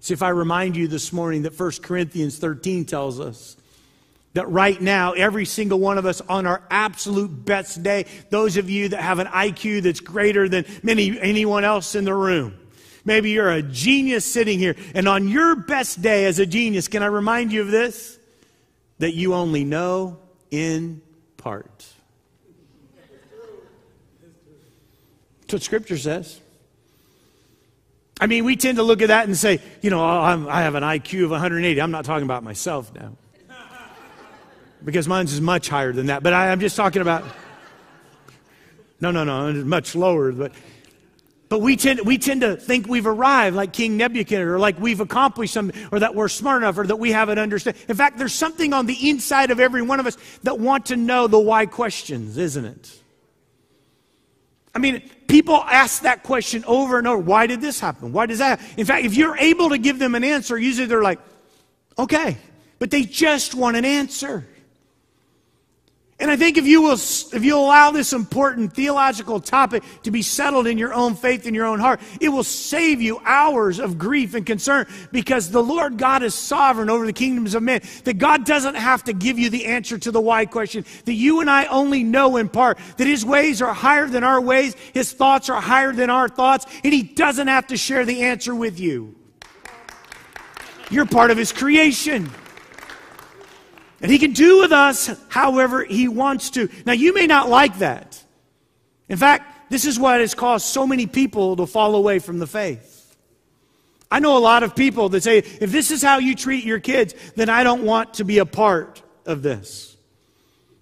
See, 0.00 0.14
if 0.14 0.22
I 0.22 0.30
remind 0.30 0.76
you 0.76 0.88
this 0.88 1.12
morning 1.12 1.42
that 1.42 1.58
1 1.58 1.72
Corinthians 1.82 2.38
13 2.38 2.86
tells 2.86 3.20
us 3.20 3.56
that 4.32 4.48
right 4.48 4.80
now, 4.80 5.12
every 5.12 5.44
single 5.44 5.78
one 5.78 5.98
of 5.98 6.06
us 6.06 6.22
on 6.22 6.46
our 6.46 6.62
absolute 6.70 7.44
best 7.44 7.82
day, 7.82 8.06
those 8.30 8.56
of 8.56 8.70
you 8.70 8.88
that 8.88 9.02
have 9.02 9.18
an 9.18 9.26
IQ 9.26 9.82
that's 9.82 10.00
greater 10.00 10.48
than 10.48 10.64
many, 10.82 11.20
anyone 11.20 11.64
else 11.64 11.94
in 11.94 12.04
the 12.04 12.14
room, 12.14 12.56
maybe 13.04 13.30
you're 13.30 13.50
a 13.50 13.60
genius 13.60 14.24
sitting 14.24 14.58
here, 14.58 14.76
and 14.94 15.06
on 15.06 15.28
your 15.28 15.56
best 15.56 16.00
day 16.00 16.24
as 16.24 16.38
a 16.38 16.46
genius, 16.46 16.88
can 16.88 17.02
I 17.02 17.06
remind 17.06 17.52
you 17.52 17.60
of 17.60 17.70
this? 17.70 18.18
That 19.00 19.14
you 19.14 19.34
only 19.34 19.64
know 19.64 20.18
in 20.50 21.02
part. 21.36 21.86
That's 25.42 25.52
what 25.52 25.62
Scripture 25.62 25.98
says. 25.98 26.40
I 28.20 28.26
mean, 28.26 28.44
we 28.44 28.54
tend 28.54 28.76
to 28.76 28.82
look 28.82 29.00
at 29.00 29.08
that 29.08 29.26
and 29.26 29.36
say, 29.36 29.60
you 29.80 29.88
know, 29.90 30.00
oh, 30.00 30.48
i 30.48 30.62
have 30.62 30.74
an 30.74 30.82
IQ 30.82 31.24
of 31.24 31.30
180. 31.30 31.80
I'm 31.80 31.90
not 31.90 32.04
talking 32.04 32.24
about 32.24 32.44
myself 32.44 32.92
now. 32.94 33.16
Because 34.84 35.08
mine's 35.08 35.32
is 35.32 35.40
much 35.40 35.68
higher 35.68 35.92
than 35.92 36.06
that. 36.06 36.22
But 36.22 36.32
I, 36.32 36.52
I'm 36.52 36.60
just 36.60 36.76
talking 36.76 37.02
about. 37.02 37.24
No, 39.00 39.10
no, 39.10 39.24
no, 39.24 39.52
much 39.64 39.94
lower. 39.94 40.32
But, 40.32 40.52
but 41.50 41.60
we, 41.60 41.74
tend, 41.74 42.00
we 42.06 42.16
tend 42.16 42.42
to 42.42 42.56
think 42.56 42.86
we've 42.86 43.08
arrived 43.08 43.56
like 43.56 43.72
King 43.72 43.96
Nebuchadnezzar, 43.96 44.54
or 44.54 44.58
like 44.60 44.78
we've 44.78 45.00
accomplished 45.00 45.52
something, 45.52 45.88
or 45.90 45.98
that 45.98 46.14
we're 46.14 46.28
smart 46.28 46.62
enough, 46.62 46.78
or 46.78 46.86
that 46.86 47.00
we 47.00 47.10
have 47.10 47.28
an 47.28 47.40
understanding. 47.40 47.82
In 47.88 47.96
fact, 47.96 48.18
there's 48.18 48.32
something 48.32 48.72
on 48.72 48.86
the 48.86 49.10
inside 49.10 49.50
of 49.50 49.58
every 49.58 49.82
one 49.82 49.98
of 49.98 50.06
us 50.06 50.16
that 50.44 50.60
want 50.60 50.86
to 50.86 50.96
know 50.96 51.26
the 51.26 51.40
why 51.40 51.66
questions, 51.66 52.38
isn't 52.38 52.64
it? 52.64 52.96
I 54.72 54.78
mean, 54.78 55.02
people 55.26 55.56
ask 55.56 56.02
that 56.02 56.22
question 56.22 56.64
over 56.68 56.98
and 56.98 57.08
over. 57.08 57.18
Why 57.18 57.48
did 57.48 57.60
this 57.60 57.80
happen? 57.80 58.12
Why 58.12 58.26
does 58.26 58.38
that 58.38 58.60
happen? 58.60 58.78
In 58.78 58.86
fact, 58.86 59.04
if 59.04 59.16
you're 59.16 59.36
able 59.36 59.70
to 59.70 59.78
give 59.78 59.98
them 59.98 60.14
an 60.14 60.22
answer, 60.22 60.56
usually 60.56 60.86
they're 60.86 61.02
like, 61.02 61.18
okay. 61.98 62.38
But 62.78 62.92
they 62.92 63.02
just 63.02 63.56
want 63.56 63.76
an 63.76 63.84
answer. 63.84 64.46
And 66.20 66.30
I 66.30 66.36
think 66.36 66.58
if 66.58 66.66
you 66.66 66.82
will, 66.82 66.92
if 66.92 67.42
you 67.42 67.56
allow 67.56 67.90
this 67.90 68.12
important 68.12 68.74
theological 68.74 69.40
topic 69.40 69.82
to 70.02 70.10
be 70.10 70.20
settled 70.20 70.66
in 70.66 70.76
your 70.76 70.92
own 70.92 71.14
faith 71.14 71.46
in 71.46 71.54
your 71.54 71.64
own 71.64 71.80
heart, 71.80 72.00
it 72.20 72.28
will 72.28 72.44
save 72.44 73.00
you 73.00 73.20
hours 73.24 73.78
of 73.78 73.98
grief 73.98 74.34
and 74.34 74.44
concern 74.44 74.86
because 75.12 75.50
the 75.50 75.62
Lord 75.62 75.96
God 75.96 76.22
is 76.22 76.34
sovereign 76.34 76.90
over 76.90 77.06
the 77.06 77.14
kingdoms 77.14 77.54
of 77.54 77.62
men. 77.62 77.80
That 78.04 78.18
God 78.18 78.44
doesn't 78.44 78.74
have 78.74 79.02
to 79.04 79.14
give 79.14 79.38
you 79.38 79.48
the 79.48 79.64
answer 79.64 79.96
to 79.96 80.10
the 80.10 80.20
why 80.20 80.44
question. 80.44 80.84
That 81.06 81.14
you 81.14 81.40
and 81.40 81.48
I 81.48 81.64
only 81.66 82.04
know 82.04 82.36
in 82.36 82.50
part. 82.50 82.78
That 82.98 83.06
His 83.06 83.24
ways 83.24 83.62
are 83.62 83.72
higher 83.72 84.06
than 84.06 84.22
our 84.22 84.42
ways. 84.42 84.74
His 84.92 85.12
thoughts 85.12 85.48
are 85.48 85.60
higher 85.60 85.92
than 85.92 86.10
our 86.10 86.28
thoughts. 86.28 86.66
And 86.84 86.92
He 86.92 87.02
doesn't 87.02 87.48
have 87.48 87.68
to 87.68 87.78
share 87.78 88.04
the 88.04 88.24
answer 88.24 88.54
with 88.54 88.78
you. 88.78 89.14
You're 90.90 91.06
part 91.06 91.30
of 91.30 91.38
His 91.38 91.50
creation. 91.50 92.30
And 94.00 94.10
he 94.10 94.18
can 94.18 94.32
do 94.32 94.58
with 94.58 94.72
us 94.72 95.10
however 95.28 95.84
he 95.84 96.08
wants 96.08 96.50
to. 96.50 96.68
Now, 96.86 96.92
you 96.92 97.12
may 97.14 97.26
not 97.26 97.48
like 97.48 97.78
that. 97.78 98.22
In 99.08 99.16
fact, 99.16 99.70
this 99.70 99.84
is 99.84 99.98
what 99.98 100.20
has 100.20 100.34
caused 100.34 100.66
so 100.66 100.86
many 100.86 101.06
people 101.06 101.56
to 101.56 101.66
fall 101.66 101.94
away 101.94 102.18
from 102.18 102.38
the 102.38 102.46
faith. 102.46 103.16
I 104.10 104.18
know 104.18 104.36
a 104.36 104.40
lot 104.40 104.62
of 104.62 104.74
people 104.74 105.08
that 105.10 105.22
say, 105.22 105.38
if 105.38 105.70
this 105.70 105.90
is 105.90 106.02
how 106.02 106.18
you 106.18 106.34
treat 106.34 106.64
your 106.64 106.80
kids, 106.80 107.14
then 107.36 107.48
I 107.48 107.62
don't 107.62 107.84
want 107.84 108.14
to 108.14 108.24
be 108.24 108.38
a 108.38 108.46
part 108.46 109.02
of 109.26 109.42
this. 109.42 109.96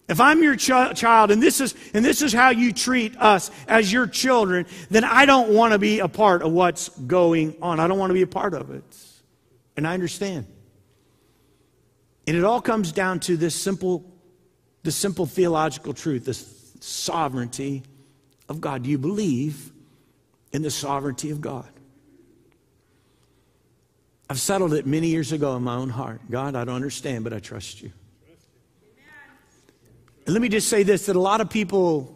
If 0.09 0.21
I'm 0.21 0.43
your 0.43 0.57
ch- 0.57 0.99
child 0.99 1.31
and 1.31 1.43
this 1.43 1.61
is 1.61 1.75
and 1.93 2.03
this 2.03 2.23
is 2.23 2.33
how 2.33 2.49
you 2.49 2.73
treat 2.73 3.15
us 3.19 3.51
as 3.67 3.93
your 3.93 4.07
children, 4.07 4.65
then 4.89 5.05
I 5.05 5.27
don't 5.27 5.51
want 5.51 5.75
to 5.75 5.79
be 5.79 5.99
a 5.99 6.09
part 6.09 6.41
of 6.41 6.51
what's 6.51 6.89
going 6.89 7.57
on. 7.61 7.79
I 7.79 7.87
don't 7.87 7.99
want 7.99 8.09
to 8.09 8.15
be 8.15 8.23
a 8.23 8.27
part 8.27 8.55
of 8.55 8.71
it. 8.71 8.85
And 9.77 9.87
I 9.87 9.93
understand. 9.93 10.47
And 12.29 12.37
it 12.37 12.45
all 12.45 12.61
comes 12.61 12.93
down 12.93 13.21
to 13.21 13.39
this 13.39 13.55
simple, 13.55 14.05
this 14.83 14.95
simple 14.95 15.25
theological 15.25 15.95
truth, 15.95 16.27
this 16.27 16.75
sovereignty 16.79 17.85
of 18.51 18.61
God. 18.61 18.83
Do 18.83 18.91
you 18.91 18.99
believe 18.99 19.73
in 20.53 20.61
the 20.61 20.71
sovereignty 20.71 21.31
of 21.31 21.41
God? 21.41 21.71
I've 24.29 24.39
settled 24.39 24.75
it 24.75 24.85
many 24.85 25.07
years 25.07 25.33
ago 25.33 25.57
in 25.57 25.63
my 25.63 25.77
own 25.77 25.89
heart. 25.89 26.21
God, 26.31 26.55
I 26.55 26.67
don't 26.67 26.75
understand, 26.75 27.25
but 27.25 27.33
I 27.33 27.39
trust 27.39 27.81
you. 27.81 27.93
And 30.27 30.35
let 30.35 30.43
me 30.43 30.51
just 30.51 30.69
say 30.69 30.83
this 30.83 31.07
that 31.07 31.17
a 31.17 31.21
lot 31.21 31.41
of 31.41 31.49
people, 31.49 32.15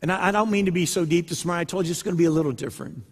and 0.00 0.10
I, 0.10 0.28
I 0.28 0.30
don't 0.30 0.50
mean 0.50 0.64
to 0.64 0.72
be 0.72 0.86
so 0.86 1.04
deep 1.04 1.28
this 1.28 1.44
morning, 1.44 1.60
I 1.60 1.64
told 1.64 1.84
you 1.84 1.90
it's 1.90 2.02
going 2.02 2.16
to 2.16 2.18
be 2.18 2.24
a 2.24 2.30
little 2.30 2.52
different. 2.52 3.02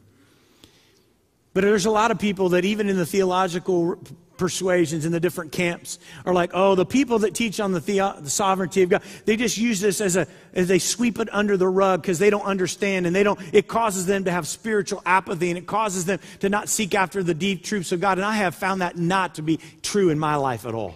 But 1.52 1.64
there's 1.64 1.84
a 1.84 1.90
lot 1.90 2.10
of 2.10 2.18
people 2.18 2.48
that, 2.50 2.64
even 2.64 2.88
in 2.88 2.96
the 2.96 3.04
theological 3.04 4.02
persuasions 4.38 5.05
in 5.05 5.12
the 5.12 5.20
different 5.20 5.53
camps 5.53 5.98
are 6.24 6.33
like, 6.33 6.51
oh, 6.55 6.74
the 6.74 6.87
people 6.87 7.18
that 7.20 7.35
teach 7.35 7.61
on 7.61 7.72
the, 7.72 7.81
the-, 7.81 8.31
sovereignty 8.31 8.83
of 8.83 8.88
God, 8.88 9.03
they 9.27 9.37
just 9.37 9.59
use 9.59 9.81
this 9.81 10.01
as 10.01 10.16
a, 10.16 10.27
as 10.55 10.68
they 10.68 10.79
sweep 10.79 11.18
it 11.18 11.29
under 11.33 11.57
the 11.57 11.68
rug 11.68 12.01
because 12.01 12.18
they 12.18 12.31
don't 12.31 12.44
understand 12.44 13.07
and 13.07 13.14
they 13.14 13.22
don't, 13.22 13.38
it 13.53 13.68
causes 13.68 14.07
them 14.07 14.24
to 14.24 14.31
have 14.31 14.46
spiritual 14.46 15.03
apathy 15.05 15.51
and 15.51 15.59
it 15.59 15.66
causes 15.66 16.07
them 16.07 16.20
to 16.40 16.48
not 16.48 16.68
seek 16.68 16.94
after 16.94 17.22
the 17.22 17.35
deep 17.35 17.62
truths 17.62 17.92
of 17.92 18.01
God. 18.01 18.18
And 18.18 18.24
I 18.24 18.37
have 18.37 18.55
found 18.55 18.81
that 18.81 18.96
not 18.96 19.35
to 19.35 19.42
be 19.42 19.59
true 19.83 20.11
in 20.11 20.18
my 20.18 20.37
life 20.37 20.64
at 20.64 20.74
all. 20.74 20.94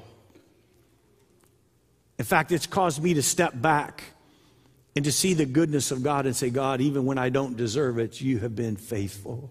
In 2.19 2.25
fact, 2.25 2.53
it's 2.53 2.67
caused 2.67 3.03
me 3.03 3.15
to 3.15 3.23
step 3.23 3.53
back 3.61 4.05
and 4.95 5.05
to 5.05 5.13
see 5.13 5.35
the 5.35 5.47
goodness 5.47 5.91
of 5.91 6.03
God 6.03 6.27
and 6.27 6.37
say, 6.37 6.51
God, 6.51 6.81
even 6.81 7.05
when 7.05 7.19
I 7.19 7.31
don't 7.31 7.57
deserve 7.57 7.99
it, 7.99 8.21
you 8.21 8.39
have 8.39 8.55
been 8.55 8.77
faithful. 8.77 9.51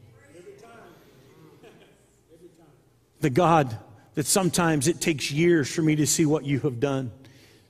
The 3.22 3.30
God 3.30 3.78
that 4.16 4.26
sometimes 4.26 4.88
it 4.88 5.00
takes 5.00 5.32
years 5.32 5.74
for 5.74 5.82
me 5.82 5.96
to 5.96 6.06
see 6.06 6.26
what 6.26 6.44
you 6.44 6.60
have 6.60 6.80
done. 6.80 7.12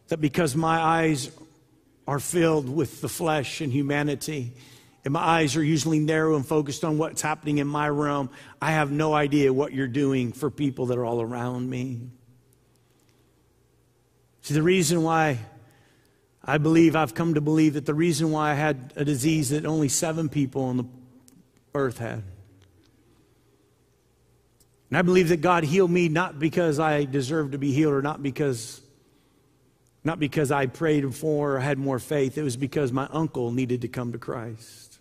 That 0.08 0.18
because 0.18 0.56
my 0.56 0.80
eyes 0.80 1.32
are 2.08 2.20
filled 2.20 2.68
with 2.68 3.02
the 3.02 3.10
flesh 3.10 3.62
and 3.62 3.72
humanity, 3.72 4.54
and 5.06 5.14
my 5.14 5.22
eyes 5.22 5.56
are 5.56 5.64
usually 5.64 6.00
narrow 6.00 6.36
and 6.36 6.46
focused 6.46 6.84
on 6.84 6.98
what's 6.98 7.22
happening 7.22 7.60
in 7.60 7.68
my 7.68 7.88
realm, 7.90 8.30
I 8.62 8.72
have 8.72 8.92
no 8.92 9.14
idea 9.14 9.54
what 9.54 9.74
you're 9.74 9.88
doing 9.88 10.32
for 10.32 10.50
people 10.50 10.88
that 10.88 10.98
are 10.98 11.06
all 11.06 11.22
around 11.22 11.70
me. 11.70 12.02
See, 14.42 14.54
the 14.54 14.64
reason 14.64 15.04
why 15.04 15.40
I 16.44 16.58
believe, 16.58 16.96
I've 16.96 17.14
come 17.14 17.36
to 17.36 17.42
believe 17.42 17.76
that 17.76 17.86
the 17.86 17.94
reason 17.94 18.32
why 18.32 18.52
I 18.52 18.54
had 18.56 18.94
a 18.96 19.06
disease 19.06 19.50
that 19.52 19.66
only 19.66 19.90
seven 19.90 20.28
people 20.28 20.64
on 20.64 20.78
the 20.78 20.86
earth 21.76 22.00
had 22.00 22.24
and 24.92 24.98
I 24.98 25.04
believe 25.04 25.30
that 25.30 25.40
God 25.40 25.64
healed 25.64 25.90
me 25.90 26.10
not 26.10 26.38
because 26.38 26.78
I 26.78 27.06
deserved 27.06 27.54
to 27.54 27.58
be 27.58 27.72
healed 27.72 27.94
or 27.94 28.02
not 28.02 28.22
because 28.22 28.82
not 30.04 30.20
because 30.20 30.52
I 30.52 30.66
prayed 30.66 31.16
for 31.16 31.56
or 31.56 31.60
had 31.60 31.78
more 31.78 31.98
faith. 31.98 32.38
It 32.38 32.44
was 32.44 32.58
because 32.58 32.92
my 32.92 33.08
uncle 33.12 33.52
needed 33.52 33.82
to 33.82 33.88
come 33.88 34.12
to 34.12 34.18
Christ. 34.18 35.00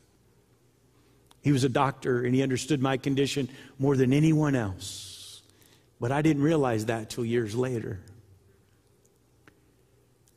He 1.42 1.50
was 1.50 1.64
a 1.64 1.68
doctor 1.68 2.22
and 2.22 2.34
he 2.34 2.42
understood 2.42 2.80
my 2.80 2.98
condition 2.98 3.48
more 3.78 3.96
than 3.96 4.12
anyone 4.12 4.54
else. 4.54 5.42
But 5.98 6.12
I 6.12 6.22
didn't 6.22 6.42
realize 6.42 6.86
that 6.86 7.10
till 7.10 7.24
years 7.24 7.56
later. 7.56 7.98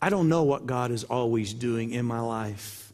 I 0.01 0.09
don't 0.09 0.29
know 0.29 0.43
what 0.43 0.65
God 0.65 0.91
is 0.91 1.03
always 1.03 1.53
doing 1.53 1.91
in 1.91 2.05
my 2.05 2.21
life, 2.21 2.91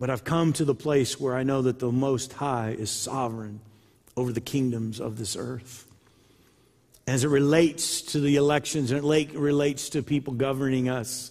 but 0.00 0.10
I've 0.10 0.24
come 0.24 0.52
to 0.54 0.64
the 0.64 0.74
place 0.74 1.20
where 1.20 1.36
I 1.36 1.44
know 1.44 1.62
that 1.62 1.78
the 1.78 1.92
Most 1.92 2.32
High 2.32 2.70
is 2.70 2.90
sovereign 2.90 3.60
over 4.16 4.32
the 4.32 4.40
kingdoms 4.40 5.00
of 5.00 5.18
this 5.18 5.36
earth. 5.36 5.86
As 7.06 7.22
it 7.22 7.28
relates 7.28 8.02
to 8.02 8.20
the 8.20 8.36
elections 8.36 8.90
and 8.90 9.04
it 9.04 9.34
relates 9.34 9.90
to 9.90 10.02
people 10.02 10.34
governing 10.34 10.88
us, 10.88 11.30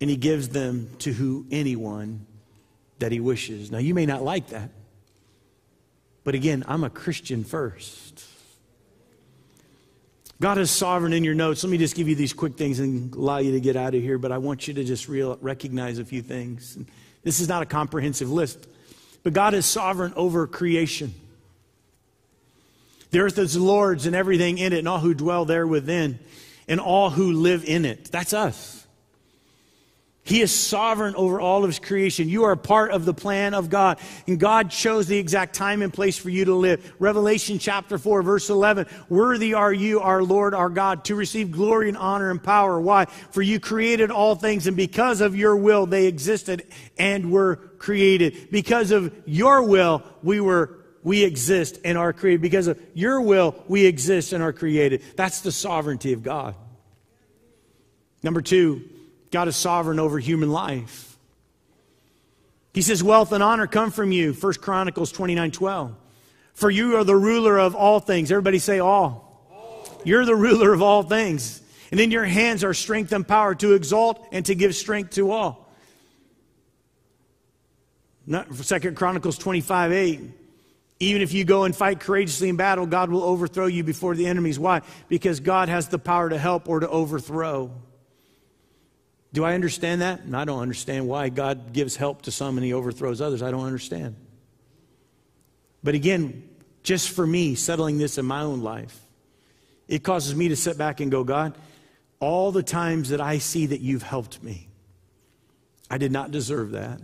and 0.00 0.10
he 0.10 0.16
gives 0.16 0.48
them 0.48 0.90
to 0.98 1.12
who 1.12 1.46
anyone 1.50 2.26
that 2.98 3.12
he 3.12 3.20
wishes. 3.20 3.70
Now, 3.70 3.78
you 3.78 3.94
may 3.94 4.06
not 4.06 4.22
like 4.22 4.48
that, 4.48 4.70
but 6.24 6.34
again, 6.34 6.64
I'm 6.66 6.84
a 6.84 6.90
Christian 6.90 7.44
first. 7.44 8.24
God 10.40 10.58
is 10.58 10.70
sovereign 10.70 11.14
in 11.14 11.24
your 11.24 11.34
notes. 11.34 11.64
Let 11.64 11.70
me 11.70 11.78
just 11.78 11.94
give 11.94 12.08
you 12.08 12.14
these 12.14 12.34
quick 12.34 12.56
things 12.56 12.78
and 12.78 13.14
allow 13.14 13.38
you 13.38 13.52
to 13.52 13.60
get 13.60 13.76
out 13.76 13.94
of 13.94 14.02
here, 14.02 14.18
but 14.18 14.32
I 14.32 14.38
want 14.38 14.68
you 14.68 14.74
to 14.74 14.84
just 14.84 15.08
real, 15.08 15.38
recognize 15.40 15.98
a 15.98 16.04
few 16.04 16.20
things. 16.20 16.76
This 17.22 17.40
is 17.40 17.48
not 17.48 17.62
a 17.62 17.66
comprehensive 17.66 18.30
list, 18.30 18.66
but 19.22 19.32
God 19.32 19.54
is 19.54 19.64
sovereign 19.64 20.12
over 20.14 20.46
creation. 20.46 21.14
The 23.10 23.20
earth 23.20 23.38
is 23.38 23.54
the 23.54 23.60
Lord's 23.60 24.06
and 24.06 24.16
everything 24.16 24.58
in 24.58 24.72
it, 24.72 24.80
and 24.80 24.88
all 24.88 24.98
who 24.98 25.14
dwell 25.14 25.44
there 25.44 25.66
within, 25.66 26.18
and 26.68 26.80
all 26.80 27.10
who 27.10 27.32
live 27.32 27.64
in 27.64 27.84
it. 27.84 28.06
That's 28.06 28.32
us. 28.32 28.86
He 30.26 30.40
is 30.40 30.52
sovereign 30.52 31.14
over 31.14 31.40
all 31.40 31.62
of 31.62 31.70
his 31.70 31.78
creation. 31.78 32.28
You 32.28 32.44
are 32.44 32.56
part 32.56 32.90
of 32.90 33.04
the 33.04 33.14
plan 33.14 33.54
of 33.54 33.70
God. 33.70 34.00
And 34.26 34.40
God 34.40 34.72
chose 34.72 35.06
the 35.06 35.16
exact 35.16 35.54
time 35.54 35.82
and 35.82 35.94
place 35.94 36.18
for 36.18 36.30
you 36.30 36.46
to 36.46 36.54
live. 36.56 36.94
Revelation 36.98 37.60
chapter 37.60 37.96
4, 37.96 38.22
verse 38.22 38.50
11. 38.50 38.88
Worthy 39.08 39.54
are 39.54 39.72
you, 39.72 40.00
our 40.00 40.24
Lord, 40.24 40.52
our 40.52 40.68
God, 40.68 41.04
to 41.04 41.14
receive 41.14 41.52
glory 41.52 41.88
and 41.88 41.96
honor 41.96 42.32
and 42.32 42.42
power. 42.42 42.80
Why? 42.80 43.04
For 43.04 43.40
you 43.40 43.60
created 43.60 44.10
all 44.10 44.34
things, 44.34 44.66
and 44.66 44.76
because 44.76 45.20
of 45.20 45.36
your 45.36 45.54
will, 45.54 45.86
they 45.86 46.06
existed 46.08 46.66
and 46.98 47.30
were 47.30 47.56
created. 47.78 48.48
Because 48.50 48.90
of 48.90 49.14
your 49.26 49.62
will, 49.62 50.02
we 50.24 50.40
were 50.40 50.85
we 51.06 51.22
exist 51.22 51.78
and 51.84 51.96
are 51.96 52.12
created. 52.12 52.42
Because 52.42 52.66
of 52.66 52.82
your 52.92 53.20
will, 53.20 53.54
we 53.68 53.86
exist 53.86 54.32
and 54.32 54.42
are 54.42 54.52
created. 54.52 55.04
That's 55.14 55.40
the 55.40 55.52
sovereignty 55.52 56.12
of 56.12 56.24
God. 56.24 56.56
Number 58.24 58.42
two, 58.42 58.82
God 59.30 59.46
is 59.46 59.54
sovereign 59.54 60.00
over 60.00 60.18
human 60.18 60.50
life. 60.50 61.16
He 62.74 62.82
says, 62.82 63.04
Wealth 63.04 63.30
and 63.30 63.40
honor 63.40 63.68
come 63.68 63.92
from 63.92 64.10
you. 64.10 64.32
1 64.32 64.54
Chronicles 64.54 65.12
29 65.12 65.52
12. 65.52 65.94
For 66.54 66.70
you 66.70 66.96
are 66.96 67.04
the 67.04 67.14
ruler 67.14 67.56
of 67.56 67.76
all 67.76 68.00
things. 68.00 68.32
Everybody 68.32 68.58
say 68.58 68.80
all. 68.80 69.48
all. 69.52 70.00
You're 70.04 70.24
the 70.24 70.34
ruler 70.34 70.72
of 70.72 70.82
all 70.82 71.04
things. 71.04 71.62
And 71.92 72.00
in 72.00 72.10
your 72.10 72.24
hands 72.24 72.64
are 72.64 72.74
strength 72.74 73.12
and 73.12 73.26
power 73.26 73.54
to 73.54 73.74
exalt 73.74 74.26
and 74.32 74.44
to 74.46 74.56
give 74.56 74.74
strength 74.74 75.10
to 75.10 75.30
all. 75.30 75.72
Second 78.54 78.96
Chronicles 78.96 79.38
25 79.38 79.92
8. 79.92 80.20
Even 80.98 81.20
if 81.20 81.34
you 81.34 81.44
go 81.44 81.64
and 81.64 81.76
fight 81.76 82.00
courageously 82.00 82.48
in 82.48 82.56
battle, 82.56 82.86
God 82.86 83.10
will 83.10 83.22
overthrow 83.22 83.66
you 83.66 83.84
before 83.84 84.14
the 84.14 84.26
enemies. 84.26 84.58
Why? 84.58 84.80
Because 85.08 85.40
God 85.40 85.68
has 85.68 85.88
the 85.88 85.98
power 85.98 86.30
to 86.30 86.38
help 86.38 86.68
or 86.68 86.80
to 86.80 86.88
overthrow. 86.88 87.70
Do 89.32 89.44
I 89.44 89.54
understand 89.54 90.00
that? 90.00 90.20
And 90.20 90.34
I 90.34 90.46
don't 90.46 90.60
understand 90.60 91.06
why 91.06 91.28
God 91.28 91.74
gives 91.74 91.96
help 91.96 92.22
to 92.22 92.30
some 92.30 92.56
and 92.56 92.64
he 92.64 92.72
overthrows 92.72 93.20
others. 93.20 93.42
I 93.42 93.50
don't 93.50 93.66
understand. 93.66 94.16
But 95.82 95.94
again, 95.94 96.48
just 96.82 97.10
for 97.10 97.26
me, 97.26 97.54
settling 97.54 97.98
this 97.98 98.16
in 98.16 98.24
my 98.24 98.40
own 98.40 98.62
life, 98.62 98.98
it 99.88 100.02
causes 100.02 100.34
me 100.34 100.48
to 100.48 100.56
sit 100.56 100.78
back 100.78 101.00
and 101.00 101.10
go, 101.10 101.22
God, 101.24 101.54
all 102.18 102.50
the 102.50 102.62
times 102.62 103.10
that 103.10 103.20
I 103.20 103.38
see 103.38 103.66
that 103.66 103.80
you've 103.80 104.02
helped 104.02 104.42
me, 104.42 104.68
I 105.90 105.98
did 105.98 106.12
not 106.12 106.30
deserve 106.30 106.70
that. 106.70 107.00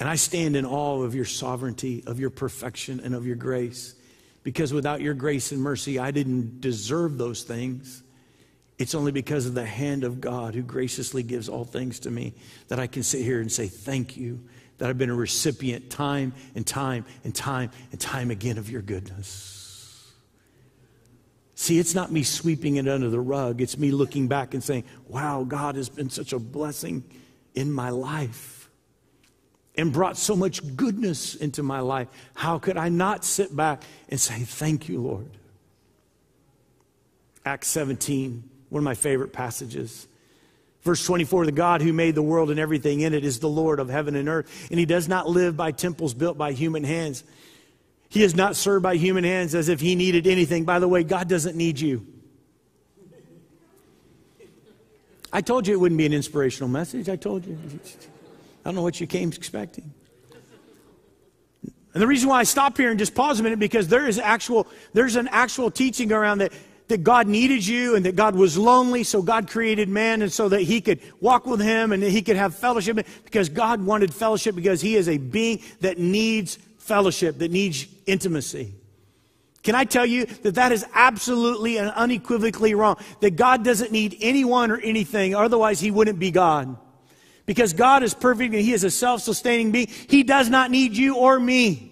And 0.00 0.08
I 0.08 0.16
stand 0.16 0.56
in 0.56 0.64
awe 0.64 1.02
of 1.02 1.14
your 1.14 1.26
sovereignty, 1.26 2.02
of 2.06 2.18
your 2.18 2.30
perfection, 2.30 3.00
and 3.00 3.14
of 3.14 3.26
your 3.26 3.36
grace. 3.36 3.94
Because 4.42 4.72
without 4.72 5.02
your 5.02 5.12
grace 5.12 5.52
and 5.52 5.60
mercy, 5.60 5.98
I 5.98 6.10
didn't 6.10 6.62
deserve 6.62 7.18
those 7.18 7.42
things. 7.42 8.02
It's 8.78 8.94
only 8.94 9.12
because 9.12 9.44
of 9.44 9.52
the 9.52 9.66
hand 9.66 10.04
of 10.04 10.22
God 10.22 10.54
who 10.54 10.62
graciously 10.62 11.22
gives 11.22 11.50
all 11.50 11.66
things 11.66 12.00
to 12.00 12.10
me 12.10 12.32
that 12.68 12.80
I 12.80 12.86
can 12.86 13.02
sit 13.02 13.22
here 13.22 13.42
and 13.42 13.52
say, 13.52 13.66
Thank 13.66 14.16
you, 14.16 14.42
that 14.78 14.88
I've 14.88 14.96
been 14.96 15.10
a 15.10 15.14
recipient 15.14 15.90
time 15.90 16.32
and 16.54 16.66
time 16.66 17.04
and 17.22 17.34
time 17.34 17.70
and 17.92 18.00
time 18.00 18.30
again 18.30 18.56
of 18.56 18.70
your 18.70 18.80
goodness. 18.80 20.10
See, 21.54 21.78
it's 21.78 21.94
not 21.94 22.10
me 22.10 22.22
sweeping 22.22 22.76
it 22.76 22.88
under 22.88 23.10
the 23.10 23.20
rug. 23.20 23.60
It's 23.60 23.76
me 23.76 23.90
looking 23.90 24.28
back 24.28 24.54
and 24.54 24.64
saying, 24.64 24.84
Wow, 25.08 25.44
God 25.44 25.74
has 25.74 25.90
been 25.90 26.08
such 26.08 26.32
a 26.32 26.38
blessing 26.38 27.04
in 27.54 27.70
my 27.70 27.90
life 27.90 28.59
and 29.80 29.94
brought 29.94 30.18
so 30.18 30.36
much 30.36 30.76
goodness 30.76 31.34
into 31.34 31.62
my 31.62 31.80
life. 31.80 32.08
How 32.34 32.58
could 32.58 32.76
I 32.76 32.90
not 32.90 33.24
sit 33.24 33.56
back 33.56 33.82
and 34.10 34.20
say, 34.20 34.40
Thank 34.40 34.90
you, 34.90 35.00
Lord? 35.00 35.30
Acts 37.46 37.68
17, 37.68 38.44
one 38.68 38.80
of 38.80 38.84
my 38.84 38.94
favorite 38.94 39.32
passages. 39.32 40.06
Verse 40.82 41.02
24 41.06 41.46
The 41.46 41.52
God 41.52 41.80
who 41.80 41.94
made 41.94 42.14
the 42.14 42.22
world 42.22 42.50
and 42.50 42.60
everything 42.60 43.00
in 43.00 43.14
it 43.14 43.24
is 43.24 43.38
the 43.38 43.48
Lord 43.48 43.80
of 43.80 43.88
heaven 43.88 44.16
and 44.16 44.28
earth, 44.28 44.68
and 44.70 44.78
he 44.78 44.84
does 44.84 45.08
not 45.08 45.30
live 45.30 45.56
by 45.56 45.72
temples 45.72 46.12
built 46.12 46.36
by 46.36 46.52
human 46.52 46.84
hands. 46.84 47.24
He 48.10 48.22
is 48.22 48.34
not 48.34 48.56
served 48.56 48.82
by 48.82 48.96
human 48.96 49.24
hands 49.24 49.54
as 49.54 49.70
if 49.70 49.80
he 49.80 49.94
needed 49.94 50.26
anything. 50.26 50.66
By 50.66 50.78
the 50.78 50.88
way, 50.88 51.04
God 51.04 51.26
doesn't 51.26 51.56
need 51.56 51.80
you. 51.80 52.06
I 55.32 55.40
told 55.40 55.66
you 55.66 55.72
it 55.72 55.78
wouldn't 55.78 55.96
be 55.96 56.04
an 56.06 56.12
inspirational 56.12 56.68
message. 56.68 57.08
I 57.08 57.16
told 57.16 57.46
you. 57.46 57.56
I 58.64 58.68
don't 58.68 58.74
know 58.74 58.82
what 58.82 59.00
you 59.00 59.06
came 59.06 59.30
expecting. 59.30 59.92
And 61.92 62.00
the 62.00 62.06
reason 62.06 62.28
why 62.28 62.40
I 62.40 62.44
stop 62.44 62.76
here 62.76 62.90
and 62.90 62.98
just 62.98 63.14
pause 63.14 63.40
a 63.40 63.42
minute 63.42 63.58
because 63.58 63.88
there 63.88 64.06
is 64.06 64.18
actual 64.18 64.68
there's 64.92 65.16
an 65.16 65.28
actual 65.28 65.70
teaching 65.70 66.12
around 66.12 66.38
that 66.38 66.52
that 66.90 67.04
God 67.04 67.28
needed 67.28 67.66
you 67.66 67.94
and 67.94 68.04
that 68.04 68.16
God 68.16 68.34
was 68.34 68.58
lonely, 68.58 69.04
so 69.04 69.22
God 69.22 69.48
created 69.48 69.88
man 69.88 70.22
and 70.22 70.32
so 70.32 70.48
that 70.48 70.62
he 70.62 70.80
could 70.80 71.00
walk 71.20 71.46
with 71.46 71.60
him 71.60 71.92
and 71.92 72.02
that 72.02 72.10
he 72.10 72.20
could 72.20 72.36
have 72.36 72.56
fellowship 72.56 73.06
because 73.24 73.48
God 73.48 73.80
wanted 73.80 74.12
fellowship 74.12 74.56
because 74.56 74.80
he 74.80 74.96
is 74.96 75.08
a 75.08 75.16
being 75.16 75.62
that 75.80 75.98
needs 75.98 76.56
fellowship, 76.78 77.38
that 77.38 77.50
needs 77.50 77.86
intimacy. 78.06 78.74
Can 79.62 79.74
I 79.74 79.84
tell 79.84 80.06
you 80.06 80.26
that 80.26 80.56
that 80.56 80.72
is 80.72 80.84
absolutely 80.92 81.76
and 81.76 81.90
unequivocally 81.90 82.74
wrong? 82.74 82.96
That 83.20 83.36
God 83.36 83.64
doesn't 83.64 83.92
need 83.92 84.16
anyone 84.20 84.70
or 84.70 84.78
anything, 84.78 85.34
otherwise 85.34 85.78
he 85.80 85.90
wouldn't 85.90 86.18
be 86.18 86.30
God. 86.30 86.76
Because 87.46 87.72
God 87.72 88.02
is 88.02 88.14
perfect 88.14 88.54
and 88.54 88.62
He 88.62 88.72
is 88.72 88.84
a 88.84 88.90
self 88.90 89.22
sustaining 89.22 89.72
being. 89.72 89.88
He 89.88 90.22
does 90.22 90.48
not 90.48 90.70
need 90.70 90.96
you 90.96 91.16
or 91.16 91.38
me. 91.40 91.90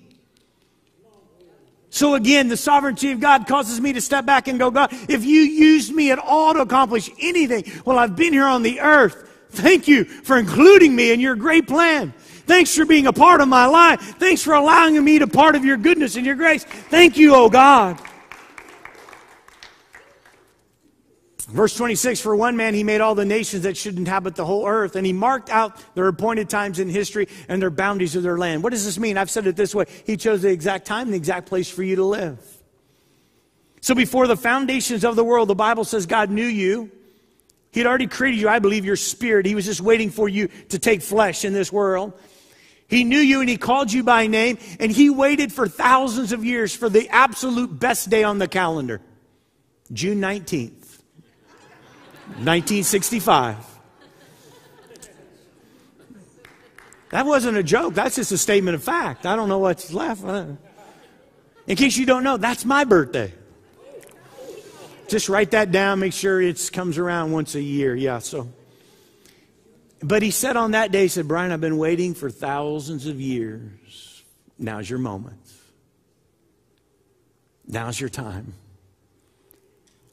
So 1.90 2.14
again, 2.14 2.48
the 2.48 2.56
sovereignty 2.56 3.12
of 3.12 3.20
God 3.20 3.46
causes 3.46 3.80
me 3.80 3.92
to 3.94 4.00
step 4.00 4.26
back 4.26 4.46
and 4.46 4.58
go, 4.58 4.70
God, 4.70 4.90
if 5.08 5.24
you 5.24 5.40
used 5.40 5.92
me 5.94 6.10
at 6.10 6.18
all 6.18 6.52
to 6.54 6.60
accomplish 6.60 7.10
anything 7.18 7.64
while 7.84 7.98
I've 7.98 8.14
been 8.14 8.32
here 8.32 8.44
on 8.44 8.62
the 8.62 8.80
earth, 8.80 9.28
thank 9.50 9.88
you 9.88 10.04
for 10.04 10.38
including 10.38 10.94
me 10.94 11.12
in 11.12 11.20
your 11.20 11.34
great 11.34 11.66
plan. 11.66 12.12
Thanks 12.46 12.74
for 12.74 12.84
being 12.84 13.06
a 13.06 13.12
part 13.12 13.40
of 13.40 13.48
my 13.48 13.66
life. 13.66 14.00
Thanks 14.18 14.42
for 14.42 14.54
allowing 14.54 15.02
me 15.02 15.18
to 15.18 15.26
part 15.26 15.56
of 15.56 15.64
your 15.64 15.76
goodness 15.76 16.16
and 16.16 16.24
your 16.24 16.34
grace. 16.34 16.64
Thank 16.64 17.16
you, 17.16 17.34
oh 17.34 17.48
God. 17.48 18.00
Verse 21.48 21.74
26 21.74 22.20
For 22.20 22.36
one 22.36 22.56
man 22.56 22.74
he 22.74 22.84
made 22.84 23.00
all 23.00 23.14
the 23.14 23.24
nations 23.24 23.62
that 23.62 23.76
should 23.76 23.96
inhabit 23.96 24.36
the 24.36 24.44
whole 24.44 24.66
earth, 24.66 24.96
and 24.96 25.06
he 25.06 25.12
marked 25.12 25.48
out 25.48 25.82
their 25.94 26.06
appointed 26.08 26.50
times 26.50 26.78
in 26.78 26.88
history 26.88 27.26
and 27.48 27.60
their 27.60 27.70
boundaries 27.70 28.14
of 28.16 28.22
their 28.22 28.36
land. 28.36 28.62
What 28.62 28.70
does 28.70 28.84
this 28.84 28.98
mean? 28.98 29.16
I've 29.16 29.30
said 29.30 29.46
it 29.46 29.56
this 29.56 29.74
way 29.74 29.86
He 30.04 30.16
chose 30.16 30.42
the 30.42 30.50
exact 30.50 30.86
time 30.86 31.10
the 31.10 31.16
exact 31.16 31.48
place 31.48 31.70
for 31.70 31.82
you 31.82 31.96
to 31.96 32.04
live. 32.04 32.38
So 33.80 33.94
before 33.94 34.26
the 34.26 34.36
foundations 34.36 35.04
of 35.04 35.16
the 35.16 35.24
world, 35.24 35.48
the 35.48 35.54
Bible 35.54 35.84
says 35.84 36.06
God 36.06 36.30
knew 36.30 36.46
you. 36.46 36.90
He 37.70 37.80
had 37.80 37.86
already 37.86 38.06
created 38.06 38.40
you, 38.40 38.48
I 38.48 38.58
believe, 38.58 38.84
your 38.84 38.96
spirit. 38.96 39.46
He 39.46 39.54
was 39.54 39.66
just 39.66 39.80
waiting 39.80 40.10
for 40.10 40.28
you 40.28 40.48
to 40.70 40.78
take 40.78 41.00
flesh 41.02 41.44
in 41.44 41.52
this 41.52 41.72
world. 41.72 42.12
He 42.88 43.04
knew 43.04 43.18
you 43.18 43.40
and 43.40 43.48
he 43.48 43.58
called 43.58 43.92
you 43.92 44.02
by 44.02 44.26
name, 44.26 44.58
and 44.80 44.90
he 44.90 45.10
waited 45.10 45.52
for 45.52 45.68
thousands 45.68 46.32
of 46.32 46.44
years 46.44 46.74
for 46.74 46.88
the 46.88 47.08
absolute 47.10 47.78
best 47.78 48.08
day 48.08 48.24
on 48.24 48.38
the 48.38 48.48
calendar 48.48 49.00
June 49.92 50.20
19th. 50.20 50.77
1965. 52.36 53.56
That 57.10 57.26
wasn't 57.26 57.56
a 57.56 57.62
joke. 57.62 57.94
That's 57.94 58.16
just 58.16 58.32
a 58.32 58.38
statement 58.38 58.74
of 58.74 58.82
fact. 58.82 59.24
I 59.24 59.34
don't 59.34 59.48
know 59.48 59.58
what's 59.58 59.92
left. 59.92 60.24
Uh, 60.24 60.46
in 61.66 61.76
case 61.76 61.96
you 61.96 62.06
don't 62.06 62.22
know, 62.22 62.36
that's 62.36 62.64
my 62.64 62.84
birthday. 62.84 63.32
Just 65.08 65.28
write 65.28 65.52
that 65.52 65.72
down. 65.72 66.00
Make 66.00 66.12
sure 66.12 66.40
it 66.40 66.70
comes 66.72 66.98
around 66.98 67.32
once 67.32 67.54
a 67.54 67.62
year. 67.62 67.94
Yeah, 67.94 68.18
so. 68.18 68.48
But 70.00 70.22
he 70.22 70.30
said 70.30 70.56
on 70.56 70.72
that 70.72 70.92
day, 70.92 71.02
he 71.02 71.08
said, 71.08 71.26
Brian, 71.26 71.50
I've 71.50 71.60
been 71.60 71.78
waiting 71.78 72.14
for 72.14 72.30
thousands 72.30 73.06
of 73.06 73.20
years. 73.20 74.22
Now's 74.58 74.88
your 74.88 74.98
moment. 74.98 75.40
Now's 77.66 77.98
your 77.98 78.10
time. 78.10 78.54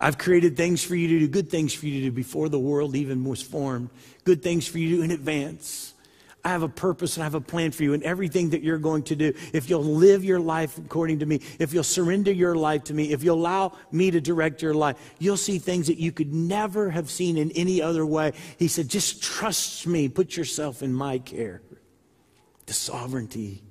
I've 0.06 0.20
created 0.20 0.56
things 0.56 0.84
for 0.84 0.96
you 0.96 1.08
to 1.08 1.20
do, 1.22 1.28
good 1.28 1.50
things 1.50 1.74
for 1.74 1.88
you 1.88 2.02
to 2.02 2.06
do 2.06 2.12
before 2.12 2.48
the 2.48 2.60
world 2.60 2.96
even 2.96 3.24
was 3.24 3.42
formed, 3.42 3.90
good 4.24 4.44
things 4.44 4.68
for 4.68 4.78
you 4.78 4.90
to 4.90 4.96
do 4.98 5.02
in 5.02 5.10
advance. 5.10 5.96
I 6.44 6.50
have 6.50 6.62
a 6.62 6.70
purpose 6.70 7.18
and 7.18 7.24
I 7.24 7.26
have 7.26 7.34
a 7.34 7.42
plan 7.42 7.72
for 7.72 7.82
you 7.82 7.96
and 7.96 8.04
everything 8.04 8.52
that 8.52 8.62
you're 8.62 8.78
going 8.78 9.02
to 9.06 9.16
do. 9.16 9.34
If 9.52 9.68
you'll 9.68 9.84
live 9.84 10.24
your 10.24 10.40
life 10.40 10.78
according 10.78 11.18
to 11.20 11.26
me, 11.26 11.42
if 11.58 11.74
you'll 11.74 11.82
surrender 11.84 12.32
your 12.32 12.54
life 12.54 12.84
to 12.84 12.94
me, 12.94 13.14
if 13.14 13.24
you'll 13.24 13.40
allow 13.40 13.72
me 13.92 14.12
to 14.12 14.22
direct 14.22 14.62
your 14.62 14.76
life, 14.76 14.96
you'll 15.18 15.38
see 15.38 15.58
things 15.58 15.88
that 15.88 15.98
you 15.98 16.12
could 16.12 16.32
never 16.32 16.92
have 16.92 17.10
seen 17.10 17.36
in 17.36 17.50
any 17.54 17.82
other 17.82 18.06
way. 18.06 18.34
He 18.60 18.68
said, 18.68 18.88
just 18.88 19.24
trust 19.24 19.88
me, 19.88 20.08
put 20.08 20.38
yourself 20.38 20.84
in 20.84 20.94
my 20.94 21.18
care. 21.18 21.64
The 22.68 22.74
sovereignty 22.74 23.64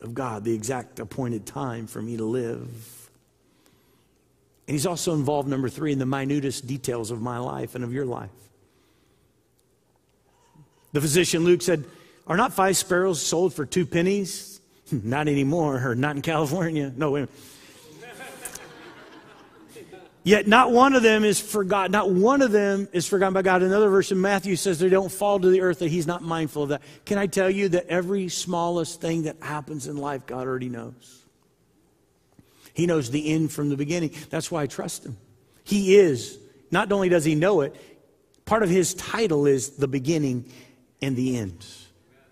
of 0.00 0.14
God, 0.14 0.44
the 0.44 0.54
exact 0.54 0.98
appointed 0.98 1.44
time 1.44 1.86
for 1.86 2.00
me 2.00 2.16
to 2.16 2.24
live. 2.24 2.97
And 4.68 4.74
he's 4.74 4.84
also 4.84 5.14
involved, 5.14 5.48
number 5.48 5.70
three, 5.70 5.92
in 5.92 5.98
the 5.98 6.04
minutest 6.04 6.66
details 6.66 7.10
of 7.10 7.22
my 7.22 7.38
life 7.38 7.74
and 7.74 7.82
of 7.82 7.92
your 7.92 8.04
life. 8.04 8.28
The 10.92 11.00
physician 11.00 11.42
Luke 11.42 11.62
said, 11.62 11.84
Are 12.26 12.36
not 12.36 12.52
five 12.52 12.76
sparrows 12.76 13.24
sold 13.24 13.54
for 13.54 13.64
two 13.64 13.86
pennies? 13.86 14.60
not 14.92 15.26
anymore, 15.26 15.88
or 15.88 15.94
not 15.94 16.16
in 16.16 16.22
California. 16.22 16.92
No, 16.94 17.12
wait. 17.12 17.30
Yet 20.22 20.46
not 20.46 20.70
one 20.72 20.94
of 20.94 21.02
them 21.02 21.24
is 21.24 21.40
forgotten. 21.40 21.90
Not 21.90 22.10
one 22.10 22.42
of 22.42 22.52
them 22.52 22.88
is 22.92 23.06
forgotten 23.06 23.32
by 23.32 23.40
God. 23.40 23.62
Another 23.62 23.88
verse 23.88 24.12
in 24.12 24.20
Matthew 24.20 24.56
says 24.56 24.78
they 24.78 24.90
don't 24.90 25.10
fall 25.10 25.40
to 25.40 25.48
the 25.48 25.62
earth, 25.62 25.78
that 25.78 25.88
He's 25.88 26.06
not 26.06 26.20
mindful 26.20 26.64
of 26.64 26.68
that. 26.68 26.82
Can 27.06 27.16
I 27.16 27.26
tell 27.26 27.48
you 27.48 27.70
that 27.70 27.86
every 27.86 28.28
smallest 28.28 29.00
thing 29.00 29.22
that 29.22 29.36
happens 29.40 29.86
in 29.86 29.96
life, 29.96 30.26
God 30.26 30.46
already 30.46 30.68
knows? 30.68 31.17
He 32.78 32.86
knows 32.86 33.10
the 33.10 33.28
end 33.28 33.50
from 33.50 33.70
the 33.70 33.76
beginning. 33.76 34.12
That's 34.30 34.52
why 34.52 34.62
I 34.62 34.68
trust 34.68 35.04
him. 35.04 35.16
He 35.64 35.96
is, 35.96 36.38
not 36.70 36.92
only 36.92 37.08
does 37.08 37.24
he 37.24 37.34
know 37.34 37.62
it, 37.62 37.74
part 38.44 38.62
of 38.62 38.70
his 38.70 38.94
title 38.94 39.46
is 39.46 39.70
the 39.70 39.88
beginning 39.88 40.44
and 41.02 41.16
the 41.16 41.36
end. 41.38 41.66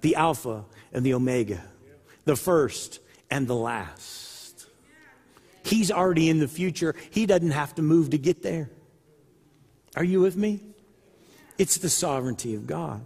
the 0.02 0.14
Alpha 0.14 0.64
and 0.92 1.04
the 1.04 1.14
Omega, 1.14 1.60
the 2.26 2.36
first 2.36 3.00
and 3.28 3.48
the 3.48 3.56
last. 3.56 4.66
He's 5.64 5.90
already 5.90 6.28
in 6.28 6.38
the 6.38 6.46
future. 6.46 6.94
He 7.10 7.26
doesn't 7.26 7.50
have 7.50 7.74
to 7.74 7.82
move 7.82 8.10
to 8.10 8.18
get 8.18 8.44
there. 8.44 8.70
Are 9.96 10.04
you 10.04 10.20
with 10.20 10.36
me? 10.36 10.60
It's 11.58 11.78
the 11.78 11.88
sovereignty 11.88 12.54
of 12.54 12.68
God. 12.68 13.00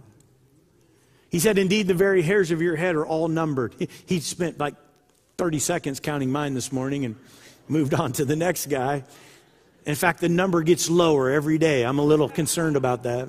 He 1.29 1.39
said, 1.39 1.57
Indeed, 1.57 1.87
the 1.87 1.95
very 1.95 2.21
hairs 2.21 2.51
of 2.51 2.61
your 2.61 2.75
head 2.75 2.95
are 2.95 3.05
all 3.05 3.29
numbered. 3.29 3.73
He 4.05 4.19
spent 4.19 4.59
like 4.59 4.75
30 5.37 5.59
seconds 5.59 5.99
counting 5.99 6.31
mine 6.31 6.53
this 6.53 6.71
morning 6.71 7.05
and 7.05 7.15
moved 7.67 7.93
on 7.93 8.11
to 8.13 8.25
the 8.25 8.35
next 8.35 8.67
guy. 8.67 9.03
In 9.85 9.95
fact, 9.95 10.21
the 10.21 10.29
number 10.29 10.61
gets 10.61 10.89
lower 10.89 11.31
every 11.31 11.57
day. 11.57 11.83
I'm 11.83 11.99
a 11.99 12.03
little 12.03 12.29
concerned 12.29 12.75
about 12.75 13.03
that. 13.03 13.27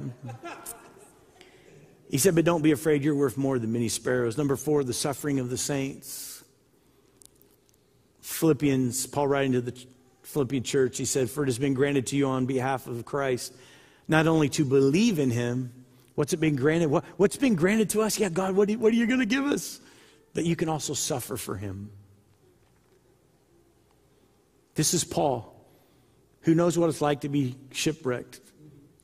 He 2.11 2.19
said, 2.19 2.35
But 2.35 2.45
don't 2.45 2.63
be 2.63 2.73
afraid, 2.73 3.03
you're 3.03 3.15
worth 3.15 3.39
more 3.39 3.59
than 3.59 3.73
many 3.73 3.89
sparrows. 3.89 4.37
Number 4.37 4.57
four, 4.57 4.85
the 4.85 4.93
suffering 4.93 5.41
of 5.41 5.49
the 5.49 5.57
saints. 5.57 6.45
Philippians, 8.21 9.07
Paul 9.07 9.29
writing 9.29 9.53
to 9.53 9.61
the 9.63 9.87
Philippian 10.23 10.63
church, 10.63 10.99
he 10.99 11.07
said, 11.07 11.31
For 11.31 11.43
it 11.43 11.47
has 11.47 11.59
been 11.59 11.75
granted 11.75 12.07
to 12.09 12.17
you 12.17 12.27
on 12.27 12.45
behalf 12.45 12.87
of 12.87 13.05
Christ, 13.07 13.55
not 14.09 14.27
only 14.27 14.51
to 14.51 14.65
believe 14.65 15.19
in 15.19 15.31
him, 15.31 15.73
what's 16.15 16.35
it 16.35 16.41
been 16.41 16.57
granted? 16.57 16.91
What, 16.91 17.05
what's 17.17 17.37
been 17.37 17.55
granted 17.55 17.89
to 17.91 18.03
us? 18.03 18.19
Yeah, 18.19 18.29
God, 18.29 18.55
what, 18.55 18.71
what 18.73 18.93
are 18.93 18.97
you 18.97 19.07
going 19.07 19.21
to 19.21 19.27
give 19.27 19.47
us? 19.47 19.81
That 20.35 20.45
you 20.45 20.57
can 20.57 20.69
also 20.69 20.95
suffer 20.95 21.37
for 21.37 21.57
him. 21.57 21.91
This 24.75 24.95
is 24.95 25.05
Paul, 25.05 25.55
who 26.43 26.55
knows 26.55 26.79
what 26.79 26.89
it's 26.89 27.03
like 27.03 27.21
to 27.23 27.29
be 27.29 27.57
shipwrecked, 27.73 28.41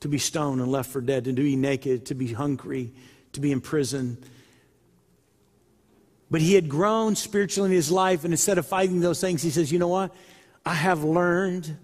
to 0.01 0.09
be 0.09 0.19
stoned 0.19 0.61
and 0.61 0.73
left 0.73 0.91
for 0.91 1.01
dead, 1.01 1.25
to 1.25 1.33
be 1.33 1.57
naked, 1.57 2.07
to 2.07 2.15
be 2.15 2.33
hungry, 2.33 2.93
to 3.33 3.41
be 3.41 3.53
in 3.53 3.61
prison. 3.61 4.17
But 6.31 6.41
he 6.41 6.55
had 6.55 6.69
grown 6.69 7.17
spiritually 7.17 7.71
in 7.71 7.77
his 7.77 7.91
life, 7.91 8.25
and 8.25 8.33
instead 8.33 8.59
of 8.59 8.67
fighting 8.67 9.01
those 9.01 9.21
things, 9.21 9.43
he 9.43 9.51
says, 9.51 9.71
You 9.71 9.79
know 9.79 9.89
what? 9.89 10.15
I 10.65 10.75
have 10.75 11.05
learned 11.05 11.77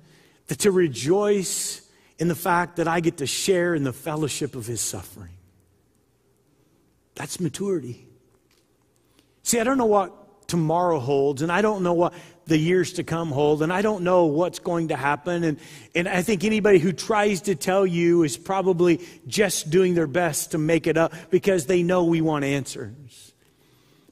that 0.47 0.61
to 0.61 0.71
rejoice 0.71 1.83
in 2.19 2.29
the 2.29 2.35
fact 2.35 2.77
that 2.77 2.89
I 2.89 3.01
get 3.01 3.19
to 3.19 3.27
share 3.27 3.75
in 3.75 3.85
the 3.85 3.93
fellowship 3.93 4.55
of 4.55 4.67
his 4.67 4.81
suffering. 4.81 5.33
That's 7.15 7.41
maturity. 7.41 8.07
See, 9.45 9.61
I 9.61 9.65
don't 9.65 9.79
know 9.79 9.87
what 9.87 10.49
tomorrow 10.49 10.99
holds, 10.99 11.43
and 11.43 11.53
I 11.53 11.63
don't 11.63 11.83
know 11.83 11.93
what 11.93 12.15
the 12.47 12.57
years 12.59 12.95
to 12.95 13.05
come 13.05 13.31
hold, 13.31 13.63
and 13.63 13.73
I 13.73 13.83
don't 13.83 14.03
know 14.03 14.25
what's 14.25 14.59
going 14.59 14.89
to 14.89 14.97
happen. 14.97 15.45
And, 15.45 15.59
and 15.95 16.09
I 16.09 16.23
think 16.23 16.45
anybody 16.45 16.79
who 16.79 16.93
tries 16.93 17.43
to 17.43 17.55
tell 17.55 17.87
you 17.87 18.23
is 18.23 18.37
probably 18.37 19.01
just 19.27 19.71
doing 19.71 19.95
their 19.95 20.07
best 20.07 20.53
to 20.53 20.59
make 20.59 20.87
it 20.87 20.97
up 20.97 21.13
because 21.31 21.67
they 21.67 21.83
know 21.83 22.05
we 22.05 22.23
want 22.23 22.45
answers. 22.45 23.33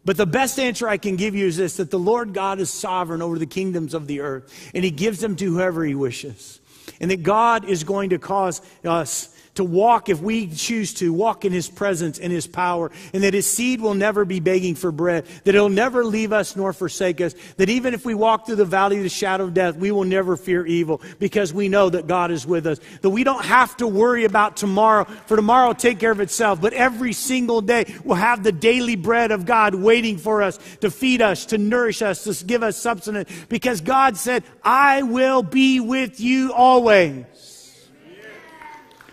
But 0.05 0.18
the 0.18 0.27
best 0.27 0.59
answer 0.59 0.87
I 0.87 0.99
can 0.99 1.16
give 1.16 1.35
you 1.35 1.47
is 1.47 1.57
this 1.57 1.77
that 1.79 1.90
the 1.90 1.99
Lord 1.99 2.35
God 2.35 2.61
is 2.61 2.71
sovereign 2.71 3.23
over 3.23 3.38
the 3.38 3.47
kingdoms 3.47 3.95
of 3.95 4.07
the 4.07 4.21
earth, 4.21 4.71
and 4.75 4.85
He 4.85 4.90
gives 4.90 5.21
them 5.21 5.37
to 5.37 5.45
whoever 5.47 5.83
He 5.85 5.95
wishes. 5.95 6.61
And 7.01 7.11
that 7.11 7.23
God 7.23 7.64
is 7.64 7.85
going 7.85 8.11
to 8.11 8.18
cause 8.18 8.61
us 8.85 9.32
to 9.55 9.65
walk, 9.65 10.09
if 10.09 10.21
we 10.21 10.49
choose 10.49 10.95
to, 10.95 11.12
walk 11.12 11.45
in 11.45 11.53
His 11.53 11.69
presence 11.69 12.19
and 12.19 12.33
His 12.33 12.47
power, 12.47 12.91
and 13.12 13.23
that 13.23 13.35
His 13.35 13.47
seed 13.47 13.81
will 13.81 13.95
never 13.95 14.25
be 14.25 14.41
begging 14.41 14.75
for 14.75 14.91
bread, 14.91 15.27
that 15.45 15.55
He'll 15.55 15.69
never 15.69 16.05
leave 16.05 16.33
us 16.33 16.57
nor 16.57 16.73
forsake 16.73 17.21
us, 17.21 17.35
that 17.59 17.69
even 17.69 17.93
if 17.93 18.05
we 18.07 18.15
walk 18.15 18.47
through 18.47 18.57
the 18.57 18.65
valley 18.65 18.97
of 18.97 19.03
the 19.03 19.09
shadow 19.09 19.45
of 19.45 19.55
death, 19.55 19.77
we 19.77 19.91
will 19.91 20.05
never 20.05 20.37
fear 20.37 20.65
evil 20.65 21.03
because 21.19 21.53
we 21.53 21.69
know 21.69 21.91
that 21.91 22.07
God 22.07 22.31
is 22.31 22.47
with 22.47 22.67
us. 22.67 22.81
That 23.03 23.11
we 23.11 23.25
don't 23.25 23.45
have 23.45 23.77
to 23.79 23.87
worry 23.87 24.25
about 24.25 24.57
tomorrow, 24.57 25.05
for 25.27 25.37
tomorrow 25.37 25.69
will 25.69 25.75
take 25.75 25.99
care 25.99 26.11
of 26.11 26.21
itself, 26.21 26.61
but 26.61 26.73
every 26.73 27.12
single 27.12 27.61
day 27.61 27.95
we'll 28.05 28.17
have 28.17 28.43
the 28.43 28.53
daily 28.53 28.97
bread 28.97 29.33
of 29.33 29.45
God 29.45 29.75
waiting 29.75 30.17
for 30.17 30.43
us 30.43 30.59
to 30.81 30.91
feed 30.91 31.21
us, 31.21 31.47
to 31.47 31.59
nourish 31.59 32.01
us, 32.01 32.25
to 32.25 32.45
give 32.45 32.62
us 32.62 32.77
substance, 32.77 33.29
because 33.49 33.81
God 33.81 34.17
said, 34.17 34.45
I 34.62 35.03
will 35.03 35.43
be 35.43 35.81
with 35.81 36.21
you 36.21 36.53
always. 36.53 37.27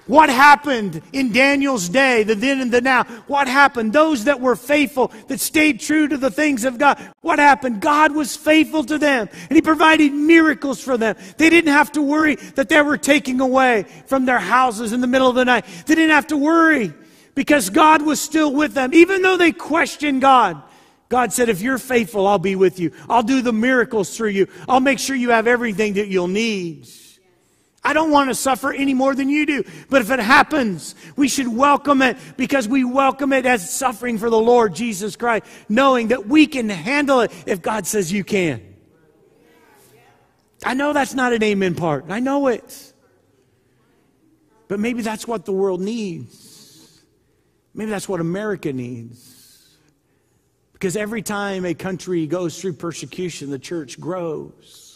What 0.10 0.32
happened 0.32 1.04
in 1.14 1.32
Daniel's 1.32 1.88
day, 1.88 2.24
the 2.24 2.34
then 2.34 2.62
and 2.62 2.72
the 2.72 2.82
now? 2.82 3.04
What 3.28 3.48
happened? 3.48 3.94
Those 3.94 4.24
that 4.24 4.42
were 4.42 4.56
faithful, 4.56 5.12
that 5.28 5.40
stayed 5.40 5.80
true 5.80 6.08
to 6.08 6.18
the 6.18 6.32
things 6.32 6.66
of 6.66 6.80
God. 6.80 7.00
What 7.22 7.38
happened? 7.38 7.80
God 7.80 8.16
was 8.16 8.36
faithful 8.36 8.84
to 8.86 8.98
them 8.98 9.30
and 9.32 9.52
He 9.56 9.62
provided 9.62 10.12
miracles 10.12 10.82
for 10.82 10.98
them. 10.98 11.16
They 11.38 11.52
didn't 11.52 11.74
have 11.74 11.92
to 11.92 12.02
worry 12.02 12.38
that 12.56 12.70
they 12.70 12.82
were 12.82 12.98
taking 12.98 13.40
away 13.40 13.86
from 14.08 14.26
their 14.26 14.40
houses 14.40 14.94
in 14.94 15.02
the 15.02 15.06
middle 15.06 15.30
of 15.30 15.36
the 15.36 15.46
night. 15.46 15.66
They 15.86 15.94
didn't 15.94 16.16
have 16.16 16.26
to 16.28 16.38
worry 16.38 16.92
because 17.36 17.70
God 17.70 18.02
was 18.02 18.20
still 18.20 18.52
with 18.52 18.74
them. 18.74 18.96
Even 18.96 19.22
though 19.22 19.38
they 19.38 19.52
questioned 19.52 20.22
God, 20.22 20.60
God 21.10 21.34
said, 21.34 21.50
if 21.50 21.62
you're 21.62 21.78
faithful, 21.78 22.26
I'll 22.26 22.40
be 22.40 22.56
with 22.56 22.80
you. 22.80 22.94
I'll 23.08 23.22
do 23.22 23.44
the 23.44 23.54
miracles 23.54 24.18
through 24.18 24.30
you. 24.30 24.48
I'll 24.68 24.80
make 24.80 24.98
sure 24.98 25.16
you 25.16 25.30
have 25.30 25.46
everything 25.46 25.94
that 25.94 26.08
you'll 26.08 26.28
need. 26.28 26.88
I 27.90 27.94
don't 27.94 28.12
want 28.12 28.30
to 28.30 28.36
suffer 28.36 28.72
any 28.72 28.94
more 28.94 29.16
than 29.16 29.30
you 29.30 29.48
do. 29.48 29.64
But 29.90 30.04
if 30.04 30.12
it 30.12 30.20
happens, 30.20 30.94
we 31.16 31.28
should 31.28 31.48
welcome 31.48 32.04
it 32.04 32.18
because 32.38 32.68
we 32.68 32.84
welcome 32.84 33.34
it 33.34 33.48
as 33.48 33.68
suffering 33.68 34.20
for 34.20 34.30
the 34.30 34.38
Lord 34.38 34.76
Jesus 34.76 35.16
Christ, 35.16 35.48
knowing 35.70 36.10
that 36.10 36.28
we 36.28 36.46
can 36.46 36.70
handle 36.70 37.22
it 37.22 37.32
if 37.48 37.64
God 37.64 37.88
says 37.88 38.12
you 38.12 38.24
can. 38.24 38.62
I 40.64 40.76
know 40.76 40.94
that's 40.94 41.16
not 41.16 41.34
an 41.34 41.42
amen 41.42 41.74
part. 41.74 42.06
I 42.10 42.20
know 42.20 42.46
it. 42.46 42.94
But 44.68 44.80
maybe 44.80 45.02
that's 45.02 45.28
what 45.28 45.46
the 45.46 45.54
world 45.54 45.82
needs. 45.82 47.02
Maybe 47.74 47.90
that's 47.90 48.08
what 48.08 48.22
America 48.22 48.72
needs. 48.72 49.80
Because 50.74 50.96
every 50.96 51.24
time 51.24 51.66
a 51.66 51.74
country 51.74 52.28
goes 52.28 52.62
through 52.62 52.74
persecution, 52.74 53.50
the 53.50 53.58
church 53.58 54.00
grows. 54.00 54.89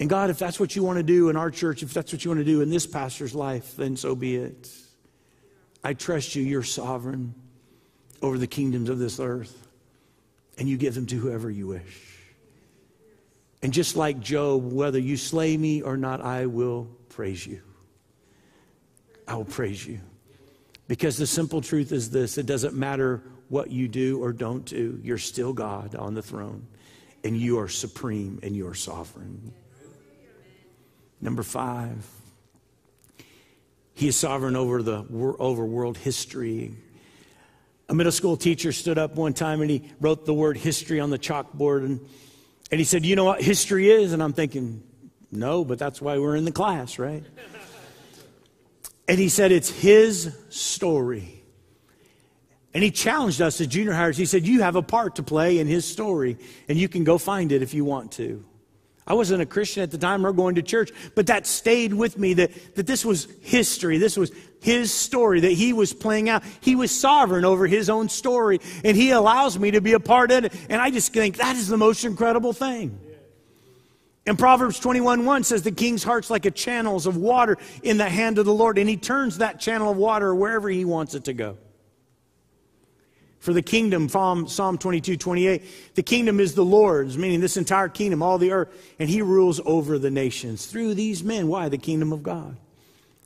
And 0.00 0.08
God, 0.08 0.30
if 0.30 0.38
that's 0.38 0.58
what 0.58 0.74
you 0.74 0.82
want 0.82 0.96
to 0.96 1.02
do 1.02 1.28
in 1.28 1.36
our 1.36 1.50
church, 1.50 1.82
if 1.82 1.92
that's 1.92 2.10
what 2.10 2.24
you 2.24 2.30
want 2.30 2.40
to 2.40 2.44
do 2.44 2.62
in 2.62 2.70
this 2.70 2.86
pastor's 2.86 3.34
life, 3.34 3.76
then 3.76 3.98
so 3.98 4.14
be 4.14 4.34
it. 4.34 4.70
I 5.84 5.92
trust 5.92 6.34
you, 6.34 6.42
you're 6.42 6.62
sovereign 6.62 7.34
over 8.22 8.38
the 8.38 8.46
kingdoms 8.46 8.88
of 8.88 8.98
this 8.98 9.20
earth, 9.20 9.68
and 10.56 10.66
you 10.66 10.78
give 10.78 10.94
them 10.94 11.04
to 11.06 11.16
whoever 11.16 11.50
you 11.50 11.66
wish. 11.66 12.16
And 13.62 13.74
just 13.74 13.94
like 13.94 14.20
Job, 14.20 14.72
whether 14.72 14.98
you 14.98 15.18
slay 15.18 15.54
me 15.54 15.82
or 15.82 15.98
not, 15.98 16.22
I 16.22 16.46
will 16.46 16.88
praise 17.10 17.46
you. 17.46 17.60
I 19.28 19.34
will 19.34 19.44
praise 19.44 19.86
you. 19.86 20.00
Because 20.88 21.18
the 21.18 21.26
simple 21.26 21.60
truth 21.60 21.92
is 21.92 22.10
this 22.10 22.38
it 22.38 22.46
doesn't 22.46 22.74
matter 22.74 23.22
what 23.48 23.70
you 23.70 23.86
do 23.86 24.22
or 24.22 24.32
don't 24.32 24.64
do, 24.64 24.98
you're 25.02 25.18
still 25.18 25.52
God 25.52 25.94
on 25.94 26.14
the 26.14 26.22
throne, 26.22 26.66
and 27.22 27.36
you 27.36 27.58
are 27.58 27.68
supreme 27.68 28.40
and 28.42 28.56
you 28.56 28.66
are 28.66 28.74
sovereign. 28.74 29.52
Number 31.20 31.42
five, 31.42 32.06
he 33.92 34.08
is 34.08 34.16
sovereign 34.16 34.56
over 34.56 34.82
the 34.82 35.04
over 35.38 35.64
world 35.64 35.98
history. 35.98 36.74
A 37.88 37.94
middle 37.94 38.12
school 38.12 38.36
teacher 38.36 38.72
stood 38.72 38.96
up 38.96 39.16
one 39.16 39.34
time 39.34 39.60
and 39.60 39.70
he 39.70 39.90
wrote 40.00 40.24
the 40.24 40.32
word 40.32 40.56
history 40.56 41.00
on 41.00 41.10
the 41.10 41.18
chalkboard 41.18 41.84
and, 41.84 42.00
and 42.70 42.78
he 42.78 42.84
said, 42.84 43.04
You 43.04 43.16
know 43.16 43.24
what 43.24 43.42
history 43.42 43.90
is? 43.90 44.12
And 44.12 44.22
I'm 44.22 44.32
thinking, 44.32 44.82
No, 45.30 45.64
but 45.64 45.78
that's 45.78 46.00
why 46.00 46.18
we're 46.18 46.36
in 46.36 46.44
the 46.44 46.52
class, 46.52 46.98
right? 46.98 47.24
and 49.06 49.18
he 49.18 49.28
said, 49.28 49.52
It's 49.52 49.68
his 49.68 50.34
story. 50.48 51.36
And 52.72 52.84
he 52.84 52.92
challenged 52.92 53.42
us 53.42 53.60
as 53.60 53.66
junior 53.66 53.92
hires. 53.92 54.16
He 54.16 54.24
said, 54.24 54.46
You 54.46 54.62
have 54.62 54.76
a 54.76 54.82
part 54.82 55.16
to 55.16 55.22
play 55.22 55.58
in 55.58 55.66
his 55.66 55.84
story, 55.84 56.38
and 56.68 56.78
you 56.78 56.88
can 56.88 57.04
go 57.04 57.18
find 57.18 57.52
it 57.52 57.62
if 57.62 57.74
you 57.74 57.84
want 57.84 58.12
to. 58.12 58.44
I 59.10 59.12
wasn't 59.12 59.42
a 59.42 59.46
Christian 59.46 59.82
at 59.82 59.90
the 59.90 59.98
time 59.98 60.24
or 60.24 60.32
going 60.32 60.54
to 60.54 60.62
church, 60.62 60.92
but 61.16 61.26
that 61.26 61.44
stayed 61.44 61.92
with 61.92 62.16
me 62.16 62.34
that, 62.34 62.76
that 62.76 62.86
this 62.86 63.04
was 63.04 63.26
history. 63.40 63.98
This 63.98 64.16
was 64.16 64.30
his 64.60 64.94
story 64.94 65.40
that 65.40 65.50
he 65.50 65.72
was 65.72 65.92
playing 65.92 66.28
out. 66.28 66.44
He 66.60 66.76
was 66.76 66.92
sovereign 66.92 67.44
over 67.44 67.66
his 67.66 67.90
own 67.90 68.08
story, 68.08 68.60
and 68.84 68.96
he 68.96 69.10
allows 69.10 69.58
me 69.58 69.72
to 69.72 69.80
be 69.80 69.94
a 69.94 69.98
part 69.98 70.30
of 70.30 70.44
it. 70.44 70.54
And 70.68 70.80
I 70.80 70.92
just 70.92 71.12
think 71.12 71.38
that 71.38 71.56
is 71.56 71.66
the 71.66 71.76
most 71.76 72.04
incredible 72.04 72.52
thing. 72.52 73.00
And 74.26 74.38
Proverbs 74.38 74.78
21 74.78 75.24
1 75.24 75.42
says, 75.42 75.64
The 75.64 75.72
king's 75.72 76.04
heart's 76.04 76.30
like 76.30 76.46
a 76.46 76.52
channels 76.52 77.08
of 77.08 77.16
water 77.16 77.58
in 77.82 77.96
the 77.96 78.08
hand 78.08 78.38
of 78.38 78.44
the 78.44 78.54
Lord, 78.54 78.78
and 78.78 78.88
he 78.88 78.96
turns 78.96 79.38
that 79.38 79.58
channel 79.58 79.90
of 79.90 79.96
water 79.96 80.32
wherever 80.32 80.68
he 80.68 80.84
wants 80.84 81.16
it 81.16 81.24
to 81.24 81.32
go. 81.32 81.58
For 83.40 83.54
the 83.54 83.62
kingdom, 83.62 84.08
Psalm 84.08 84.78
22, 84.78 85.16
28, 85.16 85.94
the 85.94 86.02
kingdom 86.02 86.40
is 86.40 86.54
the 86.54 86.64
Lord's, 86.64 87.16
meaning 87.16 87.40
this 87.40 87.56
entire 87.56 87.88
kingdom, 87.88 88.22
all 88.22 88.36
the 88.36 88.52
earth, 88.52 88.68
and 88.98 89.08
he 89.08 89.22
rules 89.22 89.60
over 89.64 89.98
the 89.98 90.10
nations 90.10 90.66
through 90.66 90.94
these 90.94 91.24
men. 91.24 91.48
Why? 91.48 91.70
The 91.70 91.78
kingdom 91.78 92.12
of 92.12 92.22
God 92.22 92.56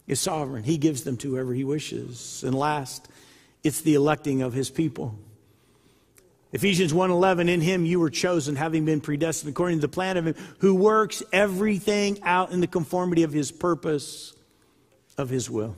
is 0.07 0.21
sovereign. 0.21 0.63
He 0.63 0.79
gives 0.79 1.03
them 1.03 1.17
to 1.17 1.33
whoever 1.33 1.53
he 1.53 1.65
wishes. 1.65 2.45
And 2.47 2.55
last, 2.55 3.09
it's 3.65 3.81
the 3.81 3.95
electing 3.95 4.41
of 4.41 4.53
his 4.53 4.71
people. 4.71 5.19
Ephesians 6.53 6.93
1:11 6.93 7.49
in 7.49 7.61
him 7.61 7.85
you 7.85 7.99
were 7.99 8.11
chosen 8.11 8.55
having 8.55 8.85
been 8.85 9.01
predestined 9.01 9.51
according 9.51 9.79
to 9.79 9.81
the 9.81 9.89
plan 9.89 10.17
of 10.17 10.29
him 10.29 10.37
who 10.59 10.77
works 10.77 11.25
everything 11.33 12.23
out 12.23 12.53
in 12.53 12.61
the 12.61 12.69
conformity 12.69 13.25
of 13.25 13.33
his 13.33 13.51
purpose 13.51 14.33
of 15.19 15.29
his 15.29 15.51
will. 15.51 15.75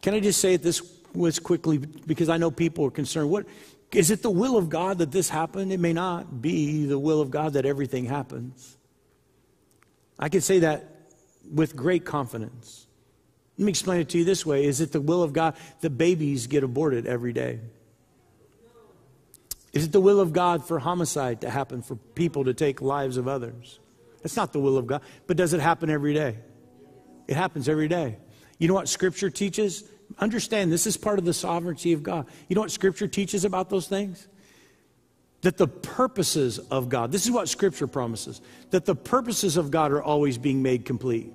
Can 0.00 0.14
I 0.14 0.20
just 0.20 0.40
say 0.40 0.54
it 0.54 0.62
this 0.62 0.80
was 1.14 1.38
quickly 1.38 1.78
because 1.78 2.28
I 2.28 2.36
know 2.36 2.50
people 2.50 2.86
are 2.86 2.90
concerned. 2.90 3.30
What 3.30 3.46
is 3.92 4.10
it 4.10 4.22
the 4.22 4.30
will 4.30 4.56
of 4.56 4.68
God 4.68 4.98
that 4.98 5.12
this 5.12 5.28
happened? 5.28 5.72
It 5.72 5.80
may 5.80 5.92
not 5.92 6.40
be 6.40 6.86
the 6.86 6.98
will 6.98 7.20
of 7.20 7.30
God 7.30 7.54
that 7.54 7.66
everything 7.66 8.06
happens. 8.06 8.76
I 10.18 10.28
can 10.28 10.40
say 10.40 10.60
that 10.60 10.88
with 11.52 11.76
great 11.76 12.04
confidence. 12.04 12.86
Let 13.58 13.66
me 13.66 13.70
explain 13.70 14.00
it 14.00 14.08
to 14.10 14.18
you 14.18 14.24
this 14.24 14.46
way 14.46 14.64
Is 14.64 14.80
it 14.80 14.92
the 14.92 15.00
will 15.00 15.22
of 15.22 15.32
God 15.32 15.56
that 15.80 15.90
babies 15.90 16.46
get 16.46 16.64
aborted 16.64 17.06
every 17.06 17.32
day? 17.32 17.60
Is 19.72 19.84
it 19.84 19.92
the 19.92 20.00
will 20.00 20.20
of 20.20 20.32
God 20.32 20.66
for 20.66 20.78
homicide 20.78 21.40
to 21.42 21.50
happen, 21.50 21.80
for 21.82 21.96
people 21.96 22.44
to 22.44 22.54
take 22.54 22.82
lives 22.82 23.16
of 23.16 23.26
others? 23.26 23.78
That's 24.22 24.36
not 24.36 24.52
the 24.52 24.60
will 24.60 24.76
of 24.76 24.86
God. 24.86 25.02
But 25.26 25.36
does 25.36 25.54
it 25.54 25.60
happen 25.60 25.90
every 25.90 26.14
day? 26.14 26.38
It 27.26 27.36
happens 27.36 27.68
every 27.68 27.88
day. 27.88 28.18
You 28.58 28.68
know 28.68 28.74
what 28.74 28.88
Scripture 28.88 29.30
teaches? 29.30 29.84
Understand 30.18 30.72
this 30.72 30.86
is 30.86 30.96
part 30.96 31.18
of 31.18 31.24
the 31.24 31.32
sovereignty 31.32 31.92
of 31.92 32.02
God. 32.02 32.26
You 32.48 32.54
know 32.54 32.62
what 32.62 32.70
Scripture 32.70 33.08
teaches 33.08 33.44
about 33.44 33.70
those 33.70 33.86
things? 33.86 34.28
That 35.42 35.56
the 35.56 35.66
purposes 35.66 36.58
of 36.58 36.88
God, 36.88 37.12
this 37.12 37.24
is 37.24 37.30
what 37.30 37.48
Scripture 37.48 37.86
promises, 37.86 38.40
that 38.70 38.84
the 38.84 38.94
purposes 38.94 39.56
of 39.56 39.70
God 39.70 39.92
are 39.92 40.02
always 40.02 40.38
being 40.38 40.62
made 40.62 40.84
complete, 40.84 41.32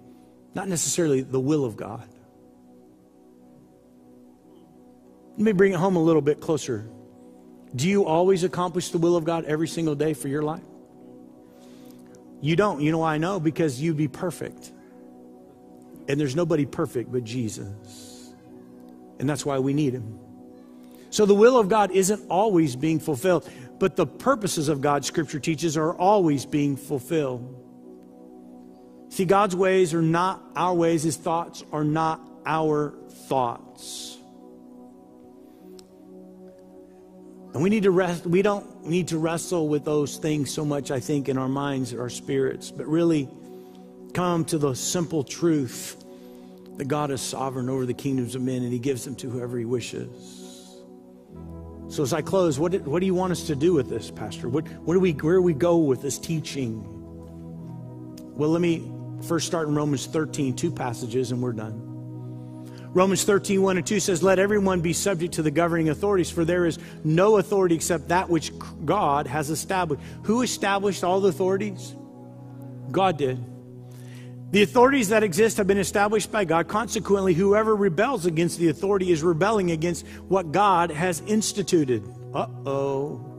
not 0.54 0.68
necessarily 0.68 1.22
the 1.22 1.40
will 1.40 1.66
of 1.66 1.76
God. 1.76 2.08
Let 5.32 5.40
me 5.40 5.52
bring 5.52 5.74
it 5.74 5.78
home 5.78 5.96
a 5.98 6.04
little 6.04 6.22
bit 6.22 6.40
closer. 6.42 6.90
Do 7.76 7.88
you 7.88 8.06
always 8.06 8.44
accomplish 8.44 8.90
the 8.90 8.98
will 8.98 9.16
of 9.16 9.24
God 9.24 9.46
every 9.46 9.68
single 9.68 9.94
day 9.94 10.14
for 10.14 10.30
your 10.30 10.42
life? 10.42 10.64
You 12.42 12.56
don't. 12.56 12.82
You 12.82 12.92
know 12.92 13.00
why 13.00 13.16
I 13.16 13.18
know? 13.18 13.40
Because 13.40 13.82
you'd 13.82 13.98
be 13.98 14.08
perfect. 14.08 14.72
And 16.08 16.20
there's 16.20 16.36
nobody 16.36 16.66
perfect 16.66 17.12
but 17.12 17.24
Jesus. 17.24 18.07
And 19.20 19.30
that's 19.30 19.46
why 19.46 19.60
we 19.60 19.74
need 19.74 19.94
him. 19.94 20.20
So 21.10 21.26
the 21.26 21.36
will 21.36 21.58
of 21.58 21.70
God 21.70 21.92
isn't 21.92 22.30
always 22.30 22.76
being 22.76 23.00
fulfilled, 23.00 23.50
but 23.80 23.96
the 23.96 24.06
purposes 24.06 24.70
of 24.70 24.82
God, 24.82 25.06
Scripture 25.06 25.40
teaches, 25.40 25.78
are 25.78 25.94
always 25.94 26.46
being 26.46 26.76
fulfilled. 26.76 27.54
See, 29.10 29.26
God's 29.26 29.56
ways 29.56 29.94
are 29.94 30.02
not 30.02 30.44
our 30.56 30.74
ways, 30.74 31.04
His 31.04 31.16
thoughts 31.16 31.64
are 31.72 31.84
not 31.84 32.22
our 32.46 32.94
thoughts. 33.28 34.18
And 37.54 37.64
we 37.64 37.70
need 37.70 37.84
to 37.84 37.92
rest, 37.92 38.26
we 38.26 38.42
don't 38.42 38.86
need 38.86 39.08
to 39.08 39.18
wrestle 39.18 39.68
with 39.68 39.86
those 39.86 40.18
things 40.18 40.54
so 40.54 40.66
much, 40.66 40.92
I 40.92 41.00
think, 41.00 41.30
in 41.30 41.38
our 41.38 41.48
minds, 41.48 41.94
our 41.94 42.10
spirits, 42.10 42.70
but 42.70 42.86
really 42.86 43.30
come 44.14 44.46
to 44.46 44.58
the 44.58 44.76
simple 44.76 45.24
truth 45.24 46.04
that 46.78 46.88
God 46.88 47.12
is 47.12 47.22
sovereign 47.22 47.70
over 47.70 47.86
the 47.86 47.94
kingdoms 47.94 48.36
of 48.36 48.42
men 48.42 48.64
and 48.64 48.72
he 48.72 48.80
gives 48.80 49.04
them 49.04 49.16
to 49.16 49.30
whoever 49.30 49.58
he 49.58 49.66
wishes. 49.66 50.46
So 51.90 52.04
as 52.04 52.14
I 52.14 52.22
close, 52.22 52.60
what, 52.60 52.74
what 52.82 53.00
do 53.00 53.06
you 53.06 53.16
want 53.16 53.32
us 53.32 53.48
to 53.48 53.56
do 53.56 53.74
with 53.74 53.90
this, 53.90 54.12
Pastor? 54.12 54.50
What, 54.50 54.68
what 54.80 54.94
do 54.94 55.00
we, 55.00 55.14
where 55.14 55.36
do 55.36 55.42
we 55.42 55.54
go 55.54 55.78
with 55.78 56.02
this 56.02 56.20
teaching? 56.20 56.84
Well, 58.36 58.50
let 58.50 58.62
me 58.62 58.92
first 59.26 59.48
start 59.48 59.68
in 59.68 59.76
Romans 59.76 60.06
13, 60.06 60.56
two 60.56 60.72
passages, 60.72 61.32
and 61.32 61.42
we're 61.42 61.54
done. 61.54 61.88
Romans 62.94 63.24
13, 63.24 63.62
1 63.62 63.78
and 63.78 63.86
2 63.86 64.00
says, 64.00 64.22
Let 64.22 64.38
everyone 64.38 64.82
be 64.82 64.94
subject 64.94 65.36
to 65.36 65.42
the 65.42 65.52
governing 65.52 65.90
authorities, 65.90 66.30
for 66.30 66.46
there 66.46 66.66
is 66.66 66.78
no 67.04 67.38
authority 67.38 67.76
except 67.76 68.10
that 68.10 68.30
which 68.30 68.52
God 68.86 69.28
has 69.28 69.50
established. 69.50 70.02
Who 70.24 70.42
established 70.42 71.04
all 71.04 71.22
the 71.22 71.30
authorities? 71.30 71.96
God 72.92 73.18
did. 73.18 73.44
The 74.52 74.64
authorities 74.64 75.10
that 75.10 75.24
exist 75.24 75.58
have 75.58 75.68
been 75.68 75.78
established 75.78 76.32
by 76.32 76.46
God. 76.46 76.70
Consequently, 76.70 77.34
whoever 77.34 77.76
rebels 77.76 78.26
against 78.26 78.60
the 78.60 78.70
authority 78.70 79.12
is 79.12 79.22
rebelling 79.22 79.72
against 79.72 80.08
what 80.30 80.54
God 80.54 80.90
has 80.90 81.22
instituted. 81.28 82.04
Uh 82.34 82.48
oh. 82.66 83.34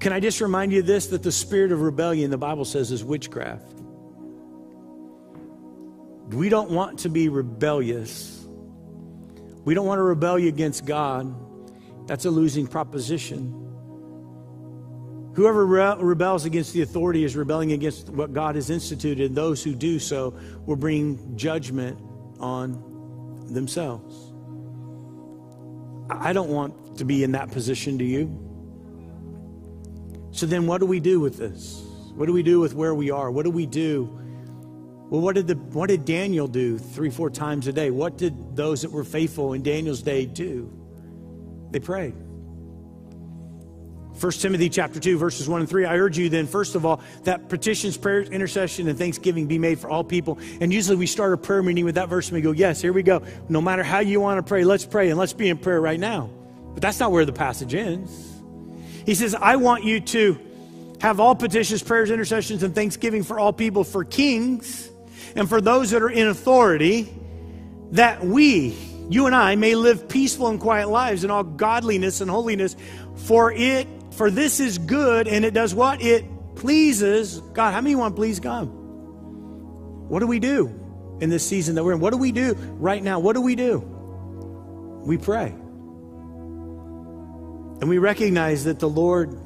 Can 0.00 0.12
I 0.12 0.18
just 0.18 0.40
remind 0.40 0.72
you 0.72 0.82
this 0.82 1.06
that 1.08 1.22
the 1.22 1.30
spirit 1.30 1.70
of 1.70 1.80
rebellion, 1.80 2.32
the 2.32 2.38
Bible 2.38 2.64
says, 2.64 2.90
is 2.90 3.04
witchcraft? 3.04 3.78
We 6.30 6.48
don't 6.48 6.70
want 6.70 6.98
to 7.00 7.08
be 7.08 7.28
rebellious. 7.28 8.44
We 9.64 9.74
don't 9.74 9.86
want 9.86 10.00
to 10.00 10.02
rebel 10.02 10.34
against 10.34 10.84
God. 10.84 11.32
That's 12.12 12.26
a 12.26 12.30
losing 12.30 12.66
proposition. 12.66 13.54
Whoever 15.34 15.64
re- 15.64 15.96
rebels 15.98 16.44
against 16.44 16.74
the 16.74 16.82
authority 16.82 17.24
is 17.24 17.34
rebelling 17.34 17.72
against 17.72 18.10
what 18.10 18.34
God 18.34 18.54
has 18.54 18.68
instituted. 18.68 19.34
Those 19.34 19.64
who 19.64 19.74
do 19.74 19.98
so 19.98 20.34
will 20.66 20.76
bring 20.76 21.38
judgment 21.38 21.98
on 22.38 23.46
themselves. 23.50 24.14
I 26.10 26.34
don't 26.34 26.50
want 26.50 26.98
to 26.98 27.06
be 27.06 27.24
in 27.24 27.32
that 27.32 27.50
position, 27.50 27.96
do 27.96 28.04
you? 28.04 28.26
So 30.32 30.44
then, 30.44 30.66
what 30.66 30.82
do 30.82 30.86
we 30.86 31.00
do 31.00 31.18
with 31.18 31.38
this? 31.38 31.82
What 32.14 32.26
do 32.26 32.34
we 32.34 32.42
do 32.42 32.60
with 32.60 32.74
where 32.74 32.94
we 32.94 33.10
are? 33.10 33.30
What 33.30 33.46
do 33.46 33.50
we 33.50 33.64
do? 33.64 34.04
Well, 35.08 35.22
what 35.22 35.34
did, 35.34 35.46
the, 35.46 35.54
what 35.54 35.88
did 35.88 36.04
Daniel 36.04 36.46
do 36.46 36.76
three, 36.76 37.08
four 37.08 37.30
times 37.30 37.68
a 37.68 37.72
day? 37.72 37.90
What 37.90 38.18
did 38.18 38.54
those 38.54 38.82
that 38.82 38.92
were 38.92 39.02
faithful 39.02 39.54
in 39.54 39.62
Daniel's 39.62 40.02
day 40.02 40.26
do? 40.26 40.81
They 41.72 41.80
prayed. 41.80 42.14
1 44.20 44.32
Timothy 44.32 44.68
chapter 44.68 45.00
2 45.00 45.18
verses 45.18 45.48
1 45.48 45.62
and 45.62 45.68
3 45.68 45.84
I 45.86 45.96
urge 45.96 46.16
you 46.18 46.28
then 46.28 46.46
first 46.46 46.74
of 46.74 46.84
all 46.84 47.00
that 47.24 47.48
petitions 47.48 47.96
prayers 47.96 48.28
intercession 48.28 48.86
and 48.86 48.96
thanksgiving 48.96 49.46
be 49.46 49.58
made 49.58 49.80
for 49.80 49.90
all 49.90 50.04
people. 50.04 50.38
And 50.60 50.72
usually 50.72 50.96
we 50.96 51.06
start 51.06 51.32
a 51.32 51.36
prayer 51.36 51.62
meeting 51.62 51.84
with 51.84 51.96
that 51.96 52.08
verse 52.08 52.28
and 52.28 52.36
we 52.36 52.42
go 52.42 52.52
yes 52.52 52.80
here 52.80 52.92
we 52.92 53.02
go. 53.02 53.22
No 53.48 53.60
matter 53.60 53.82
how 53.82 53.98
you 53.98 54.20
want 54.20 54.38
to 54.38 54.48
pray 54.48 54.64
let's 54.64 54.86
pray 54.86 55.10
and 55.10 55.18
let's 55.18 55.32
be 55.32 55.48
in 55.48 55.58
prayer 55.58 55.80
right 55.80 55.98
now. 55.98 56.30
But 56.74 56.82
that's 56.82 57.00
not 57.00 57.10
where 57.10 57.24
the 57.24 57.32
passage 57.32 57.74
ends. 57.74 58.32
He 59.04 59.14
says, 59.14 59.34
I 59.34 59.56
want 59.56 59.84
you 59.84 60.00
to 60.00 60.38
have 61.00 61.18
all 61.18 61.34
petitions, 61.34 61.82
prayers, 61.82 62.10
intercessions, 62.10 62.62
and 62.62 62.74
thanksgiving 62.74 63.22
for 63.24 63.38
all 63.38 63.52
people, 63.52 63.84
for 63.84 64.04
kings, 64.04 64.88
and 65.34 65.48
for 65.48 65.60
those 65.60 65.90
that 65.90 66.02
are 66.02 66.10
in 66.10 66.28
authority, 66.28 67.12
that 67.92 68.24
we, 68.24 68.76
you 69.10 69.26
and 69.26 69.34
I, 69.34 69.56
may 69.56 69.74
live 69.74 70.08
peaceful 70.08 70.48
and 70.48 70.60
quiet 70.60 70.88
lives 70.88 71.24
in 71.24 71.30
all 71.30 71.42
godliness 71.42 72.20
and 72.20 72.30
holiness. 72.30 72.76
For 73.16 73.52
it, 73.52 73.86
for 74.12 74.30
this 74.30 74.60
is 74.60 74.78
good, 74.78 75.28
and 75.28 75.44
it 75.44 75.54
does 75.54 75.74
what? 75.74 76.00
It 76.02 76.24
pleases 76.56 77.40
God. 77.52 77.72
How 77.72 77.80
many 77.80 77.94
want 77.94 78.14
to 78.14 78.20
please 78.20 78.40
God? 78.40 78.68
What 78.68 80.20
do 80.20 80.26
we 80.26 80.38
do 80.38 80.68
in 81.20 81.30
this 81.30 81.46
season 81.46 81.74
that 81.76 81.84
we're 81.84 81.92
in? 81.92 82.00
What 82.00 82.10
do 82.10 82.18
we 82.18 82.32
do 82.32 82.54
right 82.78 83.02
now? 83.02 83.18
What 83.18 83.34
do 83.34 83.40
we 83.40 83.54
do? 83.54 83.78
We 85.04 85.18
pray. 85.18 85.46
And 87.80 87.88
we 87.88 87.98
recognize 87.98 88.64
that 88.64 88.78
the 88.78 88.88
Lord 88.88 89.38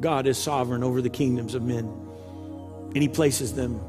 God 0.00 0.26
is 0.26 0.38
sovereign 0.38 0.84
over 0.84 1.00
the 1.02 1.10
kingdoms 1.10 1.54
of 1.54 1.62
men, 1.62 1.86
and 2.94 2.96
He 2.96 3.08
places 3.08 3.54
them 3.54 3.80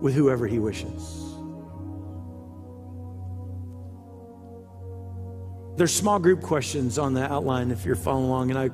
with 0.00 0.14
whoever 0.14 0.46
He 0.46 0.58
wishes. 0.58 1.27
There's 5.78 5.94
small 5.94 6.18
group 6.18 6.42
questions 6.42 6.98
on 6.98 7.14
the 7.14 7.32
outline 7.32 7.70
if 7.70 7.84
you're 7.84 7.94
following 7.94 8.24
along, 8.24 8.50
and 8.50 8.58
I, 8.58 8.64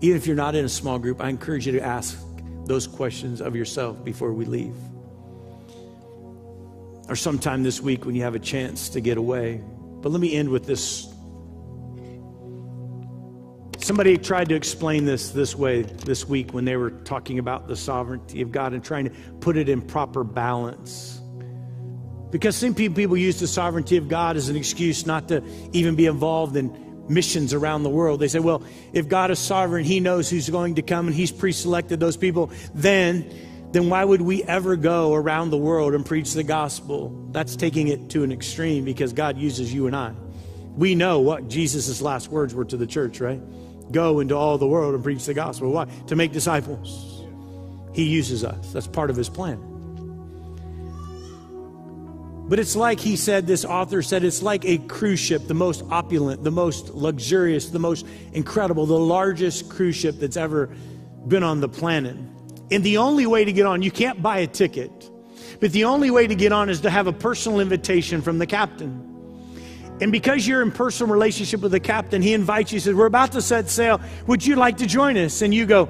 even 0.00 0.16
if 0.16 0.26
you're 0.26 0.34
not 0.34 0.56
in 0.56 0.64
a 0.64 0.68
small 0.68 0.98
group, 0.98 1.20
I 1.22 1.28
encourage 1.28 1.66
you 1.66 1.72
to 1.74 1.80
ask 1.80 2.20
those 2.64 2.88
questions 2.88 3.40
of 3.40 3.54
yourself 3.54 4.04
before 4.04 4.32
we 4.32 4.44
leave. 4.44 4.74
Or 7.08 7.14
sometime 7.14 7.62
this 7.62 7.80
week 7.80 8.04
when 8.04 8.16
you 8.16 8.22
have 8.22 8.34
a 8.34 8.40
chance 8.40 8.88
to 8.88 9.00
get 9.00 9.18
away. 9.18 9.62
But 10.00 10.10
let 10.10 10.20
me 10.20 10.34
end 10.34 10.48
with 10.48 10.66
this 10.66 11.14
Somebody 13.78 14.18
tried 14.18 14.48
to 14.48 14.56
explain 14.56 15.04
this 15.04 15.30
this 15.30 15.54
way 15.54 15.82
this 15.82 16.28
week 16.28 16.52
when 16.52 16.64
they 16.64 16.76
were 16.76 16.90
talking 16.90 17.38
about 17.38 17.68
the 17.68 17.76
sovereignty 17.76 18.42
of 18.42 18.50
God 18.50 18.72
and 18.72 18.82
trying 18.82 19.04
to 19.04 19.10
put 19.40 19.56
it 19.56 19.68
in 19.68 19.80
proper 19.80 20.24
balance. 20.24 21.21
Because 22.32 22.56
some 22.56 22.74
people 22.74 23.16
use 23.16 23.38
the 23.38 23.46
sovereignty 23.46 23.98
of 23.98 24.08
God 24.08 24.36
as 24.36 24.48
an 24.48 24.56
excuse 24.56 25.06
not 25.06 25.28
to 25.28 25.44
even 25.72 25.94
be 25.94 26.06
involved 26.06 26.56
in 26.56 27.06
missions 27.08 27.52
around 27.52 27.82
the 27.82 27.90
world. 27.90 28.20
They 28.20 28.28
say, 28.28 28.38
well, 28.38 28.62
if 28.94 29.06
God 29.06 29.30
is 29.30 29.38
sovereign, 29.38 29.84
He 29.84 30.00
knows 30.00 30.30
who's 30.30 30.48
going 30.48 30.76
to 30.76 30.82
come 30.82 31.06
and 31.06 31.14
He's 31.14 31.30
pre 31.30 31.52
selected 31.52 32.00
those 32.00 32.16
people, 32.16 32.50
then, 32.74 33.30
then 33.72 33.90
why 33.90 34.02
would 34.02 34.22
we 34.22 34.42
ever 34.44 34.76
go 34.76 35.12
around 35.12 35.50
the 35.50 35.58
world 35.58 35.94
and 35.94 36.06
preach 36.06 36.32
the 36.32 36.42
gospel? 36.42 37.28
That's 37.32 37.54
taking 37.54 37.88
it 37.88 38.08
to 38.10 38.24
an 38.24 38.32
extreme 38.32 38.84
because 38.84 39.12
God 39.12 39.36
uses 39.36 39.72
you 39.72 39.86
and 39.86 39.94
I. 39.94 40.14
We 40.74 40.94
know 40.94 41.20
what 41.20 41.48
Jesus' 41.48 42.00
last 42.00 42.28
words 42.28 42.54
were 42.54 42.64
to 42.64 42.78
the 42.78 42.86
church, 42.86 43.20
right? 43.20 43.42
Go 43.92 44.20
into 44.20 44.34
all 44.36 44.56
the 44.56 44.66
world 44.66 44.94
and 44.94 45.04
preach 45.04 45.26
the 45.26 45.34
gospel. 45.34 45.70
Why? 45.70 45.84
To 46.06 46.16
make 46.16 46.32
disciples. 46.32 47.26
He 47.92 48.04
uses 48.04 48.42
us. 48.42 48.72
That's 48.72 48.86
part 48.86 49.10
of 49.10 49.16
his 49.16 49.28
plan. 49.28 49.71
But 52.52 52.58
it's 52.58 52.76
like 52.76 53.00
he 53.00 53.16
said, 53.16 53.46
this 53.46 53.64
author 53.64 54.02
said, 54.02 54.24
it's 54.24 54.42
like 54.42 54.66
a 54.66 54.76
cruise 54.76 55.18
ship, 55.18 55.46
the 55.46 55.54
most 55.54 55.84
opulent, 55.90 56.44
the 56.44 56.50
most 56.50 56.90
luxurious, 56.90 57.70
the 57.70 57.78
most 57.78 58.06
incredible, 58.34 58.84
the 58.84 58.92
largest 58.92 59.70
cruise 59.70 59.96
ship 59.96 60.16
that's 60.18 60.36
ever 60.36 60.66
been 61.26 61.44
on 61.44 61.62
the 61.62 61.68
planet. 61.70 62.14
And 62.70 62.84
the 62.84 62.98
only 62.98 63.24
way 63.24 63.46
to 63.46 63.52
get 63.54 63.64
on, 63.64 63.80
you 63.80 63.90
can't 63.90 64.20
buy 64.20 64.40
a 64.40 64.46
ticket, 64.46 64.92
but 65.60 65.72
the 65.72 65.84
only 65.84 66.10
way 66.10 66.26
to 66.26 66.34
get 66.34 66.52
on 66.52 66.68
is 66.68 66.82
to 66.82 66.90
have 66.90 67.06
a 67.06 67.12
personal 67.14 67.58
invitation 67.58 68.20
from 68.20 68.36
the 68.36 68.46
captain. 68.46 69.08
And 70.02 70.12
because 70.12 70.46
you're 70.46 70.60
in 70.60 70.72
personal 70.72 71.10
relationship 71.10 71.62
with 71.62 71.72
the 71.72 71.80
captain, 71.80 72.20
he 72.20 72.34
invites 72.34 72.70
you, 72.70 72.76
he 72.76 72.80
says, 72.80 72.94
We're 72.94 73.06
about 73.06 73.32
to 73.32 73.40
set 73.40 73.70
sail. 73.70 73.98
Would 74.26 74.44
you 74.44 74.56
like 74.56 74.76
to 74.76 74.86
join 74.86 75.16
us? 75.16 75.40
And 75.40 75.54
you 75.54 75.64
go, 75.64 75.88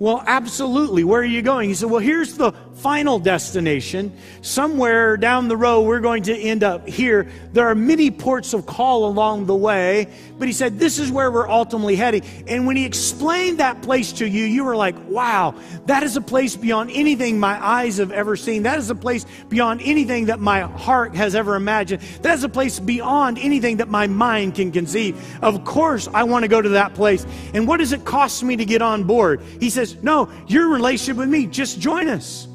Well, 0.00 0.24
absolutely. 0.26 1.04
Where 1.04 1.20
are 1.20 1.24
you 1.24 1.42
going? 1.42 1.68
He 1.68 1.74
said, 1.74 1.90
Well, 1.90 2.00
here's 2.00 2.38
the 2.38 2.52
final 2.76 3.18
destination. 3.18 4.16
Somewhere 4.40 5.18
down 5.18 5.48
the 5.48 5.58
road, 5.58 5.82
we're 5.82 6.00
going 6.00 6.22
to 6.22 6.34
end 6.34 6.64
up 6.64 6.88
here. 6.88 7.28
There 7.52 7.68
are 7.68 7.74
many 7.74 8.10
ports 8.10 8.54
of 8.54 8.64
call 8.64 9.04
along 9.04 9.44
the 9.44 9.54
way, 9.54 10.08
but 10.40 10.48
he 10.48 10.54
said, 10.54 10.78
This 10.78 10.98
is 10.98 11.12
where 11.12 11.30
we're 11.30 11.48
ultimately 11.48 11.94
heading. 11.94 12.22
And 12.48 12.66
when 12.66 12.74
he 12.74 12.86
explained 12.86 13.58
that 13.58 13.82
place 13.82 14.10
to 14.14 14.26
you, 14.26 14.44
you 14.46 14.64
were 14.64 14.74
like, 14.74 14.96
Wow, 15.06 15.54
that 15.84 16.02
is 16.02 16.16
a 16.16 16.20
place 16.20 16.56
beyond 16.56 16.90
anything 16.92 17.38
my 17.38 17.62
eyes 17.64 17.98
have 17.98 18.10
ever 18.10 18.36
seen. 18.36 18.62
That 18.62 18.78
is 18.78 18.88
a 18.88 18.94
place 18.94 19.26
beyond 19.50 19.82
anything 19.84 20.26
that 20.26 20.40
my 20.40 20.62
heart 20.62 21.14
has 21.14 21.34
ever 21.34 21.56
imagined. 21.56 22.02
That 22.22 22.34
is 22.34 22.42
a 22.42 22.48
place 22.48 22.80
beyond 22.80 23.38
anything 23.38 23.76
that 23.76 23.88
my 23.88 24.06
mind 24.06 24.54
can 24.54 24.72
conceive. 24.72 25.22
Of 25.42 25.64
course, 25.64 26.08
I 26.08 26.24
want 26.24 26.44
to 26.44 26.48
go 26.48 26.62
to 26.62 26.70
that 26.70 26.94
place. 26.94 27.26
And 27.52 27.68
what 27.68 27.76
does 27.76 27.92
it 27.92 28.06
cost 28.06 28.42
me 28.42 28.56
to 28.56 28.64
get 28.64 28.80
on 28.80 29.04
board? 29.04 29.42
He 29.60 29.68
says, 29.68 30.02
No, 30.02 30.32
your 30.46 30.68
relationship 30.68 31.18
with 31.18 31.28
me, 31.28 31.46
just 31.46 31.78
join 31.78 32.08
us. 32.08 32.48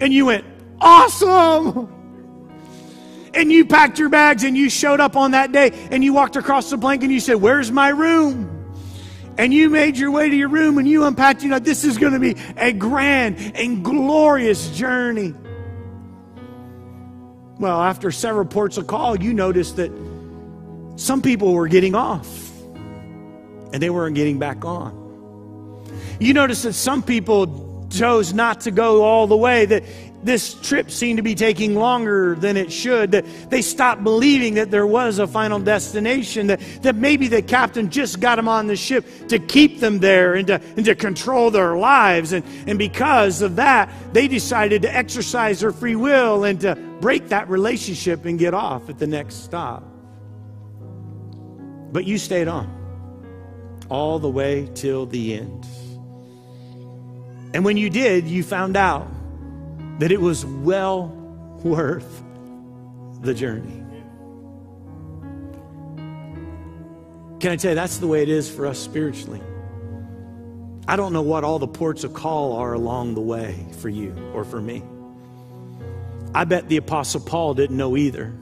And 0.00 0.12
you 0.12 0.26
went, 0.26 0.44
Awesome! 0.80 1.92
And 3.36 3.52
you 3.52 3.66
packed 3.66 3.98
your 3.98 4.08
bags 4.08 4.44
and 4.44 4.56
you 4.56 4.70
showed 4.70 4.98
up 4.98 5.14
on 5.14 5.32
that 5.32 5.52
day 5.52 5.70
and 5.90 6.02
you 6.02 6.14
walked 6.14 6.36
across 6.36 6.70
the 6.70 6.78
blank 6.78 7.02
and 7.02 7.12
you 7.12 7.20
said, 7.20 7.36
Where's 7.36 7.70
my 7.70 7.90
room? 7.90 8.52
And 9.38 9.52
you 9.52 9.68
made 9.68 9.98
your 9.98 10.10
way 10.10 10.30
to 10.30 10.34
your 10.34 10.48
room 10.48 10.78
and 10.78 10.88
you 10.88 11.04
unpacked, 11.04 11.42
you 11.42 11.50
know, 11.50 11.58
this 11.58 11.84
is 11.84 11.98
going 11.98 12.14
to 12.14 12.18
be 12.18 12.36
a 12.56 12.72
grand 12.72 13.52
and 13.54 13.84
glorious 13.84 14.70
journey. 14.70 15.34
Well, 17.58 17.80
after 17.82 18.10
several 18.10 18.46
ports 18.46 18.78
of 18.78 18.86
call, 18.86 19.20
you 19.20 19.34
noticed 19.34 19.76
that 19.76 19.92
some 20.96 21.20
people 21.20 21.52
were 21.52 21.68
getting 21.68 21.94
off 21.94 22.26
and 23.72 23.82
they 23.82 23.90
weren't 23.90 24.14
getting 24.14 24.38
back 24.38 24.64
on. 24.64 25.04
You 26.18 26.32
noticed 26.32 26.62
that 26.62 26.72
some 26.72 27.02
people 27.02 27.86
chose 27.90 28.32
not 28.32 28.62
to 28.62 28.70
go 28.70 29.02
all 29.02 29.26
the 29.26 29.36
way, 29.36 29.66
that 29.66 29.84
this 30.22 30.54
trip 30.54 30.90
seemed 30.90 31.18
to 31.18 31.22
be 31.22 31.34
taking 31.34 31.74
longer 31.74 32.34
than 32.34 32.56
it 32.56 32.72
should, 32.72 33.12
that 33.12 33.24
they 33.50 33.62
stopped 33.62 34.02
believing 34.02 34.54
that 34.54 34.70
there 34.70 34.86
was 34.86 35.18
a 35.18 35.26
final 35.26 35.58
destination, 35.58 36.48
that, 36.48 36.60
that 36.82 36.96
maybe 36.96 37.28
the 37.28 37.42
captain 37.42 37.90
just 37.90 38.20
got 38.20 38.36
them 38.36 38.48
on 38.48 38.66
the 38.66 38.76
ship 38.76 39.04
to 39.28 39.38
keep 39.38 39.80
them 39.80 40.00
there 40.00 40.34
and 40.34 40.46
to, 40.48 40.60
and 40.76 40.84
to 40.84 40.94
control 40.94 41.50
their 41.50 41.76
lives. 41.76 42.32
And, 42.32 42.44
and 42.66 42.78
because 42.78 43.42
of 43.42 43.56
that, 43.56 43.90
they 44.12 44.28
decided 44.28 44.82
to 44.82 44.94
exercise 44.94 45.60
their 45.60 45.72
free 45.72 45.96
will 45.96 46.44
and 46.44 46.60
to 46.62 46.74
break 47.00 47.28
that 47.28 47.48
relationship 47.48 48.24
and 48.24 48.38
get 48.38 48.54
off 48.54 48.88
at 48.88 48.98
the 48.98 49.06
next 49.06 49.44
stop. 49.44 49.84
But 51.92 52.04
you 52.04 52.18
stayed 52.18 52.48
on 52.48 52.72
all 53.88 54.18
the 54.18 54.28
way 54.28 54.68
till 54.74 55.06
the 55.06 55.34
end. 55.34 55.66
And 57.54 57.64
when 57.64 57.76
you 57.76 57.88
did, 57.88 58.26
you 58.26 58.42
found 58.42 58.76
out 58.76 59.08
that 59.98 60.12
it 60.12 60.20
was 60.20 60.44
well 60.44 61.08
worth 61.62 62.22
the 63.22 63.34
journey. 63.34 63.82
Can 67.40 67.52
I 67.52 67.56
tell 67.56 67.72
you, 67.72 67.74
that's 67.74 67.98
the 67.98 68.06
way 68.06 68.22
it 68.22 68.28
is 68.28 68.50
for 68.50 68.66
us 68.66 68.78
spiritually. 68.78 69.40
I 70.88 70.96
don't 70.96 71.12
know 71.12 71.22
what 71.22 71.44
all 71.44 71.58
the 71.58 71.66
ports 71.66 72.04
of 72.04 72.14
call 72.14 72.54
are 72.54 72.72
along 72.72 73.14
the 73.14 73.20
way 73.20 73.66
for 73.78 73.88
you 73.88 74.14
or 74.32 74.44
for 74.44 74.60
me. 74.60 74.82
I 76.34 76.44
bet 76.44 76.68
the 76.68 76.76
Apostle 76.76 77.20
Paul 77.20 77.54
didn't 77.54 77.76
know 77.76 77.96
either. 77.96 78.32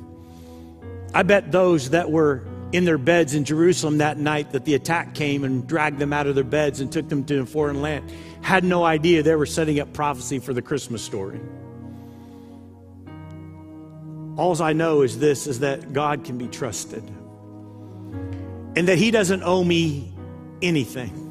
I 1.15 1.23
bet 1.23 1.53
those 1.53 1.91
that 1.91 2.11
were 2.11 2.45
in 2.75 2.85
their 2.85 2.99
beds 2.99 3.35
in 3.35 3.45
Jerusalem 3.45 3.99
that 3.99 4.19
night 4.19 4.51
that 4.53 4.65
the 4.65 4.75
attack 4.75 5.15
came 5.15 5.45
and 5.45 5.67
dragged 5.67 5.99
them 5.99 6.13
out 6.13 6.27
of 6.27 6.35
their 6.35 6.45
beds 6.45 6.81
and 6.81 6.91
took 6.91 7.09
them 7.09 7.25
to 7.25 7.41
a 7.41 7.47
foreign 7.47 7.81
land 7.81 8.11
had 8.45 8.63
no 8.63 8.85
idea 8.85 9.23
they 9.23 9.35
were 9.35 9.47
setting 9.47 9.81
up 9.81 9.91
prophecy 9.95 10.39
for 10.39 10.53
the 10.53 10.61
Christmas 10.61 11.03
story. 11.03 11.41
All 14.37 14.61
I 14.63 14.75
know 14.75 15.01
is 15.01 15.19
this 15.19 15.47
is 15.47 15.61
that 15.61 15.95
God 15.95 16.25
can 16.25 16.37
be 16.37 16.47
trusted. 16.49 17.03
And 18.77 18.87
that 18.87 18.99
he 18.99 19.11
doesn't 19.11 19.43
owe 19.45 19.65
me 19.65 20.13
anything. 20.61 21.24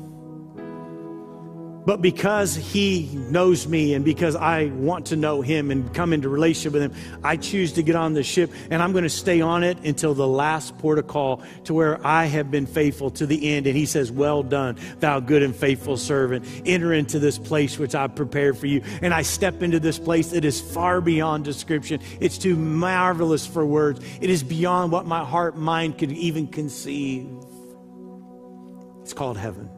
But 1.85 2.01
because 2.01 2.55
he 2.55 3.09
knows 3.13 3.67
me 3.67 3.93
and 3.93 4.05
because 4.05 4.35
I 4.35 4.65
want 4.67 5.07
to 5.07 5.15
know 5.15 5.41
him 5.41 5.69
and 5.69 5.93
come 5.93 6.13
into 6.13 6.29
relationship 6.29 6.73
with 6.73 6.81
him, 6.81 7.19
I 7.23 7.35
choose 7.35 7.73
to 7.73 7.83
get 7.83 7.95
on 7.95 8.13
the 8.13 8.23
ship 8.23 8.51
and 8.69 8.81
I'm 8.81 8.93
going 8.93 9.03
to 9.03 9.09
stay 9.09 9.41
on 9.41 9.63
it 9.63 9.77
until 9.79 10.13
the 10.13 10.27
last 10.27 10.77
port 10.77 10.97
of 10.97 11.07
call 11.07 11.43
to 11.65 11.73
where 11.73 12.05
I 12.05 12.25
have 12.25 12.49
been 12.49 12.65
faithful 12.65 13.11
to 13.11 13.25
the 13.25 13.49
end. 13.49 13.67
And 13.67 13.75
he 13.75 13.85
says, 13.85 14.11
Well 14.11 14.43
done, 14.43 14.77
thou 14.99 15.19
good 15.19 15.43
and 15.43 15.55
faithful 15.55 15.97
servant. 15.97 16.45
Enter 16.65 16.93
into 16.93 17.19
this 17.19 17.37
place 17.37 17.77
which 17.77 17.95
I've 17.95 18.15
prepared 18.15 18.57
for 18.57 18.67
you. 18.67 18.81
And 19.01 19.13
I 19.13 19.23
step 19.23 19.61
into 19.61 19.79
this 19.79 19.99
place 19.99 20.29
that 20.29 20.45
is 20.45 20.61
far 20.61 21.01
beyond 21.01 21.43
description. 21.43 21.99
It's 22.21 22.37
too 22.37 22.55
marvelous 22.55 23.45
for 23.45 23.65
words. 23.65 23.99
It 24.21 24.29
is 24.29 24.43
beyond 24.43 24.91
what 24.91 25.05
my 25.05 25.23
heart, 25.25 25.57
mind 25.57 25.97
could 25.97 26.11
even 26.11 26.47
conceive. 26.47 27.27
It's 29.01 29.13
called 29.13 29.37
heaven. 29.37 29.69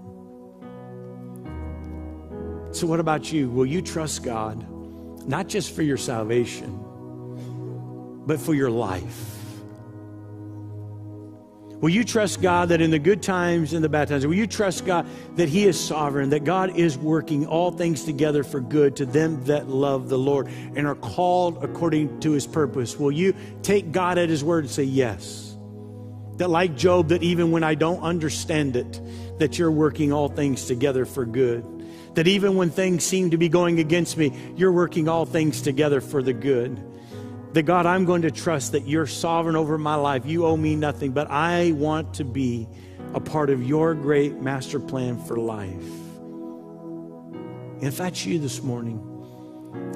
So, 2.75 2.85
what 2.87 2.99
about 2.99 3.31
you? 3.31 3.49
Will 3.49 3.65
you 3.65 3.81
trust 3.81 4.21
God, 4.21 4.65
not 5.25 5.47
just 5.47 5.73
for 5.73 5.81
your 5.81 5.95
salvation, 5.95 6.77
but 8.27 8.37
for 8.37 8.53
your 8.53 8.69
life? 8.69 9.37
Will 11.79 11.89
you 11.89 12.03
trust 12.03 12.41
God 12.41 12.67
that 12.69 12.81
in 12.81 12.91
the 12.91 12.99
good 12.99 13.23
times 13.23 13.71
and 13.71 13.81
the 13.81 13.87
bad 13.87 14.09
times, 14.09 14.27
will 14.27 14.35
you 14.35 14.45
trust 14.45 14.85
God 14.85 15.07
that 15.37 15.47
He 15.47 15.65
is 15.65 15.79
sovereign, 15.79 16.31
that 16.31 16.43
God 16.43 16.77
is 16.77 16.97
working 16.97 17.47
all 17.47 17.71
things 17.71 18.03
together 18.03 18.43
for 18.43 18.59
good 18.59 18.97
to 18.97 19.05
them 19.05 19.41
that 19.45 19.69
love 19.69 20.09
the 20.09 20.17
Lord 20.17 20.47
and 20.47 20.85
are 20.85 20.95
called 20.95 21.63
according 21.63 22.19
to 22.19 22.31
His 22.31 22.45
purpose? 22.45 22.99
Will 22.99 23.13
you 23.13 23.33
take 23.61 23.93
God 23.93 24.17
at 24.17 24.27
His 24.27 24.43
word 24.43 24.65
and 24.65 24.71
say, 24.71 24.83
Yes? 24.83 25.55
That, 26.39 26.49
like 26.49 26.75
Job, 26.75 27.07
that 27.07 27.23
even 27.23 27.51
when 27.51 27.63
I 27.63 27.75
don't 27.75 28.01
understand 28.01 28.75
it, 28.75 28.99
that 29.39 29.57
you're 29.57 29.71
working 29.71 30.11
all 30.11 30.27
things 30.27 30.65
together 30.65 31.05
for 31.05 31.25
good 31.25 31.74
that 32.15 32.27
even 32.27 32.55
when 32.55 32.69
things 32.69 33.03
seem 33.03 33.29
to 33.31 33.37
be 33.37 33.49
going 33.49 33.79
against 33.79 34.17
me, 34.17 34.33
you're 34.55 34.71
working 34.71 35.07
all 35.07 35.25
things 35.25 35.61
together 35.61 36.01
for 36.01 36.23
the 36.23 36.33
good. 36.33 36.81
That 37.53 37.63
God, 37.63 37.85
I'm 37.85 38.05
going 38.05 38.23
to 38.23 38.31
trust 38.31 38.73
that 38.73 38.87
you're 38.87 39.07
sovereign 39.07 39.55
over 39.55 39.77
my 39.77 39.95
life. 39.95 40.25
You 40.25 40.45
owe 40.45 40.57
me 40.57 40.75
nothing, 40.75 41.11
but 41.11 41.29
I 41.29 41.71
want 41.73 42.15
to 42.15 42.25
be 42.25 42.67
a 43.13 43.19
part 43.19 43.49
of 43.49 43.63
your 43.63 43.93
great 43.93 44.41
master 44.41 44.79
plan 44.79 45.17
for 45.23 45.37
life. 45.37 45.69
And 47.75 47.83
if 47.83 47.97
that's 47.97 48.25
you 48.25 48.39
this 48.39 48.61
morning, 48.61 49.11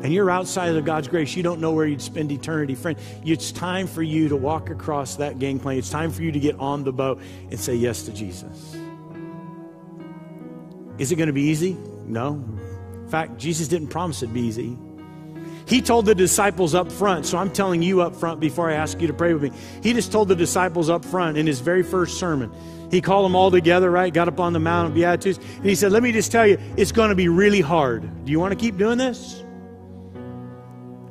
and 0.04 0.14
you're 0.14 0.30
outside 0.30 0.76
of 0.76 0.86
God's 0.86 1.08
grace, 1.08 1.36
you 1.36 1.44
don't 1.44 1.60
know 1.60 1.72
where 1.72 1.86
you'd 1.86 2.02
spend 2.02 2.32
eternity, 2.32 2.76
friend, 2.76 2.98
it's 3.26 3.52
time 3.52 3.88
for 3.88 4.04
you 4.04 4.30
to 4.30 4.36
walk 4.36 4.70
across 4.70 5.18
that 5.18 5.40
gangplank. 5.40 5.80
It's 5.80 5.90
time 5.90 6.12
for 6.12 6.22
you 6.22 6.32
to 6.32 6.40
get 6.40 6.58
on 6.60 6.84
the 6.84 6.94
boat 6.94 7.22
and 7.50 7.60
say 7.60 7.76
yes 7.76 8.04
to 8.04 8.14
Jesus. 8.14 8.76
Is 10.98 11.12
it 11.12 11.16
going 11.16 11.28
to 11.28 11.34
be 11.34 11.44
easy? 11.44 11.78
No. 12.10 12.44
In 12.94 13.08
fact, 13.08 13.38
Jesus 13.38 13.68
didn't 13.68 13.88
promise 13.88 14.22
it'd 14.22 14.34
be 14.34 14.42
easy. 14.42 14.78
He 15.68 15.82
told 15.82 16.08
the 16.08 16.16
disciples 16.16 16.74
up 16.74 16.92
front, 16.92 17.28
so 17.28 17.38
I'm 17.38 17.52
telling 17.52 17.84
you 17.84 18.02
up 18.02 18.16
front 18.16 18.40
before 18.40 18.72
I 18.72 18.74
ask 18.74 19.00
you 19.00 19.08
to 19.08 19.14
pray 19.14 19.34
with 19.34 19.44
me. 19.44 19.52
He 19.84 19.94
just 19.94 20.12
told 20.12 20.28
the 20.28 20.36
disciples 20.36 20.90
up 20.90 21.06
front 21.06 21.38
in 21.38 21.46
his 21.46 21.60
very 21.60 21.84
first 21.84 22.20
sermon. 22.20 22.52
He 22.90 23.02
called 23.02 23.26
them 23.26 23.36
all 23.36 23.52
together, 23.52 23.92
right? 23.92 24.12
Got 24.12 24.28
up 24.28 24.40
on 24.40 24.54
the 24.54 24.60
Mount 24.60 24.88
of 24.88 24.96
Beatitudes. 24.96 25.38
And 25.38 25.66
he 25.66 25.76
said, 25.76 25.92
Let 25.92 26.02
me 26.02 26.12
just 26.12 26.32
tell 26.32 26.48
you, 26.48 26.58
it's 26.76 26.92
going 26.92 27.10
to 27.10 27.16
be 27.16 27.28
really 27.28 27.62
hard. 27.62 28.26
Do 28.26 28.32
you 28.32 28.40
want 28.40 28.52
to 28.52 28.56
keep 28.60 28.78
doing 28.78 28.98
this? 28.98 29.44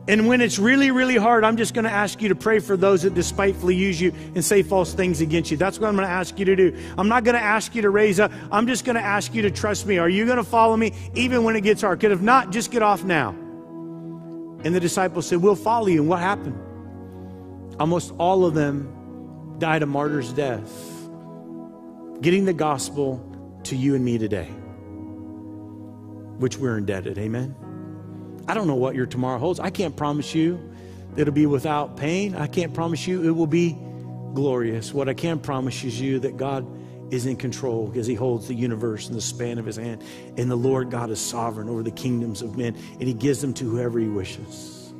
And 0.09 0.27
when 0.27 0.41
it's 0.41 0.59
really, 0.59 0.91
really 0.91 1.17
hard, 1.17 1.45
I'm 1.45 1.59
just 1.59 1.75
going 1.75 1.85
to 1.85 1.91
ask 1.91 2.23
you 2.23 2.31
to 2.31 2.35
pray 2.35 2.61
for 2.61 2.79
those 2.79 3.03
that 3.03 3.13
despitefully 3.13 3.75
use 3.75 4.01
you 4.01 4.15
and 4.35 4.43
say 4.43 4.63
false 4.63 4.95
things 4.95 5.21
against 5.21 5.51
you. 5.51 5.59
That's 5.59 5.79
what 5.79 5.87
I'm 5.87 5.97
going 5.97 6.09
to 6.09 6.13
ask 6.13 6.39
you 6.39 6.47
to 6.47 6.57
do. 6.57 6.75
I'm 6.97 7.09
not 7.09 7.25
going 7.25 7.35
to 7.35 7.43
ask 7.43 7.75
you 7.75 7.83
to 7.83 7.91
raise 7.91 8.19
up. 8.19 8.33
I'm 8.51 8.67
just 8.67 8.87
going 8.87 8.97
to 8.97 9.03
ask 9.03 9.35
you 9.35 9.43
to 9.43 9.51
trust 9.51 9.85
me. 9.85 9.99
Are 9.99 10.09
you 10.09 10.25
going 10.25 10.39
to 10.39 10.45
follow 10.45 10.79
me 10.79 10.95
even 11.15 11.45
when 11.45 11.57
it 11.57 11.61
gets 11.61 11.83
hard? 11.83 11.99
Because 11.99 12.17
if 12.19 12.23
not, 12.23 12.51
just 12.51 12.71
get 12.71 12.83
off 12.83 13.05
now. 13.05 13.31
And 14.65 14.75
the 14.75 14.81
disciples 14.81 15.27
said, 15.27 15.43
We'll 15.43 15.55
follow 15.55 15.89
you. 15.89 16.01
And 16.01 16.09
what 16.09 16.21
happened? 16.21 16.59
Almost 17.79 18.15
all 18.19 18.47
of 18.47 18.55
them 18.55 19.57
died 19.59 19.83
a 19.83 19.87
martyr's 19.87 20.33
death, 20.33 20.73
getting 22.23 22.47
the 22.47 22.55
gospel 22.55 23.23
to 23.65 23.77
you 23.77 23.95
and 23.95 24.03
me 24.03 24.17
today, 24.17 24.49
which 26.39 26.57
we're 26.57 26.79
indebted. 26.79 27.19
Amen. 27.19 27.55
I 28.49 28.55
don't 28.55 28.67
know 28.67 28.77
what 28.77 28.95
your 28.95 29.05
tomorrow 29.05 29.39
holds. 29.39 29.61
I 29.61 29.69
can't 29.69 29.95
promise 29.95 30.35
you 30.35 30.59
that 31.15 31.21
it'll 31.23 31.35
be 31.35 31.47
without 31.47 31.99
pain. 31.99 32.35
I 32.35 32.47
can't 32.47 32.73
promise 32.73 33.07
you 33.07 33.29
it 33.29 33.33
will 33.33 33.47
be 33.47 33.77
glorious. 34.33 34.95
What 34.95 35.09
I 35.09 35.15
can 35.15 35.39
promise 35.39 35.85
is 35.85 36.01
you 36.01 36.19
that 36.21 36.39
God 36.39 36.67
is 37.13 37.27
in 37.27 37.37
control 37.37 37.89
because 37.89 38.07
he 38.07 38.15
holds 38.15 38.49
the 38.49 38.55
universe 38.55 39.09
in 39.09 39.15
the 39.15 39.21
span 39.21 39.59
of 39.59 39.67
his 39.67 39.77
hand. 39.77 40.03
And 40.39 40.51
the 40.51 40.57
Lord 40.57 40.91
God 40.91 41.11
is 41.11 41.21
sovereign 41.21 41.69
over 41.69 41.83
the 41.83 41.91
kingdoms 41.91 42.41
of 42.41 42.57
men, 42.57 42.75
and 42.75 43.03
he 43.03 43.13
gives 43.15 43.41
them 43.43 43.53
to 43.55 43.65
whoever 43.65 43.99
he 43.99 44.09
wishes. 44.09 44.93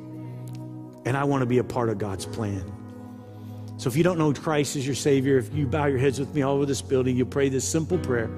And 1.05 1.17
I 1.17 1.23
want 1.23 1.41
to 1.41 1.47
be 1.47 1.57
a 1.57 1.63
part 1.63 1.89
of 1.89 1.97
God's 1.97 2.27
plan. 2.27 2.63
So 3.77 3.87
if 3.87 3.95
you 3.95 4.03
don't 4.03 4.19
know 4.19 4.33
Christ 4.33 4.75
as 4.75 4.85
your 4.85 4.95
Savior, 4.95 5.37
if 5.37 5.53
you 5.55 5.65
bow 5.65 5.85
your 5.85 5.97
heads 5.97 6.19
with 6.19 6.35
me 6.35 6.43
all 6.43 6.55
over 6.55 6.65
this 6.67 6.81
building, 6.81 7.15
you 7.15 7.25
pray 7.25 7.49
this 7.49 7.67
simple 7.67 7.97
prayer. 7.97 8.29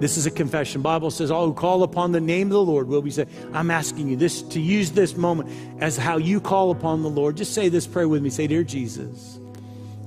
This 0.00 0.16
is 0.16 0.26
a 0.26 0.30
confession. 0.30 0.80
Bible 0.80 1.10
says, 1.10 1.30
all 1.30 1.46
who 1.46 1.54
call 1.54 1.82
upon 1.82 2.12
the 2.12 2.20
name 2.20 2.48
of 2.48 2.52
the 2.52 2.62
Lord 2.62 2.86
will 2.86 3.02
be 3.02 3.10
saved. 3.10 3.30
I'm 3.52 3.70
asking 3.70 4.08
you 4.08 4.16
this 4.16 4.42
to 4.42 4.60
use 4.60 4.92
this 4.92 5.16
moment 5.16 5.50
as 5.80 5.96
how 5.96 6.18
you 6.18 6.40
call 6.40 6.70
upon 6.70 7.02
the 7.02 7.10
Lord. 7.10 7.36
Just 7.36 7.52
say 7.52 7.68
this 7.68 7.86
prayer 7.86 8.08
with 8.08 8.22
me. 8.22 8.30
Say, 8.30 8.46
Dear 8.46 8.62
Jesus, 8.62 9.38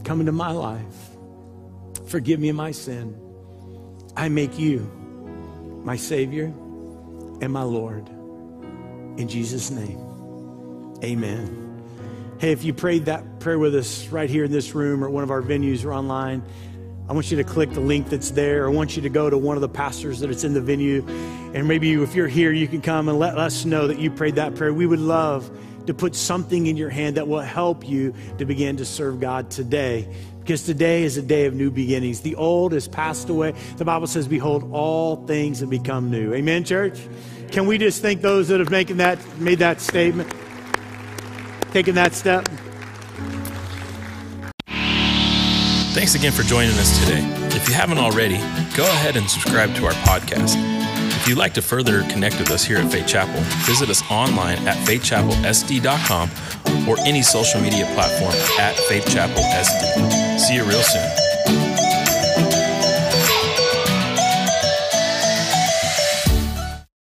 come 0.04 0.22
into 0.22 0.32
my 0.32 0.52
life. 0.52 1.10
Forgive 2.08 2.40
me 2.40 2.52
my 2.52 2.72
sin. 2.72 3.18
I 4.16 4.30
make 4.30 4.58
you 4.58 4.80
my 5.84 5.98
Savior 5.98 6.46
and 7.42 7.52
my 7.52 7.64
Lord. 7.64 8.08
In 9.18 9.28
Jesus' 9.28 9.72
name, 9.72 10.00
amen. 11.04 11.58
Hey, 12.40 12.52
if 12.52 12.64
you 12.64 12.74
prayed 12.74 13.06
that 13.06 13.40
prayer 13.40 13.60
with 13.60 13.76
us 13.76 14.08
right 14.08 14.30
here 14.30 14.46
in 14.46 14.52
this 14.52 14.74
room 14.74 15.04
or 15.04 15.10
one 15.10 15.24
of 15.24 15.32
our 15.32 15.42
venues 15.42 15.86
or 15.86 15.94
online, 15.94 16.44
I 17.12 17.14
want 17.14 17.30
you 17.30 17.36
to 17.36 17.44
click 17.44 17.72
the 17.72 17.82
link 17.82 18.08
that's 18.08 18.32
there. 18.32 18.66
I 18.66 18.70
want 18.70 18.96
you 18.96 19.02
to 19.02 19.10
go 19.10 19.30
to 19.30 19.38
one 19.38 19.58
of 19.58 19.62
the 19.62 19.68
pastors 19.68 20.22
that 20.22 20.30
it's 20.30 20.46
in 20.46 20.54
the 20.54 20.62
venue. 20.62 21.06
And 21.54 21.68
maybe 21.68 21.92
if 21.92 22.16
you're 22.16 22.30
here, 22.30 22.54
you 22.54 22.70
can 22.70 22.80
come 22.80 23.10
and 23.10 23.20
let 23.20 23.38
us 23.38 23.66
know 23.66 23.88
that 23.88 24.00
you 24.00 24.10
prayed 24.10 24.36
that 24.36 24.56
prayer. 24.56 24.74
We 24.74 24.86
would 24.86 25.02
love 25.02 25.52
to 25.88 25.94
put 25.94 26.16
something 26.16 26.68
in 26.68 26.78
your 26.78 26.90
hand 26.90 27.18
that 27.18 27.28
will 27.28 27.42
help 27.42 27.86
you 27.86 28.14
to 28.38 28.46
begin 28.46 28.78
to 28.78 28.86
serve 28.86 29.20
God 29.20 29.52
today. 29.52 30.08
Because 30.40 30.64
today 30.64 31.04
is 31.04 31.18
a 31.18 31.22
day 31.22 31.48
of 31.48 31.54
new 31.54 31.70
beginnings. 31.70 32.22
The 32.22 32.36
old 32.36 32.72
has 32.72 32.88
passed 32.88 33.28
away. 33.28 33.56
The 33.76 33.84
Bible 33.84 34.08
says, 34.08 34.26
Behold, 34.26 34.72
all 34.72 35.18
things 35.28 35.60
have 35.60 35.70
become 35.70 36.10
new. 36.12 36.34
Amen, 36.34 36.64
church? 36.64 36.98
Can 37.52 37.68
we 37.68 37.78
just 37.78 38.02
thank 38.02 38.22
those 38.22 38.48
that 38.48 38.62
have 38.62 38.72
making 38.72 38.98
that, 38.98 39.20
made 39.38 39.60
that 39.60 39.82
statement? 39.82 40.34
taking 41.72 41.96
that 41.96 42.14
step. 42.14 42.48
Thanks 45.94 46.16
again 46.16 46.32
for 46.32 46.44
joining 46.44 46.72
us 46.78 47.00
today. 47.00 47.20
If 47.56 47.68
you 47.68 47.74
haven't 47.76 47.98
already, 47.98 48.38
go 48.78 48.86
ahead 48.86 49.18
and 49.18 49.30
subscribe 49.30 49.76
to 49.76 49.86
our 49.86 49.92
podcast. 49.92 50.56
If 51.22 51.28
you'd 51.28 51.38
like 51.38 51.54
to 51.56 51.62
further 51.62 52.04
connect 52.04 52.40
with 52.40 52.50
us 52.50 52.64
here 52.64 52.78
at 52.78 52.92
Faith 52.92 53.08
Chapel, 53.08 53.42
visit 53.66 53.90
us 53.90 54.02
online 54.10 54.58
at 54.68 54.78
faithchapelsd.com 54.88 56.30
or 56.88 56.98
any 57.02 57.22
social 57.22 57.62
media 57.62 57.86
platform 57.94 58.34
at 58.60 58.76
faithchapelsd. 58.90 60.40
See 60.40 60.56
you 60.56 60.64
real 60.64 60.82
soon. 60.82 61.21